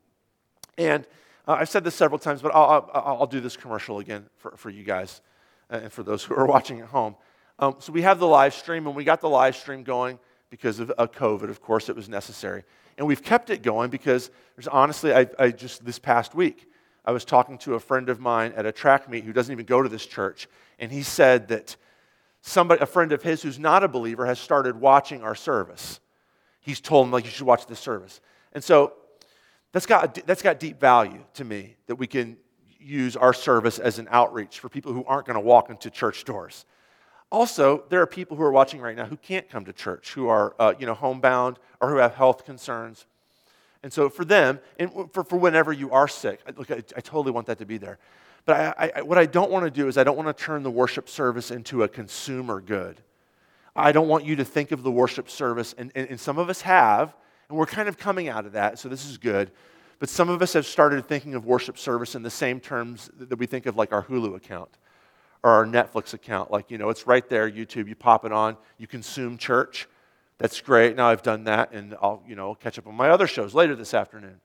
And 0.77 1.07
uh, 1.47 1.53
I've 1.53 1.69
said 1.69 1.85
this 1.85 1.95
several 1.95 2.19
times, 2.19 2.43
but 2.43 2.55
I'll, 2.55 2.91
I'll, 2.93 3.17
I'll, 3.21 3.27
do 3.27 3.41
this 3.41 3.57
commercial 3.57 4.01
again 4.01 4.27
for, 4.37 4.57
for 4.57 4.69
you 4.69 4.83
guys 4.83 5.21
uh, 5.71 5.81
and 5.85 5.93
for 5.93 6.03
those 6.03 6.25
who 6.25 6.35
are 6.35 6.47
watching 6.47 6.81
at 6.81 6.89
home. 6.89 7.17
Um, 7.59 7.77
so 7.79 7.93
we 7.93 8.03
have 8.03 8.19
the 8.19 8.27
live 8.27 8.55
stream, 8.55 8.87
and 8.87 8.95
we 8.95 9.05
got 9.05 9.21
the 9.21 9.29
live 9.29 9.57
stream 9.57 9.83
going 9.83 10.19
because 10.51 10.81
of 10.81 10.93
uh, 10.99 11.07
COVID. 11.07 11.49
Of 11.49 11.63
course, 11.63 11.89
it 11.89 11.97
was 11.97 12.09
necessary. 12.09 12.65
And 12.99 13.07
we've 13.07 13.23
kept 13.23 13.51
it 13.51 13.63
going 13.63 13.91
because 13.91 14.31
there's 14.57 14.69
honestly, 14.69 15.15
I, 15.15 15.27
I 15.39 15.51
just 15.51 15.85
this 15.85 15.99
past 15.99 16.35
week, 16.35 16.69
I 17.05 17.13
was 17.13 17.25
talking 17.25 17.59
to 17.59 17.75
a 17.75 17.81
friend 17.81 18.09
of 18.09 18.21
mine 18.21 18.53
at 18.57 18.67
a 18.67 18.73
track 18.73 19.09
meet 19.09 19.25
who 19.25 19.33
doesn't 19.33 19.53
even 19.53 19.67
go 19.67 19.83
to 19.83 19.89
this 19.89 20.05
church, 20.05 20.49
and 20.79 20.91
he 20.91 21.03
said 21.03 21.49
that 21.49 21.77
somebody, 22.43 22.83
a 22.83 22.87
friend 22.87 23.13
of 23.13 23.23
his 23.23 23.43
who's 23.43 23.59
not 23.59 23.85
a 23.85 23.89
believer, 23.89 24.27
has 24.27 24.39
started 24.39 24.81
watching 24.81 25.23
our 25.23 25.35
service. 25.35 26.01
He's 26.61 26.81
told 26.81 27.07
him, 27.07 27.13
like, 27.13 27.25
you 27.25 27.31
should 27.31 27.47
watch 27.47 27.67
this 27.67 27.79
service. 27.79 28.21
And 28.53 28.65
so 28.65 28.95
that's 29.77 29.85
got, 29.85 30.15
that's 30.25 30.41
got 30.41 30.59
deep 30.59 30.81
value 30.81 31.23
to 31.35 31.45
me 31.45 31.77
that 31.87 31.97
we 31.97 32.07
can 32.07 32.39
use 32.81 33.15
our 33.15 33.35
service 33.35 33.79
as 33.79 33.99
an 33.99 34.09
outreach 34.11 34.59
for 34.59 34.71
people 34.71 34.91
who 34.91 35.05
aren't 35.05 35.27
going 35.27 35.35
to 35.35 35.41
walk 35.41 35.69
into 35.69 35.91
church 35.91 36.25
doors. 36.25 36.65
Also, 37.31 37.85
there 37.91 38.01
are 38.01 38.07
people 38.07 38.39
who 38.39 38.43
are 38.43 38.51
watching 38.51 38.81
right 38.81 38.97
now 38.97 39.05
who 39.05 39.19
can't 39.19 39.51
come 39.51 39.67
to 39.67 39.75
church, 39.75 40.15
who 40.15 40.29
are 40.29 40.57
uh, 40.59 40.73
you 40.79 40.87
know, 40.87 40.95
homebound 40.95 41.59
or 41.83 41.91
who 41.91 41.97
have 41.97 42.15
health 42.15 42.47
concerns. 42.47 43.05
And 43.83 43.93
so 43.93 44.09
for 44.09 44.25
them, 44.25 44.61
and 44.79 44.91
for, 45.13 45.23
for 45.23 45.37
whenever 45.37 45.75
you 45.75 45.91
are 45.91 46.09
sick, 46.09 46.41
look, 46.57 46.71
I, 46.71 46.77
I 46.97 47.01
totally 47.03 47.33
want 47.33 47.47
that 47.49 47.59
to 47.59 47.67
be 47.67 47.77
there. 47.77 47.99
But 48.47 48.75
I, 48.79 48.93
I, 48.97 49.03
what 49.03 49.19
I 49.19 49.27
don't 49.27 49.51
want 49.51 49.67
to 49.67 49.71
do 49.71 49.89
is 49.89 49.99
I 49.99 50.05
don't 50.05 50.17
want 50.17 50.35
to 50.35 50.43
turn 50.43 50.63
the 50.63 50.71
worship 50.71 51.07
service 51.07 51.51
into 51.51 51.83
a 51.83 51.89
consumer 51.89 52.63
good. 52.63 53.03
I 53.75 53.93
don't 53.93 54.09
want 54.09 54.25
you 54.25 54.37
to 54.37 54.45
think 54.47 54.73
of 54.73 54.83
the 54.83 54.91
worship 54.91 55.29
service, 55.29 55.75
and, 55.77 55.93
and, 55.95 56.09
and 56.09 56.19
some 56.19 56.39
of 56.39 56.49
us 56.49 56.63
have, 56.63 57.15
and 57.49 57.59
we're 57.59 57.67
kind 57.67 57.89
of 57.89 57.99
coming 57.99 58.29
out 58.29 58.47
of 58.47 58.53
that, 58.53 58.79
so 58.79 58.89
this 58.89 59.09
is 59.09 59.19
good. 59.19 59.51
But 59.99 60.09
some 60.09 60.29
of 60.29 60.43
us 60.43 60.53
have 60.53 60.67
started 60.67 61.07
thinking 61.07 61.35
of 61.35 61.47
worship 61.47 61.79
service 61.79 62.15
in 62.15 62.23
the 62.23 62.31
same 62.31 62.61
terms 62.61 63.11
that 63.19 63.39
we 63.39 63.47
think 63.47 63.67
of 63.67 63.77
like 63.77 63.93
our 63.93 64.03
Hulu 64.03 64.35
account 64.37 64.71
or 65.43 65.51
our 65.51 65.65
Netflix 65.65 66.13
account. 66.13 66.51
Like, 66.51 66.71
you 66.71 66.77
know, 66.77 66.91
it's 66.91 67.07
right 67.07 67.27
there, 67.29 67.51
YouTube, 67.51 67.89
you 67.89 67.95
pop 67.95 68.25
it 68.25 68.33
on, 68.33 68.57
you 68.79 68.87
consume 68.87 69.39
church. 69.39 69.89
That's 70.39 70.61
great. 70.61 70.97
Now 70.97 71.09
I've 71.09 71.23
done 71.23 71.45
that, 71.45 71.73
and 71.73 71.95
I'll, 72.03 72.23
you 72.29 72.37
know, 72.37 72.55
catch 72.55 72.79
up 72.79 72.87
on 72.87 72.95
my 72.95 73.09
other 73.09 73.27
shows 73.27 73.55
later 73.55 73.75
this 73.75 73.95
afternoon. 73.95 74.41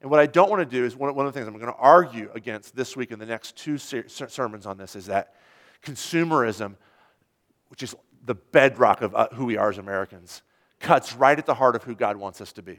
And 0.00 0.10
what 0.10 0.20
I 0.20 0.26
don't 0.26 0.50
want 0.50 0.60
to 0.60 0.66
do 0.66 0.84
is 0.84 0.94
one, 0.94 1.08
of 1.08 1.16
the 1.16 1.32
things 1.32 1.48
I'm 1.48 1.54
going 1.54 1.72
to 1.72 1.78
argue 1.78 2.30
against 2.34 2.76
this 2.76 2.94
week 2.94 3.10
and 3.10 3.20
the 3.20 3.26
next 3.26 3.56
two 3.56 3.78
ser- 3.78 4.06
sermons 4.06 4.66
on 4.66 4.76
this 4.76 4.94
is 4.94 5.06
that 5.06 5.34
consumerism, 5.82 6.76
which 7.68 7.82
is 7.82 7.96
the 8.24 8.34
bedrock 8.34 9.00
of 9.00 9.14
uh, 9.14 9.28
who 9.32 9.46
we 9.46 9.56
are 9.56 9.70
as 9.70 9.78
Americans, 9.78 10.42
cuts 10.84 11.14
right 11.14 11.38
at 11.38 11.46
the 11.46 11.54
heart 11.54 11.74
of 11.74 11.82
who 11.82 11.94
God 11.94 12.16
wants 12.16 12.40
us 12.40 12.52
to 12.52 12.62
be. 12.62 12.78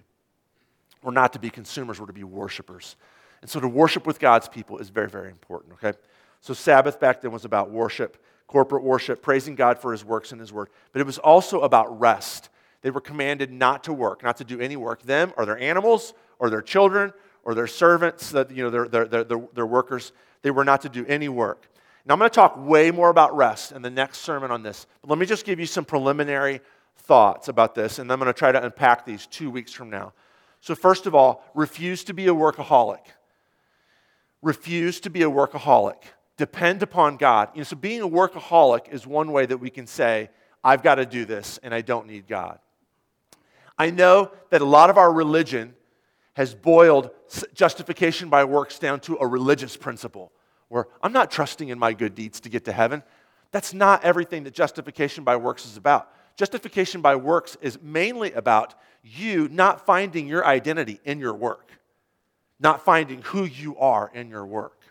We're 1.03 1.11
not 1.11 1.33
to 1.33 1.39
be 1.39 1.49
consumers, 1.49 1.99
we're 1.99 2.07
to 2.07 2.13
be 2.13 2.23
worshipers. 2.23 2.95
And 3.41 3.49
so 3.49 3.59
to 3.59 3.67
worship 3.67 4.07
with 4.07 4.19
God's 4.19 4.47
people 4.47 4.77
is 4.77 4.89
very, 4.89 5.09
very 5.09 5.29
important, 5.29 5.73
okay? 5.73 5.97
So 6.41 6.53
Sabbath 6.53 6.99
back 6.99 7.21
then 7.21 7.31
was 7.31 7.45
about 7.45 7.69
worship, 7.69 8.23
corporate 8.47 8.83
worship, 8.83 9.21
praising 9.21 9.55
God 9.55 9.77
for 9.77 9.91
his 9.91 10.05
works 10.05 10.31
and 10.31 10.39
his 10.39 10.53
word. 10.53 10.69
But 10.93 11.01
it 11.01 11.05
was 11.05 11.17
also 11.17 11.61
about 11.61 11.99
rest. 11.99 12.49
They 12.81 12.91
were 12.91 13.01
commanded 13.01 13.51
not 13.51 13.83
to 13.85 13.93
work, 13.93 14.23
not 14.23 14.37
to 14.37 14.43
do 14.43 14.59
any 14.59 14.75
work. 14.75 15.01
Them 15.01 15.33
or 15.37 15.45
their 15.45 15.57
animals 15.57 16.13
or 16.39 16.49
their 16.49 16.61
children 16.61 17.13
or 17.43 17.53
their 17.53 17.67
servants, 17.67 18.31
that, 18.31 18.49
you 18.51 18.63
know, 18.63 18.69
their, 18.69 18.87
their, 18.87 19.23
their, 19.23 19.47
their 19.53 19.65
workers, 19.65 20.11
they 20.41 20.51
were 20.51 20.63
not 20.63 20.81
to 20.81 20.89
do 20.89 21.05
any 21.07 21.29
work. 21.29 21.67
Now, 22.05 22.13
I'm 22.13 22.19
going 22.19 22.29
to 22.29 22.35
talk 22.35 22.55
way 22.57 22.91
more 22.91 23.09
about 23.09 23.35
rest 23.35 23.71
in 23.71 23.81
the 23.81 23.89
next 23.89 24.19
sermon 24.19 24.51
on 24.51 24.61
this. 24.61 24.85
But 25.01 25.09
let 25.09 25.17
me 25.17 25.25
just 25.25 25.45
give 25.45 25.59
you 25.59 25.65
some 25.65 25.85
preliminary 25.85 26.61
thoughts 26.97 27.47
about 27.47 27.75
this, 27.75 27.99
and 27.99 28.11
I'm 28.11 28.19
going 28.19 28.27
to 28.31 28.37
try 28.37 28.51
to 28.51 28.63
unpack 28.63 29.05
these 29.05 29.27
two 29.27 29.49
weeks 29.49 29.71
from 29.71 29.89
now. 29.89 30.13
So, 30.61 30.73
first 30.73 31.05
of 31.05 31.13
all, 31.13 31.43
refuse 31.53 32.03
to 32.05 32.13
be 32.13 32.27
a 32.27 32.33
workaholic. 32.33 33.05
Refuse 34.41 34.99
to 35.01 35.09
be 35.09 35.21
a 35.23 35.29
workaholic. 35.29 36.03
depend 36.37 36.83
upon 36.83 37.17
God. 37.17 37.49
You 37.53 37.59
know, 37.59 37.63
so 37.63 37.75
being 37.75 38.01
a 38.01 38.09
workaholic 38.09 38.89
is 38.89 39.07
one 39.07 39.31
way 39.31 39.45
that 39.45 39.57
we 39.57 39.69
can 39.69 39.87
say, 39.87 40.29
I've 40.63 40.83
got 40.83 40.95
to 40.95 41.05
do 41.05 41.23
this 41.23 41.59
and 41.63 41.73
I 41.73 41.81
don't 41.81 42.07
need 42.07 42.27
God. 42.27 42.59
I 43.77 43.89
know 43.89 44.31
that 44.49 44.61
a 44.61 44.65
lot 44.65 44.89
of 44.89 44.97
our 44.97 45.13
religion 45.13 45.75
has 46.33 46.53
boiled 46.53 47.11
justification 47.53 48.29
by 48.29 48.43
works 48.43 48.79
down 48.79 48.99
to 49.01 49.17
a 49.19 49.27
religious 49.27 49.77
principle 49.77 50.31
where 50.67 50.87
I'm 51.01 51.13
not 51.13 51.31
trusting 51.31 51.69
in 51.69 51.79
my 51.79 51.93
good 51.93 52.15
deeds 52.15 52.39
to 52.41 52.49
get 52.49 52.65
to 52.65 52.71
heaven. 52.71 53.03
That's 53.51 53.73
not 53.73 54.03
everything 54.03 54.43
that 54.43 54.53
justification 54.53 55.23
by 55.23 55.37
works 55.37 55.65
is 55.65 55.77
about. 55.77 56.09
Justification 56.35 57.01
by 57.01 57.15
works 57.15 57.57
is 57.61 57.79
mainly 57.81 58.33
about 58.33 58.75
you 59.03 59.47
not 59.49 59.85
finding 59.85 60.27
your 60.27 60.45
identity 60.45 60.99
in 61.05 61.19
your 61.19 61.33
work, 61.33 61.71
not 62.59 62.83
finding 62.83 63.21
who 63.21 63.45
you 63.45 63.77
are 63.77 64.11
in 64.13 64.29
your 64.29 64.45
work. 64.45 64.81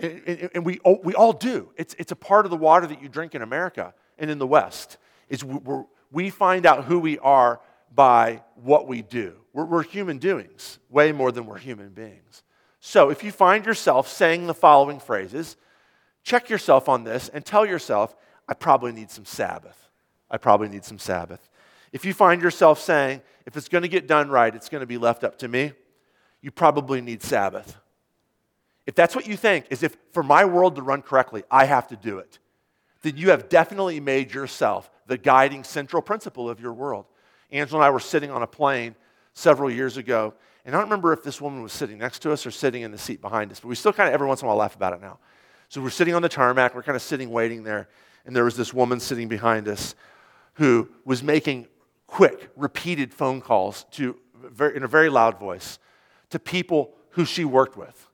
And, 0.00 0.22
and, 0.26 0.50
and 0.54 0.64
we, 0.64 0.80
oh, 0.84 1.00
we 1.02 1.14
all 1.14 1.32
do. 1.32 1.70
It's, 1.76 1.94
it's 1.98 2.12
a 2.12 2.16
part 2.16 2.46
of 2.46 2.50
the 2.50 2.56
water 2.56 2.86
that 2.86 3.02
you 3.02 3.08
drink 3.08 3.34
in 3.34 3.42
America 3.42 3.94
and 4.18 4.30
in 4.30 4.38
the 4.38 4.46
West. 4.46 4.96
Is 5.28 5.44
we 6.10 6.30
find 6.30 6.64
out 6.66 6.84
who 6.84 6.98
we 6.98 7.18
are 7.18 7.60
by 7.94 8.42
what 8.54 8.86
we 8.88 9.02
do. 9.02 9.34
We're, 9.52 9.64
we're 9.64 9.82
human 9.82 10.18
doings, 10.18 10.78
way 10.88 11.12
more 11.12 11.30
than 11.32 11.46
we're 11.46 11.58
human 11.58 11.90
beings. 11.90 12.42
So 12.80 13.10
if 13.10 13.24
you 13.24 13.32
find 13.32 13.64
yourself 13.64 14.08
saying 14.08 14.46
the 14.46 14.54
following 14.54 15.00
phrases, 15.00 15.56
check 16.22 16.50
yourself 16.50 16.88
on 16.88 17.04
this 17.04 17.28
and 17.28 17.44
tell 17.44 17.64
yourself, 17.64 18.14
I 18.48 18.54
probably 18.54 18.92
need 18.92 19.10
some 19.10 19.24
Sabbath. 19.24 19.83
I 20.34 20.36
probably 20.36 20.68
need 20.68 20.84
some 20.84 20.98
Sabbath. 20.98 21.48
If 21.92 22.04
you 22.04 22.12
find 22.12 22.42
yourself 22.42 22.80
saying, 22.80 23.22
if 23.46 23.56
it's 23.56 23.68
going 23.68 23.82
to 23.82 23.88
get 23.88 24.08
done 24.08 24.28
right, 24.28 24.52
it's 24.52 24.68
going 24.68 24.80
to 24.80 24.86
be 24.86 24.98
left 24.98 25.22
up 25.22 25.38
to 25.38 25.48
me, 25.48 25.70
you 26.40 26.50
probably 26.50 27.00
need 27.00 27.22
Sabbath. 27.22 27.76
If 28.84 28.96
that's 28.96 29.14
what 29.14 29.28
you 29.28 29.36
think, 29.36 29.66
is 29.70 29.84
if 29.84 29.96
for 30.10 30.24
my 30.24 30.44
world 30.44 30.74
to 30.74 30.82
run 30.82 31.02
correctly, 31.02 31.44
I 31.52 31.66
have 31.66 31.86
to 31.86 31.96
do 31.96 32.18
it, 32.18 32.40
then 33.02 33.16
you 33.16 33.30
have 33.30 33.48
definitely 33.48 34.00
made 34.00 34.34
yourself 34.34 34.90
the 35.06 35.16
guiding 35.16 35.62
central 35.62 36.02
principle 36.02 36.50
of 36.50 36.58
your 36.58 36.72
world. 36.72 37.06
Angela 37.52 37.78
and 37.78 37.86
I 37.86 37.90
were 37.90 38.00
sitting 38.00 38.32
on 38.32 38.42
a 38.42 38.46
plane 38.48 38.96
several 39.34 39.70
years 39.70 39.98
ago, 39.98 40.34
and 40.64 40.74
I 40.74 40.78
don't 40.78 40.88
remember 40.88 41.12
if 41.12 41.22
this 41.22 41.40
woman 41.40 41.62
was 41.62 41.72
sitting 41.72 41.98
next 41.98 42.22
to 42.22 42.32
us 42.32 42.44
or 42.44 42.50
sitting 42.50 42.82
in 42.82 42.90
the 42.90 42.98
seat 42.98 43.20
behind 43.20 43.52
us, 43.52 43.60
but 43.60 43.68
we 43.68 43.76
still 43.76 43.92
kind 43.92 44.08
of 44.08 44.14
every 44.14 44.26
once 44.26 44.42
in 44.42 44.46
a 44.46 44.48
while 44.48 44.56
laugh 44.56 44.74
about 44.74 44.94
it 44.94 45.00
now. 45.00 45.20
So 45.68 45.80
we're 45.80 45.90
sitting 45.90 46.14
on 46.14 46.22
the 46.22 46.28
tarmac, 46.28 46.74
we're 46.74 46.82
kind 46.82 46.96
of 46.96 47.02
sitting 47.02 47.30
waiting 47.30 47.62
there, 47.62 47.88
and 48.26 48.34
there 48.34 48.44
was 48.44 48.56
this 48.56 48.74
woman 48.74 48.98
sitting 48.98 49.28
behind 49.28 49.68
us 49.68 49.94
who 50.54 50.88
was 51.04 51.22
making 51.22 51.66
quick, 52.06 52.50
repeated 52.56 53.12
phone 53.12 53.40
calls 53.40 53.84
to, 53.92 54.16
in 54.74 54.82
a 54.82 54.88
very 54.88 55.08
loud 55.08 55.38
voice 55.38 55.78
to 56.30 56.38
people 56.38 56.94
who 57.10 57.24
she 57.24 57.44
worked 57.44 57.76
with. 57.76 58.08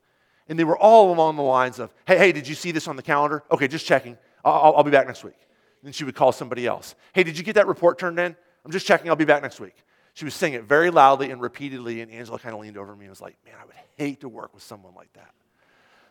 And 0.49 0.59
they 0.59 0.65
were 0.65 0.77
all 0.77 1.13
along 1.13 1.37
the 1.37 1.43
lines 1.43 1.79
of, 1.79 1.95
hey, 2.07 2.19
hey, 2.19 2.33
did 2.33 2.49
you 2.49 2.55
see 2.55 2.73
this 2.73 2.89
on 2.89 2.97
the 2.97 3.03
calendar? 3.03 3.45
Okay, 3.51 3.69
just 3.69 3.87
checking. 3.87 4.19
I'll, 4.45 4.75
I'll 4.77 4.83
be 4.83 4.91
back 4.91 5.07
next 5.07 5.23
week. 5.23 5.37
And 5.81 5.87
then 5.87 5.93
she 5.93 6.05
would 6.05 6.15
call 6.15 6.33
somebody 6.33 6.67
else. 6.67 6.95
Hey, 7.13 7.23
did 7.23 7.39
you 7.39 7.45
get 7.45 7.55
that 7.55 7.67
report 7.67 7.99
turned 7.99 8.19
in? 8.19 8.35
I'm 8.65 8.73
just 8.73 8.87
checking. 8.87 9.09
I'll 9.09 9.17
be 9.17 9.25
back 9.25 9.43
next 9.43 9.61
week. 9.61 9.77
She 10.15 10.25
was 10.25 10.35
saying 10.35 10.55
it 10.55 10.65
very 10.65 10.91
loudly 10.91 11.31
and 11.31 11.41
repeatedly, 11.41 12.01
and 12.01 12.11
Angela 12.11 12.39
kind 12.39 12.55
of 12.55 12.61
leaned 12.61 12.77
over 12.77 12.95
me 12.97 13.05
and 13.05 13.11
was 13.11 13.21
like, 13.21 13.37
man, 13.45 13.55
I 13.61 13.65
would 13.65 13.77
hate 13.97 14.21
to 14.21 14.29
work 14.29 14.53
with 14.53 14.63
someone 14.63 14.95
like 14.95 15.13
that. 15.13 15.31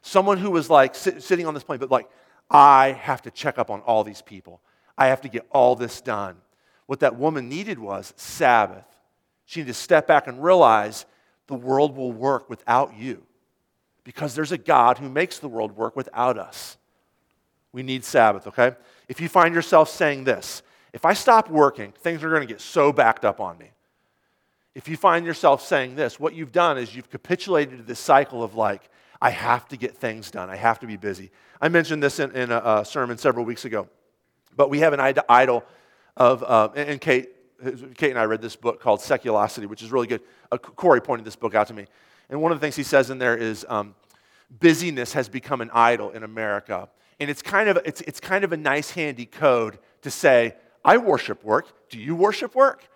Someone 0.02 0.38
who 0.38 0.52
was 0.52 0.70
like 0.70 0.96
sit, 0.96 1.22
sitting 1.22 1.46
on 1.46 1.54
this 1.54 1.64
plane, 1.64 1.80
but 1.80 1.92
like, 1.92 2.10
I 2.50 2.94
have 2.94 3.22
to 3.24 3.32
check 3.32 3.60
up 3.60 3.70
on 3.70 3.82
all 3.82 4.04
these 4.04 4.22
people. 4.22 4.62
I 5.00 5.08
have 5.08 5.22
to 5.22 5.30
get 5.30 5.48
all 5.50 5.76
this 5.76 6.02
done. 6.02 6.36
What 6.86 7.00
that 7.00 7.16
woman 7.16 7.48
needed 7.48 7.80
was 7.80 8.14
Sabbath. 8.18 8.86
She 9.46 9.62
needed 9.62 9.74
to 9.74 9.80
step 9.80 10.06
back 10.06 10.28
and 10.28 10.44
realize 10.44 11.06
the 11.48 11.56
world 11.56 11.96
will 11.96 12.12
work 12.12 12.50
without 12.50 12.96
you 12.98 13.24
because 14.04 14.36
there's 14.36 14.52
a 14.52 14.58
God 14.58 14.98
who 14.98 15.10
makes 15.10 15.40
the 15.40 15.48
world 15.48 15.76
work 15.78 15.96
without 15.96 16.38
us. 16.38 16.78
We 17.72 17.82
need 17.82 18.04
Sabbath, 18.04 18.48
okay? 18.48 18.76
If 19.08 19.22
you 19.22 19.30
find 19.30 19.56
yourself 19.56 19.90
saying 19.90 20.26
this, 20.26 20.62
if 20.92 21.06
I 21.06 21.14
stop 21.14 21.50
working, 21.50 21.94
things 21.94 22.24
are 22.24 22.30
going 22.30 22.42
to 22.42 22.48
get 22.48 22.62
so 22.62 22.92
backed 22.92 23.24
up 23.24 23.40
on 23.40 23.58
me. 23.58 23.72
If 24.76 24.88
you 24.88 24.98
find 24.98 25.26
yourself 25.26 25.66
saying 25.66 25.96
this, 25.96 26.20
what 26.20 26.34
you've 26.34 26.52
done 26.52 26.78
is 26.78 26.96
you've 26.96 27.10
capitulated 27.10 27.78
to 27.78 27.84
this 27.84 28.00
cycle 28.00 28.44
of 28.44 28.56
like, 28.56 28.90
I 29.22 29.30
have 29.30 29.68
to 29.70 29.78
get 29.78 29.96
things 29.96 30.32
done. 30.32 30.50
I 30.50 30.56
have 30.56 30.80
to 30.80 30.88
be 30.88 30.98
busy. 30.98 31.32
I 31.62 31.70
mentioned 31.70 32.02
this 32.02 32.20
in, 32.20 32.32
in 32.36 32.52
a, 32.52 32.62
a 32.66 32.86
sermon 32.86 33.18
several 33.18 33.46
weeks 33.46 33.66
ago. 33.66 33.88
But 34.56 34.70
we 34.70 34.80
have 34.80 34.94
an 34.94 35.00
idol 35.30 35.64
of, 36.18 36.44
uh, 36.44 36.70
and 36.76 37.00
Kate, 37.00 37.30
Kate 37.96 38.10
and 38.10 38.20
I 38.20 38.24
read 38.24 38.42
this 38.42 38.56
book 38.56 38.82
called 38.82 39.00
Seculosity, 39.00 39.68
which 39.68 39.82
is 39.82 39.92
really 39.92 40.08
good. 40.08 40.22
Uh, 40.52 40.58
Corey 40.58 41.02
pointed 41.02 41.26
this 41.26 41.36
book 41.36 41.56
out 41.56 41.68
to 41.68 41.74
me. 41.74 41.86
And 42.30 42.42
one 42.42 42.52
of 42.52 42.60
the 42.60 42.62
things 42.62 42.76
he 42.76 42.84
says 42.84 43.10
in 43.10 43.18
there 43.18 43.36
is 43.36 43.66
um, 43.70 43.96
busyness 44.60 45.14
has 45.14 45.30
become 45.30 45.62
an 45.62 45.70
idol 45.74 46.12
in 46.12 46.24
America. 46.24 46.90
And 47.20 47.30
it's 47.30 47.42
kind, 47.42 47.70
of, 47.70 47.78
it's, 47.86 48.02
it's 48.02 48.20
kind 48.20 48.44
of 48.44 48.54
a 48.54 48.58
nice, 48.58 48.92
handy 48.92 49.26
code 49.26 49.80
to 50.04 50.12
say, 50.12 50.56
I 50.86 50.98
worship 50.98 51.44
work. 51.44 51.90
Do 51.90 52.00
you 52.00 52.16
worship 52.16 52.56
work? 52.56 52.88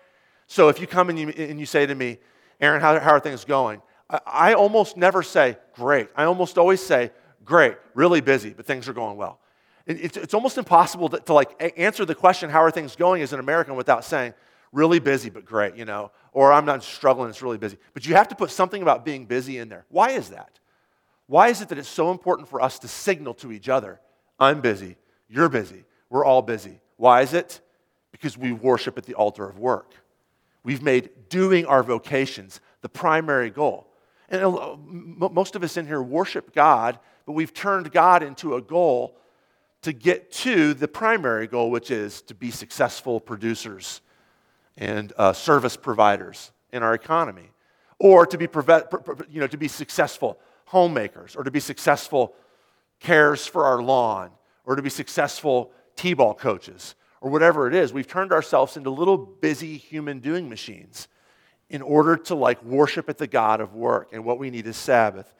So 0.46 0.68
if 0.68 0.80
you 0.80 0.86
come 0.86 1.10
and 1.10 1.18
you, 1.18 1.28
and 1.30 1.60
you 1.60 1.66
say 1.66 1.86
to 1.86 1.94
me, 1.94 2.18
Aaron, 2.60 2.80
how, 2.80 2.98
how 3.00 3.10
are 3.10 3.20
things 3.20 3.44
going? 3.44 3.82
I, 4.08 4.20
I 4.26 4.54
almost 4.54 4.96
never 4.96 5.22
say, 5.22 5.58
great. 5.74 6.08
I 6.16 6.24
almost 6.24 6.56
always 6.58 6.80
say, 6.80 7.10
great, 7.44 7.76
really 7.94 8.20
busy, 8.20 8.50
but 8.50 8.66
things 8.66 8.88
are 8.88 8.94
going 8.94 9.16
well. 9.16 9.40
It's, 9.86 10.16
it's 10.16 10.34
almost 10.34 10.56
impossible 10.56 11.10
to, 11.10 11.20
to 11.20 11.34
like 11.34 11.74
answer 11.78 12.04
the 12.04 12.14
question, 12.14 12.48
how 12.48 12.62
are 12.62 12.70
things 12.70 12.96
going 12.96 13.22
as 13.22 13.32
an 13.32 13.40
American 13.40 13.76
without 13.76 14.04
saying, 14.04 14.34
really 14.72 14.98
busy, 14.98 15.30
but 15.30 15.44
great, 15.44 15.76
you 15.76 15.84
know, 15.84 16.10
or 16.32 16.52
I'm 16.52 16.64
not 16.64 16.82
struggling, 16.82 17.30
it's 17.30 17.42
really 17.42 17.58
busy. 17.58 17.76
But 17.92 18.06
you 18.06 18.14
have 18.16 18.28
to 18.28 18.34
put 18.34 18.50
something 18.50 18.82
about 18.82 19.04
being 19.04 19.24
busy 19.24 19.58
in 19.58 19.68
there. 19.68 19.84
Why 19.88 20.10
is 20.10 20.30
that? 20.30 20.58
Why 21.26 21.48
is 21.48 21.60
it 21.60 21.68
that 21.68 21.78
it's 21.78 21.88
so 21.88 22.10
important 22.10 22.48
for 22.48 22.60
us 22.60 22.78
to 22.80 22.88
signal 22.88 23.34
to 23.34 23.52
each 23.52 23.68
other, 23.68 24.00
I'm 24.38 24.60
busy, 24.60 24.96
you're 25.28 25.48
busy, 25.48 25.84
we're 26.10 26.24
all 26.24 26.42
busy? 26.42 26.80
Why 26.96 27.22
is 27.22 27.34
it? 27.34 27.60
Because 28.10 28.36
we 28.36 28.52
worship 28.52 28.98
at 28.98 29.04
the 29.04 29.14
altar 29.14 29.48
of 29.48 29.58
work. 29.58 29.94
We've 30.64 30.82
made 30.82 31.10
doing 31.28 31.66
our 31.66 31.82
vocations 31.82 32.60
the 32.80 32.88
primary 32.88 33.50
goal. 33.50 33.88
And 34.28 34.42
most 35.18 35.56
of 35.56 35.62
us 35.62 35.76
in 35.76 35.86
here 35.86 36.02
worship 36.02 36.54
God, 36.54 36.98
but 37.26 37.32
we've 37.32 37.54
turned 37.54 37.92
God 37.92 38.22
into 38.22 38.56
a 38.56 38.60
goal 38.62 39.16
to 39.84 39.92
get 39.92 40.32
to 40.32 40.72
the 40.72 40.88
primary 40.88 41.46
goal, 41.46 41.70
which 41.70 41.90
is 41.90 42.22
to 42.22 42.34
be 42.34 42.50
successful 42.50 43.20
producers 43.20 44.00
and 44.78 45.12
uh, 45.18 45.32
service 45.34 45.76
providers 45.76 46.52
in 46.72 46.82
our 46.82 46.94
economy, 46.94 47.50
or 47.98 48.24
to 48.26 48.38
be, 48.38 48.48
you 49.30 49.40
know, 49.40 49.46
to 49.46 49.58
be 49.58 49.68
successful 49.68 50.38
homemakers, 50.64 51.36
or 51.36 51.44
to 51.44 51.50
be 51.50 51.60
successful 51.60 52.34
cares 52.98 53.46
for 53.46 53.66
our 53.66 53.82
lawn, 53.82 54.30
or 54.64 54.74
to 54.74 54.80
be 54.80 54.88
successful 54.88 55.70
t 55.96 56.14
ball 56.14 56.32
coaches, 56.32 56.94
or 57.20 57.30
whatever 57.30 57.68
it 57.68 57.74
is. 57.74 57.92
We've 57.92 58.08
turned 58.08 58.32
ourselves 58.32 58.78
into 58.78 58.88
little 58.88 59.18
busy 59.18 59.76
human 59.76 60.20
doing 60.20 60.48
machines 60.48 61.08
in 61.68 61.82
order 61.82 62.16
to 62.16 62.34
like 62.34 62.62
worship 62.64 63.10
at 63.10 63.18
the 63.18 63.26
God 63.26 63.60
of 63.60 63.74
work, 63.74 64.14
and 64.14 64.24
what 64.24 64.38
we 64.38 64.48
need 64.48 64.66
is 64.66 64.78
Sabbath. 64.78 65.34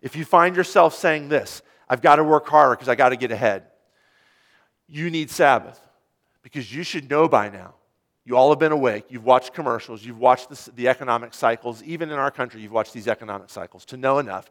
If 0.00 0.16
you 0.16 0.24
find 0.24 0.56
yourself 0.56 0.94
saying 0.94 1.28
this, 1.28 1.60
I've 1.90 2.00
got 2.00 2.16
to 2.16 2.24
work 2.24 2.48
harder 2.48 2.74
because 2.74 2.88
I 2.88 2.94
got 2.94 3.10
to 3.10 3.16
get 3.16 3.30
ahead 3.30 3.64
you 4.92 5.08
need 5.08 5.30
Sabbath 5.30 5.80
because 6.42 6.72
you 6.72 6.82
should 6.82 7.08
know 7.08 7.26
by 7.26 7.48
now. 7.48 7.74
You 8.24 8.36
all 8.36 8.50
have 8.50 8.58
been 8.58 8.72
awake. 8.72 9.06
You've 9.08 9.24
watched 9.24 9.54
commercials. 9.54 10.04
You've 10.04 10.18
watched 10.18 10.50
the, 10.50 10.70
the 10.72 10.88
economic 10.88 11.32
cycles. 11.32 11.82
Even 11.82 12.10
in 12.10 12.18
our 12.18 12.30
country, 12.30 12.60
you've 12.60 12.72
watched 12.72 12.92
these 12.92 13.08
economic 13.08 13.48
cycles 13.48 13.86
to 13.86 13.96
know 13.96 14.18
enough 14.18 14.50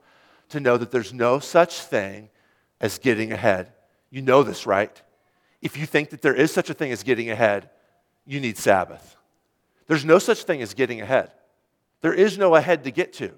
to 0.50 0.60
know 0.60 0.78
that 0.78 0.92
there's 0.92 1.14
no 1.14 1.40
such 1.40 1.80
thing 1.80 2.30
as 2.82 2.98
getting 2.98 3.32
ahead. 3.32 3.72
You 4.10 4.22
know 4.22 4.44
this, 4.44 4.66
right? 4.66 5.02
If 5.62 5.78
you 5.78 5.86
think 5.86 6.10
that 6.10 6.22
there 6.22 6.34
is 6.34 6.52
such 6.52 6.70
a 6.70 6.74
thing 6.74 6.92
as 6.92 7.04
getting 7.04 7.30
ahead, 7.30 7.70
you 8.26 8.40
need 8.40 8.58
Sabbath. 8.58 9.16
There's 9.88 10.04
no 10.04 10.20
such 10.20 10.44
thing 10.44 10.62
as 10.62 10.74
getting 10.74 11.02
ahead. 11.02 11.32
There 12.02 12.14
is 12.14 12.38
no 12.38 12.56
ahead 12.56 12.84
to 12.86 12.92
get 12.92 13.14
to. 13.14 13.32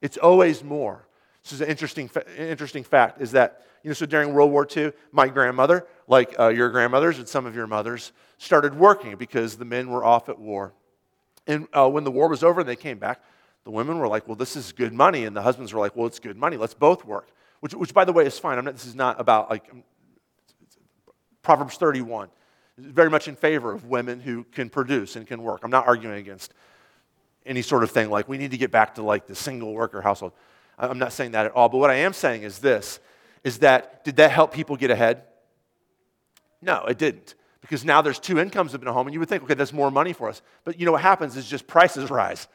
It's 0.00 0.18
always 0.18 0.62
more. 0.62 1.06
This 1.42 1.52
is 1.52 1.60
an 1.60 1.68
interesting, 1.68 2.10
interesting 2.36 2.84
fact 2.84 3.20
is 3.20 3.32
that, 3.32 3.62
you 3.82 3.88
know, 3.88 3.94
so 3.94 4.06
during 4.06 4.32
World 4.34 4.50
War 4.50 4.66
II, 4.74 4.92
my 5.12 5.28
grandmother, 5.28 5.86
like 6.06 6.38
uh, 6.38 6.48
your 6.48 6.70
grandmothers 6.70 7.18
and 7.18 7.28
some 7.28 7.46
of 7.46 7.54
your 7.54 7.66
mothers, 7.66 8.12
started 8.38 8.74
working 8.74 9.16
because 9.16 9.56
the 9.56 9.64
men 9.64 9.90
were 9.90 10.04
off 10.04 10.28
at 10.28 10.38
war. 10.38 10.74
And 11.46 11.66
uh, 11.72 11.88
when 11.88 12.04
the 12.04 12.10
war 12.10 12.28
was 12.28 12.42
over 12.42 12.60
and 12.60 12.68
they 12.68 12.76
came 12.76 12.98
back, 12.98 13.22
the 13.64 13.70
women 13.70 13.98
were 13.98 14.08
like, 14.08 14.26
well, 14.28 14.36
this 14.36 14.56
is 14.56 14.72
good 14.72 14.92
money. 14.92 15.24
And 15.24 15.34
the 15.34 15.42
husbands 15.42 15.72
were 15.72 15.80
like, 15.80 15.96
well, 15.96 16.06
it's 16.06 16.18
good 16.18 16.36
money. 16.36 16.56
Let's 16.56 16.74
both 16.74 17.04
work. 17.04 17.28
Which, 17.60 17.74
which 17.74 17.94
by 17.94 18.04
the 18.04 18.12
way, 18.12 18.26
is 18.26 18.38
fine. 18.38 18.58
I'm 18.58 18.64
not, 18.64 18.74
this 18.74 18.86
is 18.86 18.94
not 18.94 19.20
about 19.20 19.50
like 19.50 19.64
um, 19.70 19.82
Proverbs 21.42 21.76
31. 21.76 22.28
Very 22.78 23.10
much 23.10 23.28
in 23.28 23.36
favor 23.36 23.72
of 23.72 23.86
women 23.86 24.20
who 24.20 24.44
can 24.44 24.70
produce 24.70 25.16
and 25.16 25.26
can 25.26 25.42
work. 25.42 25.60
I'm 25.62 25.70
not 25.70 25.86
arguing 25.86 26.16
against 26.16 26.54
any 27.44 27.62
sort 27.62 27.82
of 27.82 27.90
thing 27.90 28.10
like 28.10 28.28
we 28.28 28.38
need 28.38 28.50
to 28.50 28.58
get 28.58 28.70
back 28.70 28.94
to 28.94 29.02
like 29.02 29.26
the 29.26 29.34
single 29.34 29.72
worker 29.74 30.00
household. 30.00 30.32
I'm 30.80 30.98
not 30.98 31.12
saying 31.12 31.32
that 31.32 31.46
at 31.46 31.52
all. 31.52 31.68
But 31.68 31.78
what 31.78 31.90
I 31.90 31.96
am 31.96 32.12
saying 32.12 32.42
is 32.42 32.58
this 32.58 33.00
is 33.44 33.58
that 33.58 34.04
did 34.04 34.16
that 34.16 34.30
help 34.30 34.52
people 34.52 34.76
get 34.76 34.90
ahead? 34.90 35.22
No, 36.62 36.84
it 36.84 36.98
didn't. 36.98 37.34
Because 37.60 37.84
now 37.84 38.02
there's 38.02 38.18
two 38.18 38.38
incomes 38.38 38.74
in 38.74 38.86
a 38.86 38.92
home, 38.92 39.06
and 39.06 39.14
you 39.14 39.20
would 39.20 39.28
think, 39.28 39.42
okay, 39.42 39.54
that's 39.54 39.72
more 39.72 39.90
money 39.90 40.12
for 40.12 40.28
us. 40.28 40.42
But 40.64 40.78
you 40.80 40.86
know 40.86 40.92
what 40.92 41.02
happens 41.02 41.36
is 41.36 41.46
just 41.46 41.66
prices 41.66 42.10
rise. 42.10 42.48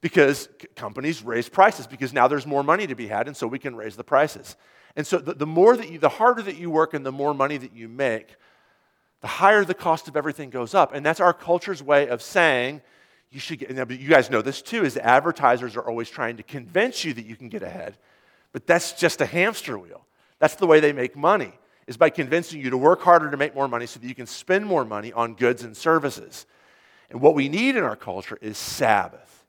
Because 0.00 0.48
companies 0.74 1.22
raise 1.22 1.48
prices 1.48 1.86
because 1.86 2.12
now 2.12 2.28
there's 2.28 2.46
more 2.46 2.62
money 2.62 2.86
to 2.86 2.94
be 2.94 3.08
had, 3.08 3.26
and 3.26 3.36
so 3.36 3.46
we 3.46 3.58
can 3.58 3.74
raise 3.74 3.96
the 3.96 4.04
prices. 4.04 4.56
And 4.94 5.06
so 5.06 5.18
the, 5.18 5.34
the 5.34 5.46
more 5.46 5.76
that 5.76 5.90
you, 5.90 5.98
the 5.98 6.08
harder 6.08 6.42
that 6.42 6.56
you 6.56 6.70
work 6.70 6.94
and 6.94 7.04
the 7.04 7.12
more 7.12 7.34
money 7.34 7.56
that 7.56 7.74
you 7.74 7.88
make, 7.88 8.36
the 9.20 9.26
higher 9.26 9.64
the 9.64 9.74
cost 9.74 10.06
of 10.08 10.16
everything 10.16 10.50
goes 10.50 10.74
up. 10.74 10.94
And 10.94 11.04
that's 11.04 11.20
our 11.20 11.32
culture's 11.32 11.82
way 11.82 12.08
of 12.08 12.22
saying 12.22 12.82
you 13.36 13.40
should 13.40 13.58
get, 13.58 13.70
now, 13.70 13.84
you 13.86 14.08
guys 14.08 14.30
know 14.30 14.40
this 14.40 14.62
too, 14.62 14.82
is 14.82 14.96
advertisers 14.96 15.76
are 15.76 15.86
always 15.86 16.08
trying 16.08 16.38
to 16.38 16.42
convince 16.42 17.04
you 17.04 17.12
that 17.12 17.26
you 17.26 17.36
can 17.36 17.50
get 17.50 17.62
ahead. 17.62 17.98
But 18.52 18.66
that's 18.66 18.94
just 18.94 19.20
a 19.20 19.26
hamster 19.26 19.78
wheel. 19.78 20.06
That's 20.38 20.54
the 20.54 20.66
way 20.66 20.80
they 20.80 20.94
make 20.94 21.14
money, 21.14 21.52
is 21.86 21.98
by 21.98 22.08
convincing 22.08 22.62
you 22.62 22.70
to 22.70 22.78
work 22.78 23.02
harder 23.02 23.30
to 23.30 23.36
make 23.36 23.54
more 23.54 23.68
money 23.68 23.84
so 23.84 24.00
that 24.00 24.08
you 24.08 24.14
can 24.14 24.26
spend 24.26 24.64
more 24.64 24.86
money 24.86 25.12
on 25.12 25.34
goods 25.34 25.64
and 25.64 25.76
services. 25.76 26.46
And 27.10 27.20
what 27.20 27.34
we 27.34 27.50
need 27.50 27.76
in 27.76 27.84
our 27.84 27.94
culture 27.94 28.38
is 28.40 28.56
Sabbath. 28.56 29.44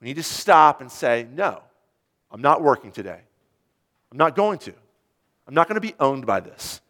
We 0.00 0.06
need 0.06 0.16
to 0.16 0.22
stop 0.22 0.80
and 0.80 0.90
say, 0.90 1.26
no, 1.34 1.60
I'm 2.30 2.42
not 2.42 2.62
working 2.62 2.92
today. 2.92 3.22
I'm 4.12 4.18
not 4.18 4.36
going 4.36 4.60
to. 4.60 4.72
I'm 5.48 5.54
not 5.54 5.66
going 5.66 5.74
to 5.74 5.80
be 5.80 5.96
owned 5.98 6.26
by 6.26 6.38
this. 6.38 6.80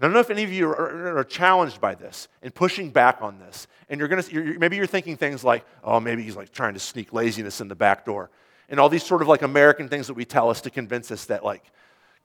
I 0.00 0.04
don't 0.04 0.12
know 0.12 0.20
if 0.20 0.30
any 0.30 0.42
of 0.42 0.52
you 0.52 0.68
are, 0.68 1.18
are 1.18 1.24
challenged 1.24 1.80
by 1.80 1.94
this 1.94 2.28
and 2.42 2.54
pushing 2.54 2.90
back 2.90 3.22
on 3.22 3.38
this. 3.38 3.66
And 3.88 4.00
you're 4.00 4.08
to, 4.08 4.32
you're, 4.32 4.58
maybe 4.58 4.76
you're 4.76 4.86
thinking 4.86 5.16
things 5.16 5.44
like, 5.44 5.64
oh, 5.82 6.00
maybe 6.00 6.22
he's 6.22 6.36
like 6.36 6.52
trying 6.52 6.74
to 6.74 6.80
sneak 6.80 7.12
laziness 7.12 7.60
in 7.60 7.68
the 7.68 7.74
back 7.74 8.04
door. 8.04 8.30
And 8.68 8.80
all 8.80 8.88
these 8.88 9.04
sort 9.04 9.22
of 9.22 9.28
like 9.28 9.42
American 9.42 9.88
things 9.88 10.06
that 10.08 10.14
we 10.14 10.24
tell 10.24 10.50
us 10.50 10.60
to 10.62 10.70
convince 10.70 11.10
us 11.10 11.26
that 11.26 11.44
like 11.44 11.64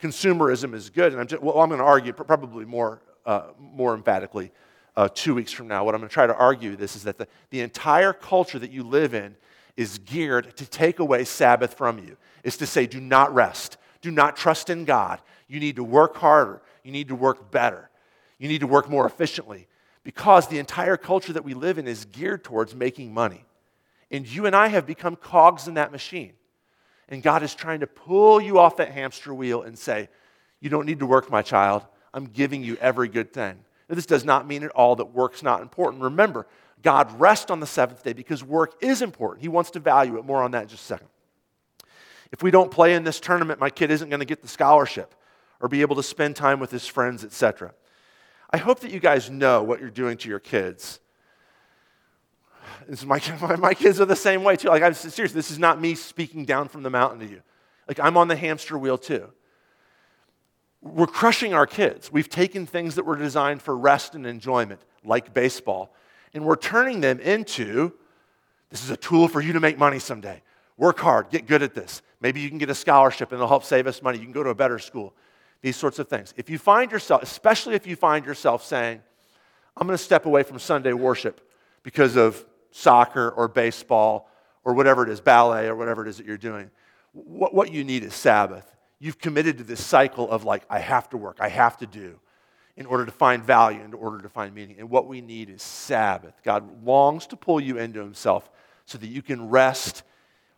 consumerism 0.02 0.74
is 0.74 0.90
good. 0.90 1.12
And 1.12 1.22
I'm 1.22 1.28
just, 1.28 1.44
well, 1.44 1.60
I'm 1.60 1.70
going 1.70 1.80
to 1.80 1.86
argue 1.86 2.12
probably 2.14 2.66
more, 2.66 3.02
uh, 3.26 3.50
more 3.60 3.94
emphatically 3.94 4.52
uh, 4.96 5.10
two 5.14 5.36
weeks 5.36 5.52
from 5.52 5.68
now. 5.68 5.84
What 5.86 5.94
I'm 5.94 6.02
going 6.02 6.10
to 6.10 6.14
try 6.14 6.28
to 6.28 6.36
argue 6.36 6.76
this 6.76 6.96
is 6.96 7.04
that 7.04 7.18
the, 7.18 7.28
the 7.52 7.62
entire 7.62 8.14
culture 8.14 8.60
that 8.60 8.72
you 8.72 8.84
live 8.84 9.14
in 9.14 9.36
is 9.78 10.00
geared 10.00 10.58
to 10.58 10.66
take 10.66 11.00
away 11.00 11.24
Sabbath 11.24 11.74
from 11.74 12.00
you, 12.00 12.18
is 12.44 12.58
to 12.58 12.66
say, 12.66 12.86
do 12.86 13.00
not 13.00 13.34
rest, 13.34 13.78
do 14.02 14.12
not 14.12 14.36
trust 14.36 14.70
in 14.70 14.84
God. 14.84 15.22
You 15.48 15.60
need 15.62 15.78
to 15.78 15.86
work 15.86 16.18
harder, 16.18 16.62
you 16.90 16.94
need 16.94 17.10
to 17.10 17.16
work 17.16 17.52
better, 17.52 17.88
you 18.40 18.48
need 18.48 18.62
to 18.62 18.68
work 18.68 18.90
more 18.90 19.06
efficiently, 19.06 19.68
because 20.04 20.48
the 20.48 20.58
entire 20.58 20.98
culture 20.98 21.34
that 21.34 21.44
we 21.44 21.54
live 21.54 21.78
in 21.78 21.88
is 21.88 22.06
geared 22.06 22.44
towards 22.44 22.74
making 22.74 23.14
money. 23.14 23.46
And 24.10 24.28
you 24.28 24.48
and 24.48 24.56
I 24.56 24.70
have 24.70 24.88
become 24.88 25.16
cogs 25.16 25.68
in 25.68 25.76
that 25.76 25.92
machine. 25.92 26.34
And 27.10 27.22
God 27.22 27.44
is 27.44 27.54
trying 27.54 27.82
to 27.82 27.88
pull 27.88 28.42
you 28.42 28.58
off 28.58 28.78
that 28.78 28.92
hamster 28.92 29.32
wheel 29.36 29.62
and 29.62 29.78
say, 29.78 30.10
You 30.60 30.72
don't 30.72 30.88
need 30.88 31.00
to 31.00 31.06
work, 31.06 31.30
my 31.30 31.44
child. 31.44 31.86
I'm 32.12 32.26
giving 32.26 32.64
you 32.64 32.76
every 32.82 33.08
good 33.08 33.32
thing. 33.32 33.60
Now, 33.88 33.96
this 33.96 34.08
does 34.08 34.26
not 34.26 34.48
mean 34.48 34.64
at 34.64 34.72
all 34.72 34.96
that 34.96 35.14
work's 35.14 35.44
not 35.44 35.62
important. 35.62 36.02
Remember, 36.02 36.48
God 36.82 37.20
rests 37.20 37.52
on 37.52 37.60
the 37.60 37.68
seventh 37.68 38.04
day 38.04 38.14
because 38.14 38.44
work 38.44 38.74
is 38.82 39.04
important. 39.04 39.44
He 39.44 39.48
wants 39.48 39.70
to 39.72 39.80
value 39.80 40.18
it. 40.18 40.26
More 40.26 40.42
on 40.42 40.52
that 40.52 40.64
in 40.64 40.68
just 40.70 40.84
a 40.84 40.88
second. 40.88 41.08
If 42.32 42.42
we 42.42 42.50
don't 42.50 42.72
play 42.72 42.96
in 42.96 43.04
this 43.04 43.20
tournament, 43.20 43.60
my 43.60 43.70
kid 43.70 43.92
isn't 43.92 44.10
going 44.10 44.22
to 44.22 44.26
get 44.26 44.42
the 44.42 44.48
scholarship 44.48 45.14
or 45.60 45.68
be 45.68 45.82
able 45.82 45.96
to 45.96 46.04
spend 46.04 46.36
time 46.36 46.60
with 46.60 46.72
his 46.72 46.88
friends, 46.88 47.24
etc. 47.24 47.74
I 48.52 48.58
hope 48.58 48.80
that 48.82 48.92
you 48.92 49.00
guys 49.00 49.30
know 49.30 49.62
what 49.62 49.80
you're 49.80 49.90
doing 49.90 50.18
to 50.18 50.30
your 50.30 50.40
kids. 50.40 51.00
My, 53.06 53.22
my, 53.42 53.56
my 53.56 53.74
kids 53.74 54.02
are 54.02 54.06
the 54.06 54.16
same 54.16 54.44
way 54.44 54.56
too. 54.56 54.70
Like, 54.70 54.84
I'm 54.84 54.94
serious. 54.94 55.34
This 55.34 55.52
is 55.52 55.60
not 55.60 55.80
me 55.80 55.96
speaking 55.96 56.46
down 56.46 56.68
from 56.68 56.84
the 56.84 56.90
mountain 56.90 57.20
to 57.20 57.28
you. 57.28 57.42
Like, 57.88 58.00
I'm 58.00 58.18
on 58.18 58.28
the 58.28 58.36
hamster 58.36 58.78
wheel 58.78 58.98
too. 58.98 59.30
We're 60.82 61.08
crushing 61.08 61.54
our 61.54 61.68
kids. 61.68 62.12
We've 62.12 62.30
taken 62.30 62.66
things 62.66 62.96
that 62.96 63.06
were 63.06 63.18
designed 63.18 63.62
for 63.62 63.76
rest 63.76 64.16
and 64.16 64.26
enjoyment, 64.26 64.80
like 65.04 65.34
baseball, 65.34 65.94
and 66.34 66.46
we're 66.46 66.56
turning 66.56 67.02
them 67.02 67.20
into 67.20 67.94
this 68.70 68.84
is 68.84 68.90
a 68.90 68.98
tool 68.98 69.28
for 69.28 69.42
you 69.42 69.54
to 69.54 69.60
make 69.60 69.78
money 69.78 70.00
someday. 70.00 70.42
Work 70.78 71.00
hard, 71.00 71.30
get 71.30 71.48
good 71.48 71.64
at 71.64 71.74
this. 71.74 72.02
Maybe 72.22 72.40
you 72.40 72.50
can 72.50 72.58
get 72.58 72.70
a 72.70 72.76
scholarship 72.76 73.32
and 73.32 73.38
it'll 73.38 73.48
help 73.48 73.64
save 73.64 73.88
us 73.88 74.02
money. 74.02 74.18
You 74.20 74.26
can 74.26 74.34
go 74.34 74.44
to 74.44 74.50
a 74.50 74.56
better 74.56 74.80
school. 74.80 75.14
These 75.62 75.76
sorts 75.76 76.00
of 76.00 76.08
things. 76.08 76.34
If 76.38 76.50
you 76.50 76.58
find 76.58 76.92
yourself, 76.92 77.22
especially 77.22 77.76
if 77.76 77.86
you 77.86 77.96
find 77.96 78.26
yourself 78.26 78.64
saying, 78.64 79.02
I'm 79.76 79.88
going 79.88 79.98
to 79.98 80.04
step 80.04 80.26
away 80.26 80.44
from 80.44 80.60
Sunday 80.60 80.94
worship 80.94 81.50
because 81.84 82.16
of 82.16 82.46
soccer 82.72 83.30
or 83.30 83.48
baseball 83.48 84.30
or 84.64 84.74
whatever 84.74 85.04
it 85.04 85.10
is, 85.10 85.22
ballet 85.22 85.68
or 85.68 85.76
whatever 85.76 86.06
it 86.06 86.10
is 86.10 86.18
that 86.18 86.26
you're 86.26 86.38
doing, 86.38 86.70
what, 87.14 87.54
what 87.54 87.72
you 87.72 87.84
need 87.84 88.04
is 88.04 88.14
Sabbath. 88.14 88.76
You've 89.00 89.20
committed 89.20 89.58
to 89.58 89.64
this 89.64 89.84
cycle 89.84 90.30
of 90.30 90.44
like, 90.44 90.64
I 90.70 90.80
have 90.80 91.10
to 91.10 91.18
work, 91.18 91.38
I 91.40 91.50
have 91.50 91.78
to 91.78 91.86
do 91.86 92.20
in 92.76 92.86
order 92.86 93.06
to 93.06 93.12
find 93.12 93.44
value, 93.44 93.82
in 93.82 93.94
order 93.94 94.20
to 94.22 94.30
find 94.30 94.56
meaning. 94.56 94.78
And 94.80 94.90
what 94.90 95.08
we 95.08 95.20
need 95.20 95.50
is 95.50 95.62
Sabbath. 95.62 96.34
God 96.44 96.86
longs 96.86 97.28
to 97.28 97.36
pull 97.36 97.60
you 97.60 97.78
into 97.78 98.00
Himself 98.00 98.50
so 98.86 98.98
that 98.98 99.08
you 99.08 99.22
can 99.22 99.50
rest 99.50 100.04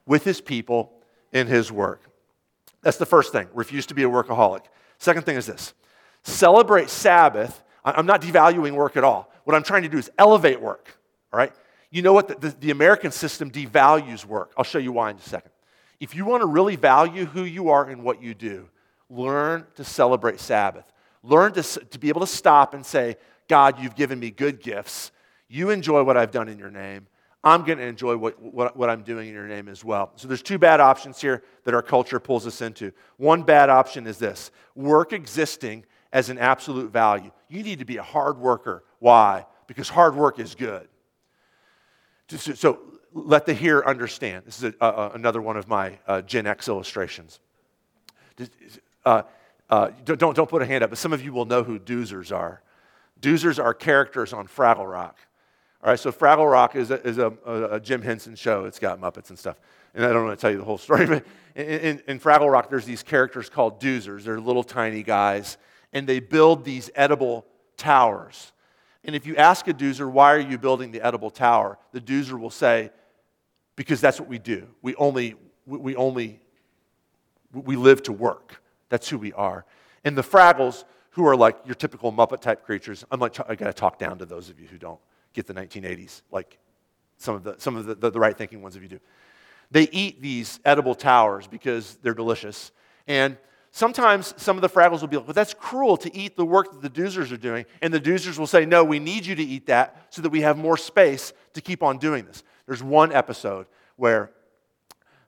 with 0.06 0.24
His 0.24 0.40
people 0.40 0.94
in 1.34 1.48
His 1.48 1.72
work. 1.72 2.04
That's 2.84 2.98
the 2.98 3.08
first 3.08 3.32
thing. 3.32 3.48
Refuse 3.54 3.88
to 3.88 3.96
be 3.96 4.04
a 4.04 4.10
workaholic. 4.10 4.66
Second 5.02 5.24
thing 5.24 5.36
is 5.36 5.48
this 5.48 5.74
celebrate 6.24 6.88
Sabbath. 6.88 7.64
I'm 7.84 8.06
not 8.06 8.22
devaluing 8.22 8.74
work 8.74 8.96
at 8.96 9.04
all. 9.04 9.34
What 9.46 9.56
I'm 9.56 9.64
trying 9.64 9.82
to 9.82 9.90
do 9.90 9.98
is 9.98 10.12
elevate 10.20 10.62
work. 10.62 10.96
All 11.34 11.40
right? 11.40 11.52
You 11.90 12.04
know 12.04 12.14
what? 12.14 12.28
The, 12.28 12.36
the, 12.36 12.50
the 12.60 12.70
American 12.70 13.12
system 13.12 13.50
devalues 13.50 14.24
work. 14.26 14.54
I'll 14.56 14.64
show 14.64 14.78
you 14.78 14.92
why 14.92 15.10
in 15.10 15.18
a 15.18 15.22
second. 15.22 15.50
If 16.00 16.14
you 16.14 16.24
want 16.24 16.42
to 16.42 16.46
really 16.46 16.76
value 16.76 17.26
who 17.26 17.46
you 17.46 17.70
are 17.70 17.90
and 17.90 18.04
what 18.04 18.22
you 18.22 18.36
do, 18.36 18.70
learn 19.10 19.66
to 19.76 19.84
celebrate 19.84 20.40
Sabbath. 20.40 20.86
Learn 21.24 21.54
to, 21.54 21.64
to 21.64 21.98
be 21.98 22.10
able 22.10 22.22
to 22.22 22.28
stop 22.28 22.76
and 22.76 22.86
say, 22.86 23.18
God, 23.48 23.80
you've 23.80 23.96
given 23.96 24.20
me 24.20 24.30
good 24.30 24.62
gifts. 24.62 25.12
You 25.48 25.72
enjoy 25.72 26.04
what 26.04 26.16
I've 26.16 26.32
done 26.32 26.48
in 26.48 26.60
your 26.60 26.70
name. 26.70 27.08
I'm 27.44 27.64
going 27.64 27.80
to 27.80 27.86
enjoy 27.86 28.18
what, 28.18 28.40
what, 28.42 28.78
what, 28.78 28.90
I'm 28.90 29.02
doing 29.02 29.28
in 29.28 29.34
your 29.34 29.48
name 29.48 29.68
as 29.68 29.84
well. 29.84 30.12
So 30.16 30.28
there's 30.28 30.44
two 30.44 30.60
bad 30.60 30.80
options 30.80 31.20
here 31.20 31.44
that 31.64 31.74
our 31.74 31.82
culture 31.82 32.20
pulls 32.20 32.46
us 32.46 32.62
into. 32.62 32.92
One 33.18 33.42
bad 33.42 33.70
option 33.70 34.06
is 34.06 34.20
this 34.20 34.52
work 34.76 35.12
existing 35.12 35.86
as 36.14 36.30
an 36.30 36.38
absolute 36.38 36.92
value. 36.92 37.32
You 37.50 37.64
need 37.64 37.80
to 37.80 37.86
be 37.86 37.98
a 37.98 38.04
hard 38.04 38.38
worker. 38.38 38.84
Why? 39.00 39.46
Because 39.66 39.90
hard 39.90 40.16
work 40.16 40.40
is 40.40 40.54
good. 40.54 40.88
So, 42.30 42.54
so 42.54 42.80
let 43.14 43.46
the 43.46 43.54
hearer 43.54 43.88
understand. 43.88 44.46
This 44.46 44.62
is 44.62 44.74
a, 44.80 44.86
a, 44.86 45.12
another 45.12 45.42
one 45.42 45.58
of 45.58 45.68
my 45.68 45.98
uh, 46.08 46.22
Gen 46.22 46.46
X 46.46 46.68
illustrations. 46.68 47.40
Uh, 49.04 49.24
uh, 49.70 49.90
don't, 50.06 50.36
don't 50.36 50.50
put 50.50 50.62
a 50.62 50.66
hand 50.66 50.84
up, 50.84 50.92
but 50.92 51.00
some 51.00 51.14
of 51.14 51.24
you 51.24 51.34
will 51.34 51.46
know 51.46 51.64
who 51.64 51.80
doozers 51.80 52.36
are. 52.36 52.62
Doozers 53.20 53.64
are 53.64 53.74
characters 53.74 54.34
on 54.34 54.48
Fraggle 54.48 54.90
Rock. 54.90 55.18
All 55.84 55.90
right, 55.90 56.00
so 56.00 56.12
Fraggle 56.12 56.50
Rock 56.50 56.76
is 56.76 56.92
a, 56.92 57.02
is 57.02 57.18
a, 57.18 57.34
a, 57.46 57.80
Jim 57.80 58.04
Henson 58.04 58.36
show. 58.36 58.66
It's 58.66 58.78
got 58.78 59.02
Muppets 59.02 59.30
and 59.30 59.40
stuff. 59.40 59.60
And 59.96 60.06
I 60.06 60.14
don't 60.14 60.26
want 60.26 60.38
to 60.38 60.42
tell 60.42 60.52
you 60.52 60.60
the 60.60 60.64
whole 60.64 60.78
story, 60.78 61.06
but 61.08 61.26
in, 61.56 61.66
in, 61.66 62.04
in 62.08 62.20
Fraggle 62.20 62.52
Rock, 62.52 62.70
there's 62.70 62.86
these 62.86 63.02
characters 63.02 63.50
called 63.50 63.82
doozers. 63.82 64.24
They're 64.24 64.40
little 64.40 64.64
tiny 64.64 65.02
guys, 65.02 65.58
and 65.92 66.06
they 66.06 66.20
build 66.20 66.66
these 66.66 66.92
edible 66.94 67.48
towers. 67.78 68.52
And 69.04 69.16
if 69.16 69.26
you 69.26 69.36
ask 69.38 69.68
a 69.68 69.74
doozer, 69.74 70.10
why 70.10 70.34
are 70.34 70.40
you 70.40 70.60
building 70.60 70.92
the 70.92 71.02
edible 71.02 71.32
tower? 71.32 71.80
The 71.94 72.02
doozer 72.02 72.40
will 72.40 72.52
say, 72.52 72.92
because 73.76 74.00
that's 74.00 74.20
what 74.20 74.30
we 74.30 74.38
do. 74.38 74.68
We 74.84 74.94
only, 74.96 75.34
we 75.66 75.96
only, 75.96 76.42
we 77.54 77.76
live 77.76 78.04
to 78.04 78.14
work. 78.14 78.62
That's 78.90 79.10
who 79.10 79.18
we 79.18 79.34
are. 79.34 79.66
And 80.04 80.16
the 80.16 80.22
Fraggles, 80.22 80.84
who 81.12 81.26
are 81.26 81.36
like 81.36 81.58
your 81.66 81.74
typical 81.74 82.14
Muppet 82.14 82.42
type 82.42 82.64
creatures, 82.64 83.04
I'm 83.10 83.20
like, 83.20 83.40
I 83.50 83.56
gotta 83.56 83.74
talk 83.74 83.98
down 83.98 84.20
to 84.20 84.28
those 84.28 84.48
of 84.52 84.60
you 84.60 84.68
who 84.68 84.78
don't 84.78 85.00
get 85.34 85.48
the 85.48 85.54
1980s, 85.54 86.22
like 86.32 86.58
some 87.18 87.36
of 87.36 87.44
the, 87.44 87.56
some 87.58 87.76
of 87.76 87.86
the, 87.86 87.96
the, 87.96 88.12
the 88.12 88.20
right 88.20 88.38
thinking 88.38 88.62
ones 88.62 88.76
of 88.76 88.84
you 88.84 88.90
do. 88.90 89.00
They 89.70 89.88
eat 89.92 90.22
these 90.22 90.60
edible 90.66 90.96
towers 90.96 91.48
because 91.48 91.98
they're 92.02 92.14
delicious. 92.14 92.72
And 93.08 93.38
sometimes 93.72 94.34
some 94.38 94.58
of 94.58 94.62
the 94.62 94.70
Fraggles 94.70 95.02
will 95.02 95.08
be 95.08 95.18
like, 95.18 95.28
well, 95.28 95.34
that's 95.34 95.54
cruel 95.54 95.96
to 95.98 96.14
eat 96.16 96.36
the 96.36 96.46
work 96.46 96.72
that 96.72 96.82
the 96.82 97.02
doozers 97.02 97.32
are 97.32 97.38
doing. 97.38 97.66
And 97.82 97.94
the 97.94 98.00
doozers 98.00 98.38
will 98.38 98.48
say, 98.48 98.66
no, 98.66 98.84
we 98.84 99.00
need 99.00 99.26
you 99.26 99.36
to 99.36 99.44
eat 99.44 99.68
that 99.68 100.08
so 100.10 100.22
that 100.22 100.30
we 100.30 100.42
have 100.42 100.58
more 100.58 100.78
space 100.78 101.32
to 101.54 101.62
keep 101.62 101.82
on 101.82 101.98
doing 101.98 102.26
this. 102.26 102.44
There's 102.66 102.84
one 102.84 103.14
episode 103.14 103.66
where 103.96 104.32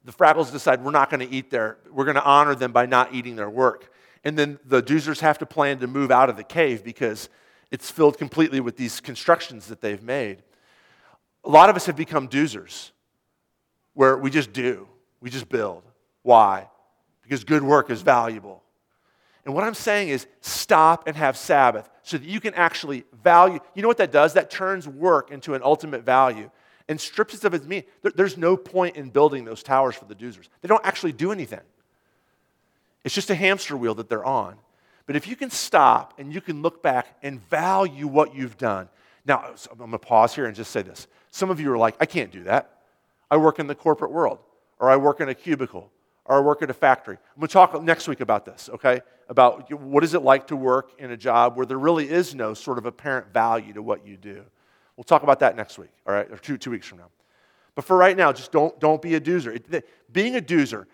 the 0.03 0.11
Fraggles 0.11 0.51
decide 0.51 0.83
we're 0.83 0.91
not 0.91 1.09
going 1.09 1.21
to 1.21 1.33
eat 1.33 1.49
their, 1.49 1.77
we're 1.89 2.05
going 2.05 2.15
to 2.15 2.23
honor 2.23 2.55
them 2.55 2.73
by 2.73 2.85
not 2.85 3.13
eating 3.13 3.37
their 3.37 3.49
work. 3.49 3.91
And 4.25 4.37
then 4.37 4.59
the 4.65 4.81
Doozers 4.81 5.19
have 5.21 5.37
to 5.39 5.45
plan 5.45 5.79
to 5.79 5.87
move 5.87 6.11
out 6.11 6.29
of 6.29 6.37
the 6.37 6.43
cave 6.43 6.83
because 6.83 7.29
it's 7.73 7.89
filled 7.89 8.19
completely 8.19 8.59
with 8.59 8.77
these 8.77 9.01
constructions 9.01 9.65
that 9.67 9.81
they've 9.81 10.03
made. 10.03 10.43
A 11.43 11.49
lot 11.49 11.71
of 11.71 11.75
us 11.75 11.87
have 11.87 11.95
become 11.95 12.27
Doozers, 12.29 12.91
where 13.95 14.15
we 14.15 14.29
just 14.29 14.53
do, 14.53 14.87
we 15.19 15.31
just 15.31 15.49
build. 15.49 15.81
Why? 16.21 16.69
Because 17.23 17.43
good 17.43 17.63
work 17.63 17.89
is 17.89 18.03
valuable. 18.03 18.61
And 19.43 19.55
what 19.55 19.63
I'm 19.63 19.73
saying 19.73 20.09
is 20.09 20.27
stop 20.39 21.07
and 21.07 21.17
have 21.17 21.35
Sabbath 21.35 21.89
so 22.03 22.19
that 22.19 22.27
you 22.27 22.39
can 22.39 22.53
actually 22.53 23.05
value. 23.23 23.59
You 23.73 23.81
know 23.81 23.87
what 23.87 23.97
that 23.97 24.11
does? 24.11 24.33
That 24.33 24.51
turns 24.51 24.87
work 24.87 25.31
into 25.31 25.55
an 25.55 25.61
ultimate 25.63 26.03
value 26.03 26.51
and 26.87 27.01
strips 27.01 27.33
it 27.33 27.43
of 27.43 27.55
its 27.55 27.65
meaning. 27.65 27.85
There's 28.15 28.37
no 28.37 28.55
point 28.55 28.97
in 28.97 29.09
building 29.09 29.45
those 29.45 29.63
towers 29.63 29.95
for 29.95 30.05
the 30.05 30.15
doozers. 30.15 30.47
They 30.61 30.67
don't 30.67 30.85
actually 30.85 31.13
do 31.13 31.31
anything. 31.31 31.61
It's 33.03 33.15
just 33.15 33.31
a 33.31 33.35
hamster 33.35 33.75
wheel 33.75 33.95
that 33.95 34.09
they're 34.09 34.23
on. 34.23 34.57
But 35.05 35.15
if 35.15 35.27
you 35.27 35.35
can 35.35 35.49
stop 35.49 36.13
and 36.17 36.33
you 36.33 36.41
can 36.41 36.61
look 36.61 36.81
back 36.81 37.17
and 37.21 37.41
value 37.49 38.07
what 38.07 38.35
you've 38.35 38.57
done. 38.57 38.87
Now, 39.25 39.53
I'm 39.71 39.77
going 39.77 39.91
to 39.91 39.99
pause 39.99 40.35
here 40.35 40.45
and 40.45 40.55
just 40.55 40.71
say 40.71 40.81
this. 40.81 41.07
Some 41.31 41.49
of 41.49 41.59
you 41.59 41.71
are 41.71 41.77
like, 41.77 41.95
I 41.99 42.05
can't 42.05 42.31
do 42.31 42.43
that. 42.43 42.81
I 43.31 43.37
work 43.37 43.59
in 43.59 43.67
the 43.67 43.75
corporate 43.75 44.11
world, 44.11 44.39
or 44.79 44.89
I 44.89 44.97
work 44.97 45.19
in 45.19 45.29
a 45.29 45.33
cubicle, 45.33 45.89
or 46.25 46.37
I 46.37 46.39
work 46.41 46.61
at 46.61 46.69
a 46.69 46.73
factory. 46.73 47.17
I'm 47.35 47.39
going 47.39 47.47
to 47.47 47.53
talk 47.53 47.81
next 47.81 48.07
week 48.07 48.21
about 48.21 48.45
this, 48.45 48.69
okay? 48.73 49.01
About 49.29 49.71
what 49.71 50.03
is 50.03 50.13
it 50.13 50.21
like 50.21 50.47
to 50.47 50.55
work 50.55 50.91
in 50.99 51.11
a 51.11 51.17
job 51.17 51.57
where 51.57 51.65
there 51.65 51.79
really 51.79 52.09
is 52.09 52.35
no 52.35 52.53
sort 52.53 52.77
of 52.77 52.85
apparent 52.85 53.33
value 53.33 53.73
to 53.73 53.81
what 53.81 54.05
you 54.05 54.17
do. 54.17 54.43
We'll 54.95 55.05
talk 55.05 55.23
about 55.23 55.39
that 55.39 55.55
next 55.55 55.79
week, 55.79 55.89
all 56.05 56.13
right, 56.13 56.29
or 56.29 56.37
two, 56.37 56.57
two 56.57 56.71
weeks 56.71 56.85
from 56.85 56.99
now. 56.99 57.09
But 57.75 57.85
for 57.85 57.97
right 57.97 58.15
now, 58.15 58.31
just 58.31 58.51
don't, 58.51 58.79
don't 58.79 59.01
be 59.01 59.15
a 59.15 59.21
doozer. 59.21 59.83
Being 60.11 60.35
a 60.35 60.41
doozer, 60.41 60.85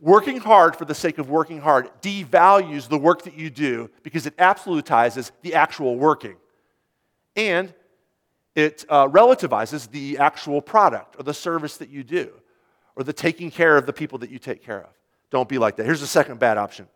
working 0.00 0.38
hard 0.38 0.76
for 0.76 0.84
the 0.84 0.94
sake 0.94 1.18
of 1.18 1.28
working 1.30 1.60
hard, 1.60 1.90
devalues 2.00 2.88
the 2.88 2.98
work 2.98 3.22
that 3.22 3.34
you 3.34 3.50
do 3.50 3.90
because 4.02 4.26
it 4.26 4.36
absolutizes 4.36 5.30
the 5.42 5.54
actual 5.54 5.96
working. 5.96 6.36
And 7.36 7.72
it 8.54 8.84
uh, 8.88 9.08
relativizes 9.08 9.90
the 9.90 10.18
actual 10.18 10.60
product 10.60 11.16
or 11.18 11.22
the 11.22 11.34
service 11.34 11.76
that 11.78 11.88
you 11.88 12.02
do 12.02 12.32
or 12.96 13.04
the 13.04 13.12
taking 13.12 13.50
care 13.50 13.76
of 13.76 13.86
the 13.86 13.92
people 13.92 14.18
that 14.18 14.30
you 14.30 14.38
take 14.38 14.62
care 14.62 14.80
of. 14.80 14.90
Don't 15.30 15.48
be 15.48 15.58
like 15.58 15.76
that. 15.76 15.86
Here's 15.86 16.00
the 16.00 16.06
second 16.06 16.38
bad 16.38 16.58
option 16.58 16.88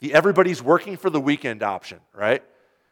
the 0.00 0.12
everybody's 0.12 0.62
working 0.62 0.96
for 0.96 1.08
the 1.08 1.20
weekend 1.20 1.62
option, 1.62 2.00
right? 2.12 2.42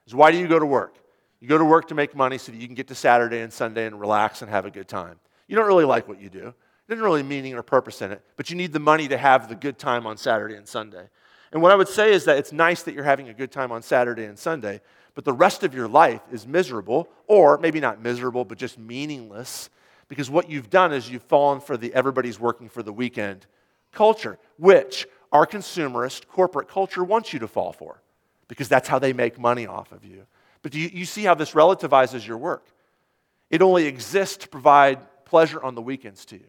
Is 0.07 0.15
why 0.15 0.31
do 0.31 0.39
you 0.39 0.49
go 0.49 0.59
to 0.59 0.67
work? 0.67 0.97
You 1.41 1.49
go 1.49 1.59
to 1.59 1.65
work 1.65 1.89
to 1.89 1.95
make 1.95 2.15
money 2.15 2.39
so 2.39 2.53
that 2.53 2.59
you 2.59 2.67
can 2.67 2.75
get 2.75 2.89
to 2.89 2.95
Saturday 2.95 3.41
and 3.41 3.53
Sunday 3.53 3.87
and 3.87 4.01
relax 4.01 4.41
and 4.41 4.51
have 4.51 4.65
a 4.65 4.71
good 4.71 4.89
time. 4.89 5.19
You 5.47 5.57
don't 5.57 5.67
really 5.67 5.85
like 5.85 6.09
what 6.09 6.21
you 6.21 6.31
do. 6.31 6.55
Not 6.89 6.99
really 6.99 7.22
meaning 7.22 7.55
or 7.55 7.62
purpose 7.62 8.03
in 8.03 8.12
it, 8.12 8.22
but 8.37 8.51
you 8.51 8.57
need 8.57 8.72
the 8.72 8.78
money 8.78 9.09
to 9.09 9.16
have 9.16 9.49
the 9.49 9.55
good 9.55 9.78
time 9.78 10.07
on 10.07 10.16
Saturday 10.16 10.55
and 10.55 10.68
Sunday. 10.68 11.09
And 11.53 11.62
what 11.62 11.72
I 11.72 11.76
would 11.76 11.89
say 11.89 12.12
is 12.12 12.24
that 12.24 12.37
it's 12.37 12.53
nice 12.53 12.82
that 12.82 12.95
you're 12.95 13.05
having 13.05 13.28
a 13.28 13.35
good 13.35 13.53
time 13.53 13.72
on 13.72 13.82
Saturday 13.82 14.24
and 14.24 14.39
Sunday, 14.39 14.80
but 15.14 15.24
the 15.24 15.32
rest 15.32 15.62
of 15.62 15.72
your 15.74 15.89
life 15.89 16.20
is 16.32 16.47
miserable, 16.47 17.09
or 17.26 17.59
maybe 17.59 17.80
not 17.80 18.03
miserable, 18.03 18.45
but 18.45 18.59
just 18.59 18.78
meaningless, 18.78 19.70
because 20.09 20.28
what 20.28 20.51
you've 20.51 20.68
done 20.68 20.93
is 20.93 21.09
you've 21.09 21.22
fallen 21.22 21.61
for 21.61 21.76
the 21.76 21.95
everybody's 21.95 22.39
working 22.39 22.68
for 22.68 22.82
the 22.82 22.93
weekend 22.93 23.47
culture, 23.93 24.39
which 24.59 25.07
our 25.32 25.47
consumerist 25.47 26.26
corporate 26.28 26.68
culture 26.68 27.05
wants 27.05 27.32
you 27.32 27.39
to 27.39 27.49
fall 27.49 27.72
for, 27.72 28.03
because 28.49 28.68
that's 28.68 28.89
how 28.89 28.99
they 28.99 29.12
make 29.12 29.39
money 29.39 29.66
off 29.66 29.93
of 29.93 30.05
you. 30.05 30.26
But 30.62 30.72
do 30.72 30.80
you, 30.80 30.91
you 30.93 31.05
see 31.05 31.22
how 31.22 31.35
this 31.35 31.53
relativizes 31.53 32.26
your 32.26 32.39
work? 32.39 32.66
It 33.49 33.62
only 33.62 33.87
exists 33.87 34.39
to 34.39 34.49
provide 34.49 34.99
pleasure 35.24 35.62
on 35.62 35.74
the 35.74 35.82
weekends 35.82 36.24
to 36.26 36.37
you. 36.37 36.47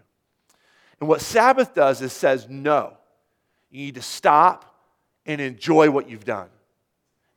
And 1.00 1.10
what 1.10 1.22
Sabbath 1.22 1.74
does 1.74 2.02
is 2.02 2.14
says, 2.14 2.48
no, 2.50 2.94
you 3.70 3.86
need 3.86 3.96
to 3.96 4.02
stop 4.02 4.80
and 5.26 5.42
enjoy 5.42 5.90
what 5.90 6.10
you've 6.10 6.26
done. 6.26 6.50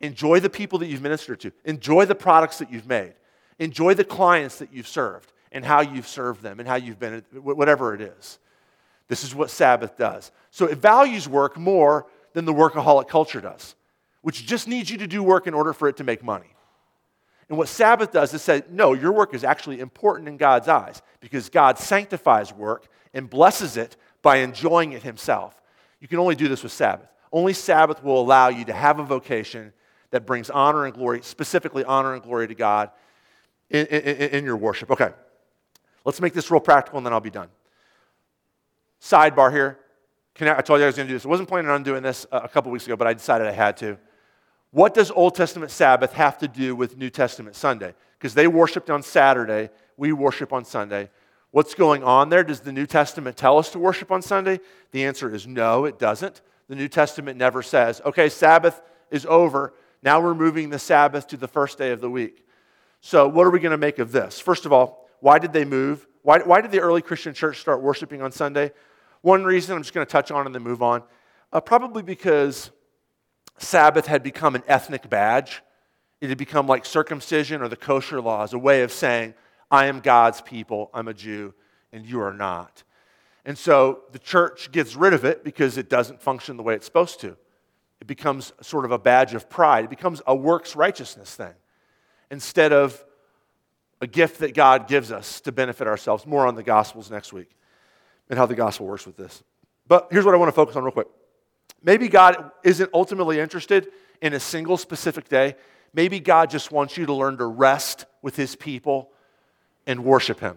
Enjoy 0.01 0.39
the 0.39 0.51
people 0.51 0.79
that 0.79 0.87
you've 0.87 1.03
ministered 1.03 1.41
to. 1.41 1.53
Enjoy 1.65 2.05
the 2.05 2.15
products 2.15 2.59
that 2.59 2.71
you've 2.71 2.87
made. 2.87 3.15
Enjoy 3.59 3.95
the 3.95 4.05
clients 4.05 4.59
that 4.59 4.73
you've 4.73 4.87
served 4.87 5.33
and 5.51 5.65
how 5.65 5.81
you've 5.81 6.07
served 6.07 6.43
them 6.43 6.61
and 6.61 6.69
how 6.69 6.77
you've 6.77 7.01
been, 7.01 7.25
whatever 7.33 7.95
it 7.95 8.01
is. 8.01 8.39
This 9.09 9.25
is 9.25 9.35
what 9.35 9.51
Sabbath 9.51 9.97
does. 9.97 10.31
So 10.51 10.67
it 10.67 10.79
values 10.79 11.29
work 11.29 11.57
more 11.57 12.07
than 12.35 12.45
the 12.45 12.55
workaholic 12.55 13.09
culture 13.09 13.41
does, 13.41 13.75
which 14.21 14.47
just 14.47 14.69
needs 14.69 14.91
you 14.91 14.99
to 14.99 15.07
do 15.07 15.23
work 15.23 15.47
in 15.47 15.55
order 15.55 15.73
for 15.73 15.89
it 15.89 15.97
to 15.97 16.05
make 16.05 16.23
money. 16.23 16.55
And 17.49 17.57
what 17.57 17.69
Sabbath 17.69 18.13
does 18.13 18.35
is 18.35 18.43
say, 18.43 18.63
no, 18.71 18.93
your 18.93 19.13
work 19.13 19.33
is 19.33 19.43
actually 19.43 19.81
important 19.81 20.29
in 20.29 20.37
God's 20.37 20.69
eyes 20.69 21.01
because 21.21 21.49
God 21.49 21.79
sanctifies 21.79 22.53
work 22.53 22.87
and 23.15 23.29
blesses 23.29 23.77
it 23.77 23.97
by 24.23 24.37
enjoying 24.37 24.93
it 24.93 25.03
himself. 25.03 25.61
You 26.01 26.09
can 26.09 26.19
only 26.19 26.35
do 26.35 26.49
this 26.49 26.63
with 26.63 26.73
Sabbath. 26.73 27.09
Only 27.33 27.53
Sabbath 27.53 28.03
will 28.03 28.21
allow 28.21 28.49
you 28.49 28.65
to 28.67 28.73
have 28.73 28.99
a 28.99 29.05
vocation 29.05 29.73
that 30.11 30.27
brings 30.27 30.51
honor 30.51 30.87
and 30.87 30.95
glory, 30.95 31.21
specifically 31.23 31.85
honor 31.85 32.15
and 32.15 32.23
glory 32.23 32.49
to 32.49 32.55
God 32.55 32.91
in, 33.71 33.87
in, 33.87 34.31
in 34.31 34.45
your 34.45 34.57
worship. 34.57 34.91
Okay, 34.91 35.11
let's 36.05 36.21
make 36.21 36.33
this 36.33 36.51
real 36.51 36.61
practical 36.61 36.99
and 36.99 37.07
then 37.07 37.13
I'll 37.13 37.21
be 37.21 37.31
done. 37.31 37.49
Sidebar 39.01 39.53
here. 39.53 39.79
I 40.41 40.63
told 40.63 40.79
you 40.79 40.85
I 40.85 40.87
was 40.87 40.97
going 40.97 41.09
to 41.09 41.13
do 41.13 41.17
this. 41.17 41.27
I 41.27 41.29
wasn't 41.29 41.49
planning 41.49 41.71
on 41.71 41.83
doing 41.83 42.03
this 42.03 42.25
a 42.31 42.49
couple 42.49 42.71
weeks 42.71 42.87
ago, 42.87 42.97
but 42.97 43.09
I 43.09 43.13
decided 43.13 43.49
I 43.49 43.53
had 43.53 43.77
to. 43.79 43.99
What 44.71 44.95
does 44.95 45.11
Old 45.11 45.35
Testament 45.35 45.71
Sabbath 45.71 46.13
have 46.13 46.39
to 46.39 46.49
do 46.49 46.77
with 46.77 46.97
New 46.97 47.11
Testament 47.11 47.57
Sunday? 47.57 47.95
Because 48.19 48.35
they 48.35 48.47
worshiped 48.47 48.89
on 48.89 49.03
Saturday, 49.03 49.71
we 49.97 50.13
worship 50.13 50.53
on 50.53 50.65
Sunday. 50.65 51.11
What's 51.51 51.75
going 51.75 52.05
on 52.05 52.29
there? 52.29 52.45
Does 52.45 52.61
the 52.61 52.73
New 52.73 52.87
Testament 52.87 53.37
tell 53.37 53.59
us 53.59 53.71
to 53.71 53.79
worship 53.79 54.13
on 54.13 54.21
Sunday? 54.21 54.61
The 54.93 55.05
answer 55.05 55.35
is 55.35 55.47
no, 55.47 55.87
it 55.87 55.99
doesn't. 55.99 56.43
The 56.69 56.77
New 56.77 56.89
Testament 56.89 57.39
never 57.39 57.63
says, 57.63 58.03
okay, 58.05 58.29
Sabbath 58.29 58.83
is 59.11 59.25
over. 59.25 59.73
Now 60.03 60.21
we're 60.21 60.35
moving 60.35 60.69
the 60.69 60.79
Sabbath 60.79 61.27
to 61.29 61.37
the 61.39 61.49
first 61.49 61.79
day 61.79 61.91
of 61.91 62.01
the 62.01 62.11
week. 62.11 62.47
So, 63.01 63.27
what 63.29 63.47
are 63.47 63.51
we 63.51 63.61
going 63.61 63.73
to 63.73 63.79
make 63.79 63.99
of 63.99 64.13
this? 64.13 64.39
First 64.39 64.67
of 64.67 64.73
all, 64.73 65.09
why 65.21 65.39
did 65.39 65.53
they 65.53 65.65
move? 65.65 66.07
Why, 66.23 66.41
why 66.41 66.61
did 66.61 66.73
the 66.73 66.81
early 66.81 67.01
Christian 67.01 67.33
church 67.33 67.61
start 67.61 67.81
worshiping 67.81 68.21
on 68.21 68.33
Sunday? 68.33 68.73
One 69.23 69.45
reason 69.45 69.77
I'm 69.77 69.83
just 69.83 69.95
going 69.95 70.07
to 70.07 70.11
touch 70.11 70.31
on 70.31 70.47
and 70.47 70.55
then 70.55 70.63
move 70.63 70.83
on. 70.83 71.03
Uh, 71.53 71.61
probably 71.61 72.03
because 72.03 72.71
Sabbath 73.59 74.07
had 74.07 74.23
become 74.23 74.55
an 74.55 74.63
ethnic 74.69 75.09
badge. 75.09 75.63
It 76.21 76.29
had 76.29 76.39
become 76.39 76.67
like 76.67 76.85
circumcision 76.85 77.63
or 77.63 77.69
the 77.69 77.77
kosher 77.77 78.21
laws, 78.21 78.53
a 78.53 78.59
way 78.59 78.83
of 78.83 78.93
saying, 78.93 79.35
I 79.71 79.87
am 79.87 80.01
God's 80.01 80.41
people, 80.41 80.91
I'm 80.95 81.09
a 81.09 81.15
Jew, 81.15 81.55
and 81.93 82.07
you 82.07 82.21
are 82.21 82.33
not. 82.33 82.83
And 83.45 83.57
so 83.57 84.01
the 84.13 84.19
church 84.19 84.73
gets 84.73 84.97
rid 84.97 85.13
of 85.13 85.25
it 85.25 85.45
because 85.45 85.79
it 85.79 85.89
doesn't 85.89 86.21
function 86.21 86.57
the 86.57 86.63
way 86.63 86.75
it's 86.75 86.87
supposed 86.87 87.21
to. 87.21 87.37
It 88.01 88.07
becomes 88.07 88.53
sort 88.61 88.85
of 88.85 88.93
a 88.93 88.99
badge 88.99 89.35
of 89.35 89.49
pride, 89.49 89.85
it 89.85 89.91
becomes 89.91 90.23
a 90.27 90.35
works 90.35 90.77
righteousness 90.77 91.35
thing 91.35 91.55
instead 92.31 92.73
of 92.73 93.05
a 94.01 94.07
gift 94.07 94.41
that 94.41 94.55
God 94.55 94.87
gives 94.87 95.11
us 95.11 95.41
to 95.43 95.53
benefit 95.53 95.87
ourselves. 95.87 96.27
More 96.27 96.47
on 96.47 96.55
the 96.55 96.63
Gospels 96.63 97.11
next 97.11 97.33
week 97.33 97.51
and 98.29 98.39
how 98.39 98.47
the 98.47 98.55
gospel 98.55 98.87
works 98.87 99.07
with 99.07 99.17
this. 99.17 99.43
But 99.87 100.09
here's 100.11 100.25
what 100.25 100.35
I 100.35 100.37
want 100.37 100.49
to 100.49 100.55
focus 100.55 100.77
on 100.77 100.85
real 100.85 100.93
quick. 100.93 101.09
Maybe 101.83 102.09
God 102.09 102.51
isn't 102.63 102.91
ultimately 102.93 103.41
interested 103.41 103.89
in 104.21 104.35
a 104.35 104.41
single 104.41 104.77
specific 104.77 105.29
day. 105.29 105.57
Maybe 105.95 106.21
God 106.21 106.51
just 106.51 106.71
wants 106.71 106.97
you 106.97 107.07
to 107.07 107.15
learn 107.15 107.39
to 107.39 107.47
rest 107.47 108.05
with 108.21 108.37
his 108.37 108.57
people 108.57 109.11
and 109.89 110.05
worship 110.05 110.39
him. 110.39 110.57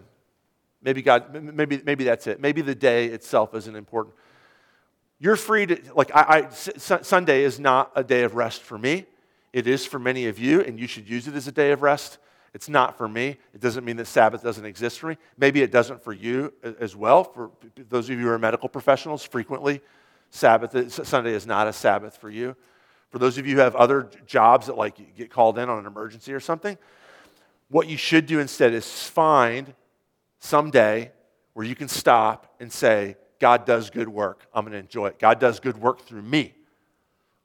Maybe 0.82 1.02
God, 1.02 1.34
maybe, 1.34 1.80
maybe 1.84 2.04
that's 2.04 2.28
it. 2.28 2.40
Maybe 2.40 2.60
the 2.60 2.74
day 2.74 3.06
itself 3.06 3.54
isn't 3.54 3.74
important. 3.74 4.14
You're 5.18 5.36
free 5.36 5.66
to, 5.66 5.80
like, 5.94 6.10
I, 6.14 6.46
I, 6.46 6.48
Sunday 6.50 7.42
is 7.42 7.58
not 7.58 7.90
a 7.96 8.04
day 8.04 8.22
of 8.22 8.34
rest 8.34 8.62
for 8.62 8.76
me. 8.76 9.06
It 9.52 9.66
is 9.66 9.86
for 9.86 9.98
many 9.98 10.26
of 10.26 10.38
you, 10.38 10.60
and 10.60 10.78
you 10.78 10.86
should 10.86 11.08
use 11.08 11.28
it 11.28 11.34
as 11.34 11.46
a 11.46 11.52
day 11.52 11.70
of 11.70 11.82
rest. 11.82 12.18
It's 12.54 12.68
not 12.68 12.98
for 12.98 13.08
me. 13.08 13.38
It 13.54 13.60
doesn't 13.60 13.84
mean 13.84 13.96
that 13.96 14.06
Sabbath 14.06 14.42
doesn't 14.42 14.64
exist 14.64 14.98
for 14.98 15.06
me. 15.06 15.16
Maybe 15.38 15.62
it 15.62 15.70
doesn't 15.70 16.02
for 16.02 16.12
you 16.12 16.52
as 16.80 16.94
well. 16.94 17.24
For 17.24 17.50
those 17.88 18.10
of 18.10 18.18
you 18.18 18.22
who 18.22 18.30
are 18.30 18.38
medical 18.38 18.68
professionals, 18.68 19.24
frequently 19.24 19.80
Sabbath, 20.30 20.74
uh, 20.74 20.88
Sunday 20.88 21.32
is 21.32 21.46
not 21.46 21.68
a 21.68 21.72
Sabbath 21.72 22.16
for 22.16 22.28
you. 22.28 22.56
For 23.10 23.18
those 23.18 23.38
of 23.38 23.46
you 23.46 23.54
who 23.54 23.60
have 23.60 23.76
other 23.76 24.10
jobs 24.26 24.66
that 24.66 24.76
like 24.76 25.16
get 25.16 25.30
called 25.30 25.58
in 25.58 25.68
on 25.68 25.78
an 25.78 25.86
emergency 25.86 26.32
or 26.32 26.40
something, 26.40 26.76
what 27.72 27.88
you 27.88 27.96
should 27.96 28.26
do 28.26 28.38
instead 28.38 28.74
is 28.74 28.86
find 28.86 29.74
someday 30.38 31.10
where 31.54 31.64
you 31.64 31.74
can 31.74 31.88
stop 31.88 32.54
and 32.60 32.70
say, 32.70 33.16
God 33.40 33.64
does 33.64 33.88
good 33.88 34.08
work. 34.08 34.46
I'm 34.54 34.64
going 34.64 34.72
to 34.72 34.78
enjoy 34.78 35.06
it. 35.06 35.18
God 35.18 35.40
does 35.40 35.58
good 35.58 35.78
work 35.78 36.02
through 36.02 36.22
me. 36.22 36.54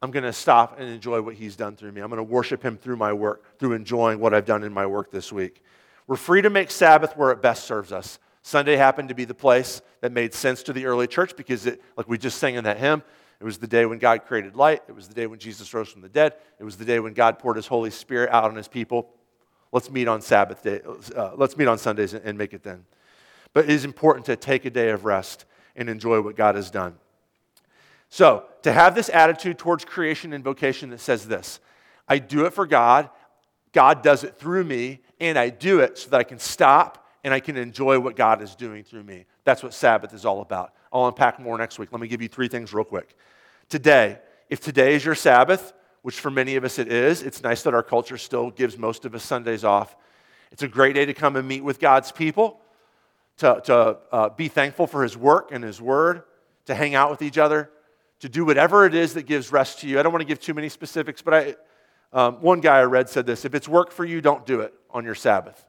I'm 0.02 0.12
going 0.12 0.26
to 0.26 0.34
stop 0.34 0.80
and 0.80 0.90
enjoy 0.90 1.22
what 1.22 1.36
He's 1.36 1.56
done 1.56 1.78
through 1.78 1.94
me. 1.94 2.02
I'm 2.02 2.10
going 2.10 2.18
to 2.18 2.24
worship 2.24 2.62
Him 2.62 2.78
through 2.78 2.98
my 2.98 3.14
work, 3.14 3.58
through 3.58 3.74
enjoying 3.74 4.20
what 4.20 4.34
I've 4.34 4.46
done 4.46 4.64
in 4.64 4.74
my 4.74 4.86
work 4.86 5.12
this 5.12 5.32
week. 5.32 5.64
We're 6.08 6.18
free 6.18 6.42
to 6.42 6.50
make 6.50 6.72
Sabbath 6.72 7.16
where 7.16 7.32
it 7.32 7.42
best 7.42 7.64
serves 7.64 7.94
us. 7.94 8.20
Sunday 8.42 8.76
happened 8.76 9.10
to 9.10 9.16
be 9.16 9.26
the 9.26 9.34
place 9.34 9.82
that 10.02 10.12
made 10.12 10.34
sense 10.34 10.62
to 10.64 10.74
the 10.74 10.86
early 10.86 11.08
church 11.08 11.38
because, 11.38 11.66
it, 11.66 11.82
like 11.96 12.08
we 12.10 12.18
just 12.18 12.38
sang 12.38 12.56
in 12.56 12.66
that 12.66 12.78
hymn, 12.78 13.02
it 13.40 13.46
was 13.46 13.60
the 13.60 13.68
day 13.68 13.86
when 13.86 13.98
God 13.98 14.26
created 14.26 14.58
light. 14.58 14.84
It 14.90 14.96
was 14.96 15.08
the 15.08 15.14
day 15.14 15.26
when 15.26 15.40
Jesus 15.40 15.74
rose 15.74 15.90
from 15.90 16.02
the 16.02 16.10
dead. 16.10 16.34
It 16.60 16.66
was 16.66 16.76
the 16.76 16.86
day 16.86 17.00
when 17.00 17.14
God 17.14 17.40
poured 17.40 17.56
His 17.56 17.68
Holy 17.68 17.92
Spirit 17.92 18.30
out 18.30 18.44
on 18.44 18.56
His 18.56 18.68
people. 18.68 19.10
Let's 19.72 19.90
meet 19.92 20.08
on 20.08 20.22
Sabbath 20.22 20.64
day. 20.64 20.82
Uh, 21.16 21.32
let's 21.36 21.58
meet 21.58 21.68
on 21.68 21.78
Sundays 21.78 22.14
and, 22.14 22.24
and 22.24 22.38
make 22.38 22.54
it 22.54 22.64
then. 22.64 22.86
But 23.54 23.66
it 23.66 23.72
is 23.72 23.86
important 23.86 24.26
to 24.28 24.36
take 24.36 24.66
a 24.66 24.70
day 24.70 24.90
of 24.90 25.06
rest 25.06 25.46
and 25.76 25.90
enjoy 25.90 26.22
what 26.22 26.36
God 26.36 26.56
has 26.56 26.72
done. 26.72 26.96
So, 28.10 28.46
to 28.62 28.72
have 28.72 28.96
this 28.96 29.10
attitude 29.10 29.58
towards 29.58 29.84
creation 29.84 30.34
and 30.34 30.44
vocation 30.44 30.90
that 30.92 31.00
says 31.00 31.28
this 31.28 31.60
I 32.08 32.20
do 32.20 32.46
it 32.46 32.54
for 32.54 32.66
God, 32.66 33.10
God 33.74 34.02
does 34.02 34.24
it 34.24 34.36
through 34.36 34.64
me, 34.64 35.02
and 35.20 35.38
I 35.38 35.50
do 35.50 35.80
it 35.80 35.98
so 35.98 36.10
that 36.12 36.20
I 36.20 36.24
can 36.24 36.40
stop 36.40 37.06
and 37.24 37.34
I 37.34 37.40
can 37.40 37.58
enjoy 37.58 38.00
what 38.00 38.16
God 38.16 38.42
is 38.42 38.56
doing 38.56 38.84
through 38.84 39.04
me. 39.04 39.26
That's 39.44 39.62
what 39.62 39.74
Sabbath 39.74 40.14
is 40.14 40.26
all 40.26 40.42
about. 40.42 40.74
I'll 40.94 41.08
unpack 41.08 41.40
more 41.40 41.58
next 41.58 41.78
week. 41.78 41.92
Let 41.92 42.00
me 42.00 42.08
give 42.08 42.22
you 42.22 42.30
three 42.30 42.48
things 42.48 42.74
real 42.74 42.86
quick. 42.86 43.16
Today, 43.68 44.20
if 44.50 44.62
today 44.62 44.96
is 44.96 45.04
your 45.04 45.16
Sabbath, 45.16 45.74
which 46.02 46.20
for 46.20 46.30
many 46.30 46.56
of 46.56 46.64
us 46.64 46.80
it 46.80 46.92
is, 46.92 47.24
it's 47.24 47.44
nice 47.44 47.64
that 47.64 47.74
our 47.74 47.84
culture 47.84 48.18
still 48.18 48.52
gives 48.52 48.78
most 48.78 49.06
of 49.06 49.14
us 49.14 49.24
Sundays 49.24 49.64
off. 49.64 49.96
It's 50.52 50.64
a 50.64 50.68
great 50.68 50.96
day 50.96 51.06
to 51.06 51.14
come 51.14 51.36
and 51.36 51.48
meet 51.48 51.64
with 51.64 51.80
God's 51.80 52.12
people, 52.12 52.62
to, 53.38 53.62
to 53.66 53.98
uh, 54.12 54.30
be 54.30 54.48
thankful 54.48 54.88
for 54.88 55.04
His 55.04 55.18
work 55.18 55.52
and 55.52 55.64
His 55.64 55.82
word, 55.82 56.24
to 56.66 56.76
hang 56.76 56.96
out 56.96 57.10
with 57.10 57.22
each 57.22 57.38
other, 57.38 57.70
to 58.20 58.30
do 58.30 58.46
whatever 58.46 58.86
it 58.86 58.96
is 58.96 59.14
that 59.16 59.24
gives 59.24 59.52
rest 59.52 59.80
to 59.80 59.88
you. 59.88 60.00
I 60.00 60.04
don't 60.04 60.12
want 60.12 60.22
to 60.22 60.28
give 60.28 60.40
too 60.40 60.54
many 60.54 60.70
specifics, 60.70 61.22
but 61.22 61.34
I, 61.34 61.56
um, 62.14 62.42
one 62.42 62.62
guy 62.62 62.78
I 62.78 62.84
read 62.84 63.10
said 63.10 63.26
this 63.26 63.46
if 63.46 63.54
it's 63.54 63.68
work 63.68 63.92
for 63.92 64.06
you, 64.06 64.22
don't 64.22 64.46
do 64.46 64.62
it 64.62 64.74
on 64.90 65.04
your 65.04 65.16
Sabbath. 65.16 65.66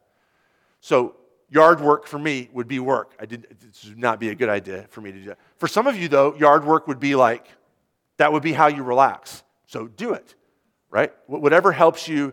So 0.80 1.16
yard 1.50 1.80
work 1.80 2.06
for 2.06 2.18
me 2.18 2.48
would 2.52 2.68
be 2.68 2.78
work. 2.78 3.14
I 3.18 3.26
did, 3.26 3.46
would 3.86 3.98
not 3.98 4.20
be 4.20 4.28
a 4.28 4.34
good 4.34 4.48
idea 4.48 4.86
for 4.90 5.00
me 5.00 5.12
to 5.12 5.18
do 5.18 5.24
that. 5.26 5.38
For 5.56 5.66
some 5.66 5.86
of 5.86 5.96
you, 5.96 6.08
though, 6.08 6.34
yard 6.36 6.64
work 6.64 6.86
would 6.86 7.00
be 7.00 7.14
like, 7.14 7.48
that 8.18 8.32
would 8.32 8.42
be 8.42 8.52
how 8.52 8.66
you 8.68 8.82
relax. 8.82 9.42
So 9.68 9.86
do 9.86 10.14
it, 10.14 10.34
right? 10.90 11.12
Whatever 11.26 11.72
helps 11.72 12.08
you 12.08 12.32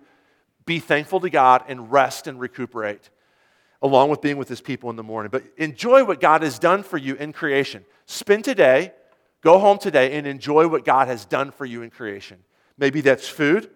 be 0.66 0.80
thankful 0.80 1.20
to 1.20 1.30
God 1.30 1.66
and 1.68 1.92
rest 1.92 2.28
and 2.28 2.40
recuperate, 2.40 3.10
along 3.82 4.10
with 4.10 4.22
being 4.22 4.38
with 4.38 4.48
His 4.48 4.62
people 4.62 4.90
in 4.90 4.96
the 4.96 5.04
morning. 5.04 5.30
But 5.30 5.44
enjoy 5.58 6.06
what 6.06 6.22
God 6.22 6.42
has 6.44 6.58
done 6.58 6.82
for 6.82 6.98
you 6.98 7.16
in 7.16 7.34
creation. 7.34 7.84
Spend 8.06 8.46
today, 8.46 8.94
go 9.42 9.60
home 9.60 9.78
today, 9.78 10.18
and 10.18 10.26
enjoy 10.26 10.68
what 10.68 10.86
God 10.86 11.10
has 11.10 11.26
done 11.26 11.52
for 11.52 11.66
you 11.66 11.82
in 11.82 11.90
creation. 11.90 12.40
Maybe 12.78 13.02
that's 13.02 13.28
food, 13.28 13.70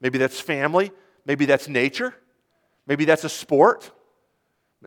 maybe 0.00 0.16
that's 0.16 0.40
family, 0.40 0.92
maybe 1.26 1.46
that's 1.46 1.68
nature, 1.68 2.14
maybe 2.86 3.04
that's 3.04 3.24
a 3.24 3.28
sport. 3.28 3.90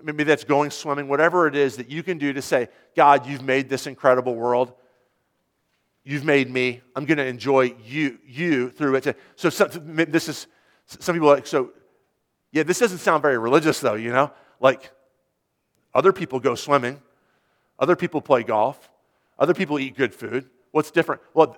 Maybe 0.02 0.24
that's 0.24 0.44
going 0.44 0.72
swimming, 0.72 1.08
whatever 1.08 1.46
it 1.46 1.56
is 1.56 1.76
that 1.76 1.88
you 1.88 2.02
can 2.02 2.18
do 2.18 2.34
to 2.34 2.42
say, 2.42 2.70
God, 2.96 3.28
you've 3.28 3.44
made 3.44 3.70
this 3.70 3.86
incredible 3.86 4.34
world. 4.34 4.74
You've 6.04 6.26
made 6.26 6.50
me. 6.50 6.82
I'm 6.96 7.06
going 7.06 7.18
to 7.18 7.26
enjoy 7.26 7.76
you, 7.86 8.20
you 8.26 8.70
through 8.70 8.96
it. 8.96 9.18
So 9.36 9.50
some, 9.50 9.70
this 9.96 10.28
is 10.28 10.48
some 10.86 11.16
people 11.16 11.30
like, 11.30 11.48
so 11.48 11.72
yeah, 12.52 12.64
this 12.64 12.80
doesn't 12.80 13.00
sound 13.00 13.22
very 13.22 13.38
religious 13.38 13.80
though, 13.80 13.96
you 13.96 14.12
know? 14.12 14.32
Like 14.60 14.92
other 15.94 16.12
people 16.12 16.40
go 16.40 16.56
swimming, 16.56 17.02
other 17.80 17.96
people 17.96 18.22
play 18.22 18.44
golf, 18.44 18.92
other 19.40 19.54
people 19.54 19.80
eat 19.80 19.96
good 19.96 20.14
food. 20.14 20.50
What's 20.72 20.92
different? 20.92 21.22
Well, 21.34 21.56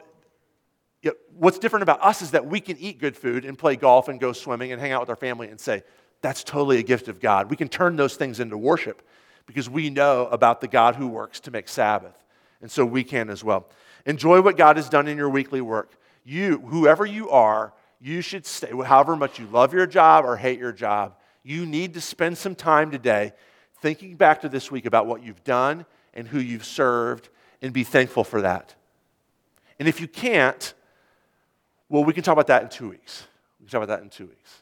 yeah, 1.01 1.11
what's 1.37 1.59
different 1.59 1.83
about 1.83 2.03
us 2.03 2.21
is 2.21 2.31
that 2.31 2.45
we 2.45 2.59
can 2.59 2.77
eat 2.77 2.99
good 2.99 3.15
food 3.15 3.45
and 3.45 3.57
play 3.57 3.75
golf 3.75 4.07
and 4.07 4.19
go 4.19 4.31
swimming 4.31 4.71
and 4.71 4.81
hang 4.81 4.91
out 4.91 5.01
with 5.01 5.09
our 5.09 5.15
family 5.15 5.49
and 5.49 5.59
say, 5.59 5.83
that's 6.21 6.43
totally 6.43 6.79
a 6.79 6.83
gift 6.83 7.07
of 7.07 7.19
God. 7.19 7.49
We 7.49 7.55
can 7.55 7.67
turn 7.67 7.95
those 7.95 8.15
things 8.15 8.39
into 8.39 8.57
worship 8.57 9.07
because 9.45 9.69
we 9.69 9.89
know 9.89 10.27
about 10.27 10.61
the 10.61 10.67
God 10.67 10.95
who 10.95 11.07
works 11.07 11.39
to 11.41 11.51
make 11.51 11.67
Sabbath. 11.67 12.15
And 12.61 12.71
so 12.71 12.85
we 12.85 13.03
can 13.03 13.29
as 13.29 13.43
well. 13.43 13.67
Enjoy 14.05 14.41
what 14.41 14.57
God 14.57 14.77
has 14.77 14.89
done 14.89 15.07
in 15.07 15.17
your 15.17 15.29
weekly 15.29 15.61
work. 15.61 15.91
You, 16.23 16.59
whoever 16.59 17.05
you 17.05 17.29
are, 17.29 17.73
you 17.99 18.21
should 18.21 18.45
stay, 18.45 18.69
however 18.71 19.15
much 19.15 19.39
you 19.39 19.47
love 19.47 19.73
your 19.73 19.87
job 19.87 20.25
or 20.25 20.37
hate 20.37 20.59
your 20.59 20.71
job, 20.71 21.15
you 21.43 21.65
need 21.65 21.93
to 21.93 22.01
spend 22.01 22.37
some 22.37 22.55
time 22.55 22.91
today 22.91 23.33
thinking 23.81 24.15
back 24.15 24.41
to 24.41 24.49
this 24.49 24.71
week 24.71 24.85
about 24.85 25.05
what 25.05 25.23
you've 25.23 25.43
done 25.43 25.85
and 26.13 26.27
who 26.27 26.39
you've 26.39 26.65
served 26.65 27.29
and 27.61 27.73
be 27.73 27.83
thankful 27.83 28.23
for 28.23 28.41
that. 28.41 28.75
And 29.79 29.87
if 29.87 29.99
you 29.99 30.07
can't, 30.07 30.73
well, 31.89 32.03
we 32.03 32.13
can 32.13 32.23
talk 32.23 32.33
about 32.33 32.47
that 32.47 32.63
in 32.63 32.69
two 32.69 32.89
weeks. 32.89 33.23
We 33.59 33.65
can 33.65 33.71
talk 33.71 33.83
about 33.83 33.97
that 33.97 34.03
in 34.03 34.09
two 34.09 34.27
weeks 34.27 34.61